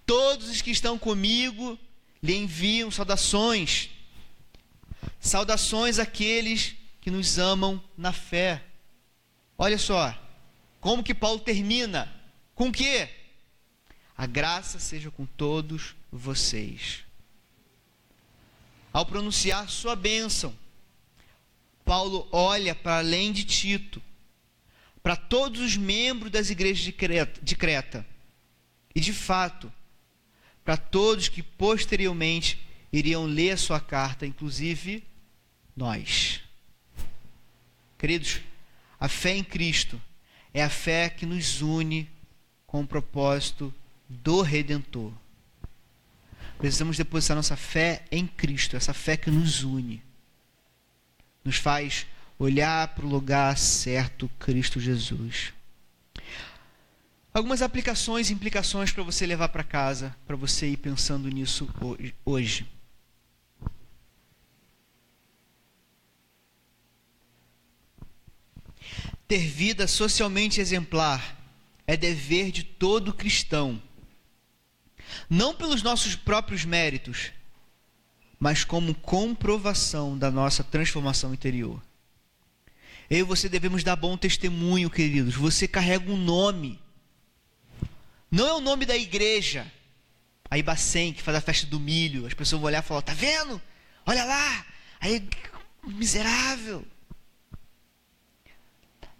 Todos 0.05 0.49
os 0.49 0.61
que 0.61 0.71
estão 0.71 0.97
comigo 0.97 1.77
lhe 2.21 2.35
enviam 2.35 2.89
saudações. 2.89 3.89
Saudações 5.19 5.99
àqueles 5.99 6.75
que 6.99 7.11
nos 7.11 7.37
amam 7.37 7.83
na 7.97 8.11
fé. 8.11 8.63
Olha 9.57 9.77
só, 9.77 10.15
como 10.79 11.03
que 11.03 11.13
Paulo 11.13 11.39
termina? 11.39 12.11
Com 12.55 12.71
que? 12.71 13.07
A 14.17 14.25
graça 14.25 14.79
seja 14.79 15.09
com 15.11 15.25
todos 15.25 15.95
vocês. 16.11 17.03
Ao 18.91 19.05
pronunciar 19.05 19.69
sua 19.69 19.95
bênção, 19.95 20.55
Paulo 21.85 22.27
olha 22.31 22.73
para 22.73 22.97
além 22.97 23.31
de 23.31 23.43
Tito, 23.43 24.01
para 25.01 25.15
todos 25.15 25.61
os 25.61 25.77
membros 25.77 26.31
das 26.31 26.49
igrejas 26.49 26.83
de 26.83 26.91
Creta, 26.91 27.39
de 27.41 27.55
Creta 27.55 28.05
e, 28.93 28.99
de 28.99 29.13
fato, 29.13 29.71
para 30.63 30.77
todos 30.77 31.27
que 31.27 31.41
posteriormente 31.41 32.59
iriam 32.91 33.25
ler 33.25 33.51
a 33.51 33.57
sua 33.57 33.79
carta, 33.79 34.25
inclusive 34.25 35.03
nós. 35.75 36.41
Queridos, 37.97 38.41
a 38.99 39.07
fé 39.07 39.35
em 39.35 39.43
Cristo 39.43 40.01
é 40.53 40.63
a 40.63 40.69
fé 40.69 41.09
que 41.09 41.25
nos 41.25 41.61
une 41.61 42.09
com 42.67 42.81
o 42.81 42.87
propósito 42.87 43.73
do 44.07 44.41
Redentor. 44.41 45.13
Precisamos 46.57 46.97
depositar 46.97 47.35
nossa 47.35 47.55
fé 47.55 48.03
em 48.11 48.27
Cristo, 48.27 48.75
essa 48.75 48.93
fé 48.93 49.17
que 49.17 49.31
nos 49.31 49.63
une, 49.63 50.01
nos 51.43 51.57
faz 51.57 52.05
olhar 52.37 52.87
para 52.89 53.05
o 53.05 53.09
lugar 53.09 53.57
certo, 53.57 54.29
Cristo 54.39 54.79
Jesus. 54.79 55.53
Algumas 57.33 57.61
aplicações 57.61 58.29
e 58.29 58.33
implicações 58.33 58.91
para 58.91 59.03
você 59.03 59.25
levar 59.25 59.49
para 59.49 59.63
casa, 59.63 60.15
para 60.27 60.35
você 60.35 60.67
ir 60.67 60.77
pensando 60.77 61.29
nisso 61.29 61.69
hoje. 62.25 62.67
Ter 69.27 69.47
vida 69.47 69.87
socialmente 69.87 70.59
exemplar 70.59 71.37
é 71.87 71.95
dever 71.95 72.51
de 72.51 72.63
todo 72.63 73.13
cristão 73.13 73.81
não 75.29 75.53
pelos 75.53 75.81
nossos 75.81 76.15
próprios 76.15 76.65
méritos, 76.65 77.31
mas 78.41 78.63
como 78.63 78.95
comprovação 78.95 80.17
da 80.17 80.31
nossa 80.31 80.63
transformação 80.63 81.31
interior. 81.31 81.79
Eu 83.07 83.19
e 83.19 83.23
você 83.23 83.47
devemos 83.47 83.83
dar 83.83 83.95
bom 83.95 84.17
testemunho, 84.17 84.89
queridos. 84.89 85.35
Você 85.35 85.67
carrega 85.67 86.11
um 86.11 86.17
nome. 86.17 86.79
Não 88.31 88.47
é 88.47 88.53
o 88.53 88.59
nome 88.59 88.83
da 88.83 88.97
igreja. 88.97 89.71
A 90.49 90.57
Ibacem, 90.57 91.13
que 91.13 91.21
faz 91.21 91.37
a 91.37 91.41
festa 91.41 91.67
do 91.67 91.79
milho. 91.79 92.25
As 92.25 92.33
pessoas 92.33 92.59
vão 92.59 92.67
olhar 92.67 92.83
e 92.83 92.87
falar: 92.87 93.03
tá 93.03 93.13
vendo? 93.13 93.61
Olha 94.07 94.25
lá. 94.25 94.65
Aí, 94.99 95.23
miserável. 95.85 96.83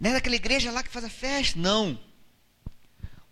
Não 0.00 0.10
é 0.10 0.14
daquela 0.14 0.34
igreja 0.34 0.72
lá 0.72 0.82
que 0.82 0.90
faz 0.90 1.04
a 1.04 1.10
festa. 1.10 1.56
Não. 1.60 1.96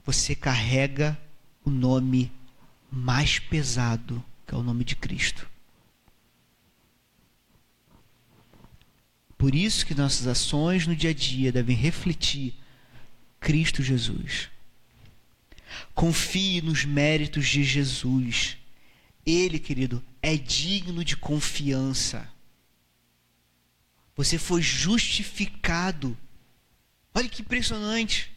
Você 0.04 0.36
carrega 0.36 1.20
o 1.64 1.70
nome 1.70 2.30
mais 2.92 3.40
pesado, 3.40 4.24
que 4.46 4.54
é 4.54 4.56
o 4.56 4.62
nome 4.62 4.84
de 4.84 4.94
Cristo. 4.94 5.49
Por 9.40 9.54
isso 9.54 9.86
que 9.86 9.94
nossas 9.94 10.26
ações 10.26 10.86
no 10.86 10.94
dia 10.94 11.08
a 11.08 11.14
dia 11.14 11.50
devem 11.50 11.74
refletir 11.74 12.52
Cristo 13.40 13.82
Jesus. 13.82 14.50
Confie 15.94 16.60
nos 16.60 16.84
méritos 16.84 17.48
de 17.48 17.64
Jesus. 17.64 18.58
Ele, 19.24 19.58
querido, 19.58 20.04
é 20.20 20.36
digno 20.36 21.02
de 21.02 21.16
confiança. 21.16 22.30
Você 24.14 24.36
foi 24.36 24.60
justificado. 24.60 26.14
Olha 27.14 27.26
que 27.26 27.40
impressionante. 27.40 28.30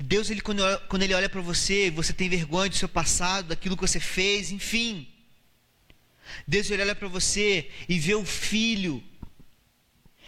Deus, 0.00 0.30
ele, 0.30 0.40
quando, 0.40 0.62
ele 1.02 1.12
olha 1.12 1.28
para 1.28 1.42
você, 1.42 1.90
você 1.90 2.14
tem 2.14 2.30
vergonha 2.30 2.70
do 2.70 2.76
seu 2.76 2.88
passado, 2.88 3.48
daquilo 3.48 3.76
que 3.76 3.86
você 3.86 4.00
fez, 4.00 4.50
enfim. 4.50 5.06
Deus 6.48 6.70
ele 6.70 6.80
olha 6.80 6.94
para 6.94 7.08
você 7.08 7.70
e 7.86 7.98
vê 7.98 8.14
o 8.14 8.24
filho. 8.24 9.04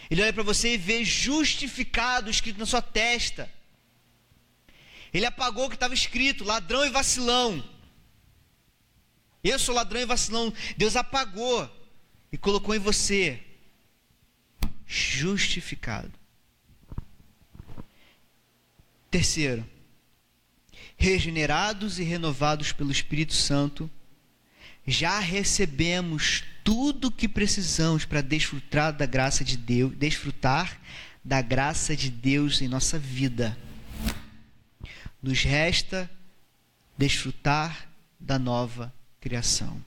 Ele 0.09 0.21
olha 0.21 0.33
para 0.33 0.43
você 0.43 0.73
e 0.73 0.77
vê 0.77 1.03
justificado 1.03 2.29
escrito 2.29 2.59
na 2.59 2.65
sua 2.65 2.81
testa. 2.81 3.51
Ele 5.13 5.25
apagou 5.25 5.65
o 5.65 5.69
que 5.69 5.75
estava 5.75 5.93
escrito: 5.93 6.43
ladrão 6.43 6.85
e 6.85 6.89
vacilão. 6.89 7.63
Eu 9.43 9.59
sou 9.59 9.75
ladrão 9.75 10.01
e 10.01 10.05
vacilão. 10.05 10.53
Deus 10.75 10.95
apagou 10.95 11.69
e 12.31 12.37
colocou 12.37 12.75
em 12.75 12.79
você 12.79 13.43
justificado. 14.85 16.13
Terceiro, 19.09 19.65
regenerados 20.95 21.99
e 21.99 22.03
renovados 22.03 22.71
pelo 22.71 22.91
Espírito 22.91 23.33
Santo, 23.33 23.89
já 24.87 25.19
recebemos 25.19 26.45
tudo 26.63 27.09
o 27.09 27.11
que 27.11 27.27
precisamos 27.27 28.05
para 28.05 28.21
desfrutar 28.21 28.93
da 28.93 29.05
graça 29.05 29.43
de 29.43 29.57
Deus, 29.57 29.93
desfrutar 29.95 30.79
da 31.23 31.41
graça 31.41 31.93
de 31.95 32.09
Deus 32.09 32.61
em 32.61 32.69
nossa 32.69 32.97
vida. 32.97 33.57
Nos 35.21 35.43
resta 35.43 36.09
desfrutar 36.97 37.89
da 38.17 38.39
nova 38.39 38.93
criação. 39.19 39.83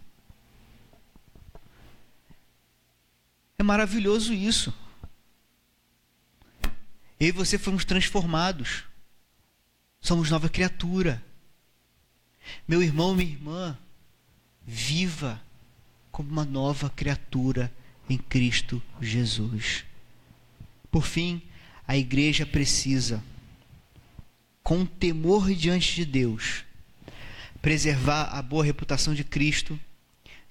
É 3.59 3.63
maravilhoso 3.63 4.35
isso. 4.35 4.73
Eu 7.19 7.29
e 7.29 7.33
você 7.33 7.59
fomos 7.59 7.85
transformados. 7.85 8.85
Somos 10.01 10.31
nova 10.31 10.49
criatura. 10.49 11.23
Meu 12.67 12.83
irmão, 12.83 13.15
minha 13.15 13.31
irmã, 13.31 13.79
viva 14.71 15.43
como 16.13 16.31
uma 16.31 16.45
nova 16.45 16.89
criatura 16.89 17.73
em 18.09 18.17
Cristo 18.17 18.81
Jesus. 19.01 19.85
Por 20.91 21.05
fim, 21.05 21.43
a 21.87 21.97
igreja 21.97 22.47
precisa, 22.47 23.23
com 24.63 24.87
temor 24.87 25.53
diante 25.53 25.97
de 25.97 26.05
Deus, 26.05 26.65
preservar 27.61 28.27
a 28.27 28.41
boa 28.41 28.65
reputação 28.65 29.13
de 29.13 29.25
Cristo, 29.25 29.79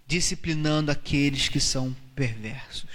disciplinando 0.05 0.91
aqueles 0.91 1.47
que 1.47 1.59
são 1.59 1.95
perversos. 2.13 2.89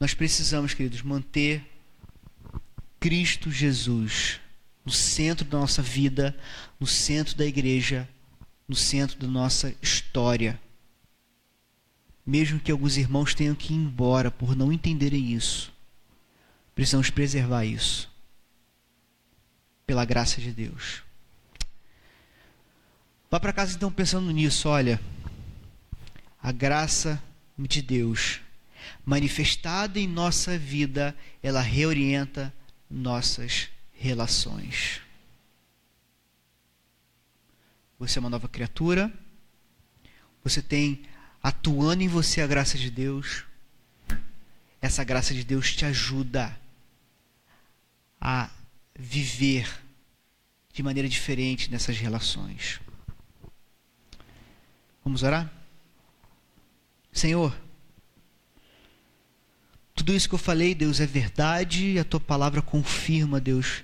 Nós 0.00 0.12
precisamos, 0.12 0.74
queridos, 0.74 1.02
manter 1.02 1.64
Cristo 2.98 3.50
Jesus 3.50 4.40
no 4.84 4.92
centro 4.92 5.44
da 5.44 5.58
nossa 5.58 5.82
vida, 5.82 6.36
no 6.78 6.86
centro 6.86 7.36
da 7.36 7.46
igreja, 7.46 8.08
no 8.68 8.74
centro 8.74 9.18
da 9.18 9.26
nossa 9.26 9.74
história. 9.80 10.60
Mesmo 12.24 12.58
que 12.58 12.72
alguns 12.72 12.96
irmãos 12.96 13.34
tenham 13.34 13.54
que 13.54 13.72
ir 13.72 13.76
embora 13.76 14.30
por 14.30 14.56
não 14.56 14.72
entenderem 14.72 15.32
isso, 15.32 15.72
precisamos 16.74 17.10
preservar 17.10 17.64
isso. 17.64 18.10
Pela 19.86 20.04
graça 20.04 20.40
de 20.40 20.50
Deus. 20.50 21.02
Vá 23.30 23.38
para 23.38 23.52
casa 23.52 23.76
então 23.76 23.92
pensando 23.92 24.30
nisso, 24.30 24.68
olha. 24.68 25.00
A 26.42 26.50
graça 26.50 27.22
de 27.56 27.80
Deus 27.80 28.40
manifestada 29.04 29.98
em 29.98 30.06
nossa 30.06 30.58
vida, 30.58 31.16
ela 31.42 31.60
reorienta 31.60 32.52
nossas 32.90 33.68
relações. 33.92 35.00
Você 37.98 38.18
é 38.18 38.20
uma 38.20 38.30
nova 38.30 38.48
criatura. 38.48 39.12
Você 40.44 40.60
tem 40.60 41.04
atuando 41.42 42.02
em 42.02 42.08
você 42.08 42.40
a 42.40 42.46
graça 42.46 42.76
de 42.76 42.90
Deus. 42.90 43.44
Essa 44.80 45.02
graça 45.02 45.34
de 45.34 45.44
Deus 45.44 45.74
te 45.74 45.84
ajuda 45.84 46.58
a 48.20 48.50
viver 48.98 49.68
de 50.72 50.82
maneira 50.82 51.08
diferente 51.08 51.70
nessas 51.70 51.96
relações. 51.96 52.80
Vamos 55.02 55.22
orar? 55.22 55.50
Senhor, 57.12 57.56
tudo 59.94 60.14
isso 60.14 60.28
que 60.28 60.34
eu 60.34 60.38
falei, 60.38 60.74
Deus, 60.74 61.00
é 61.00 61.06
verdade 61.06 61.92
e 61.92 61.98
a 61.98 62.04
tua 62.04 62.20
palavra 62.20 62.60
confirma, 62.60 63.40
Deus. 63.40 63.82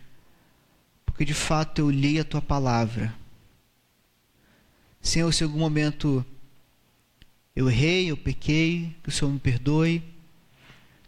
Porque 1.06 1.24
de 1.24 1.32
fato 1.32 1.78
eu 1.80 1.90
li 1.90 2.20
a 2.20 2.24
tua 2.24 2.42
palavra. 2.42 3.21
Senhor, 5.02 5.32
se 5.32 5.42
em 5.42 5.46
algum 5.46 5.58
momento 5.58 6.24
eu 7.54 7.68
errei, 7.68 8.10
eu 8.10 8.16
pequei, 8.16 8.96
que 9.02 9.08
o 9.08 9.12
Senhor 9.12 9.30
me 9.30 9.40
perdoe. 9.40 10.02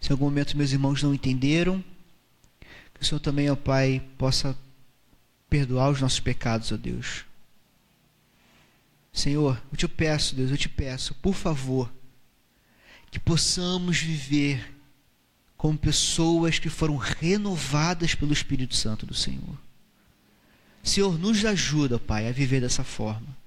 Se 0.00 0.10
em 0.10 0.12
algum 0.12 0.24
momento 0.24 0.56
meus 0.56 0.72
irmãos 0.72 1.02
não 1.02 1.14
entenderam, 1.14 1.82
que 2.92 3.00
o 3.00 3.04
Senhor 3.04 3.20
também, 3.20 3.48
ó 3.48 3.56
Pai, 3.56 4.02
possa 4.18 4.58
perdoar 5.48 5.90
os 5.90 6.00
nossos 6.00 6.20
pecados, 6.20 6.72
ó 6.72 6.76
Deus. 6.76 7.24
Senhor, 9.12 9.62
eu 9.70 9.78
te 9.78 9.86
peço, 9.86 10.34
Deus, 10.34 10.50
eu 10.50 10.58
te 10.58 10.68
peço, 10.68 11.14
por 11.14 11.34
favor, 11.34 11.90
que 13.12 13.20
possamos 13.20 13.98
viver 13.98 14.74
como 15.56 15.78
pessoas 15.78 16.58
que 16.58 16.68
foram 16.68 16.96
renovadas 16.96 18.14
pelo 18.14 18.32
Espírito 18.32 18.74
Santo 18.74 19.06
do 19.06 19.14
Senhor. 19.14 19.56
Senhor, 20.82 21.16
nos 21.16 21.44
ajuda, 21.44 21.98
Pai, 21.98 22.28
a 22.28 22.32
viver 22.32 22.60
dessa 22.60 22.82
forma. 22.82 23.43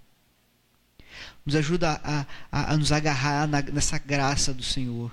Nos 1.48 1.56
ajuda 1.56 2.02
a, 2.04 2.26
a, 2.52 2.74
a 2.74 2.78
nos 2.78 2.92
agarrar 2.92 3.48
na, 3.48 3.62
nessa 3.62 3.98
graça 3.98 4.54
do 4.54 4.62
Senhor. 4.62 5.10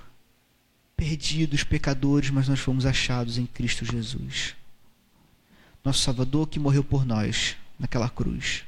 Perdidos, 0.97 1.63
pecadores, 1.63 2.29
mas 2.29 2.49
nós 2.49 2.59
fomos 2.59 2.85
achados 2.85 3.37
em 3.37 3.45
Cristo 3.45 3.85
Jesus. 3.85 4.53
Nosso 5.81 6.01
Salvador 6.01 6.49
que 6.49 6.59
morreu 6.59 6.83
por 6.83 7.05
nós 7.05 7.55
naquela 7.79 8.09
cruz. 8.09 8.65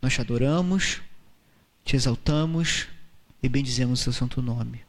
Nós 0.00 0.14
te 0.14 0.20
adoramos, 0.20 1.00
te 1.84 1.96
exaltamos 1.96 2.86
e 3.42 3.48
bendizemos 3.48 3.98
o 3.98 4.02
seu 4.04 4.12
santo 4.12 4.40
nome. 4.40 4.82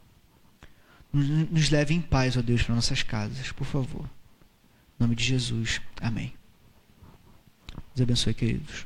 Nos 1.11 1.71
leve 1.71 1.95
em 1.95 2.01
paz, 2.01 2.37
ó 2.37 2.43
Deus, 2.43 2.61
para 2.61 2.75
nossas 2.75 3.01
casas, 3.01 3.51
por 3.51 3.65
favor. 3.65 4.05
Em 4.05 5.03
nome 5.03 5.15
de 5.15 5.23
Jesus. 5.23 5.81
Amém. 5.99 6.31
Deus 7.95 8.03
abençoe, 8.03 8.35
queridos. 8.35 8.85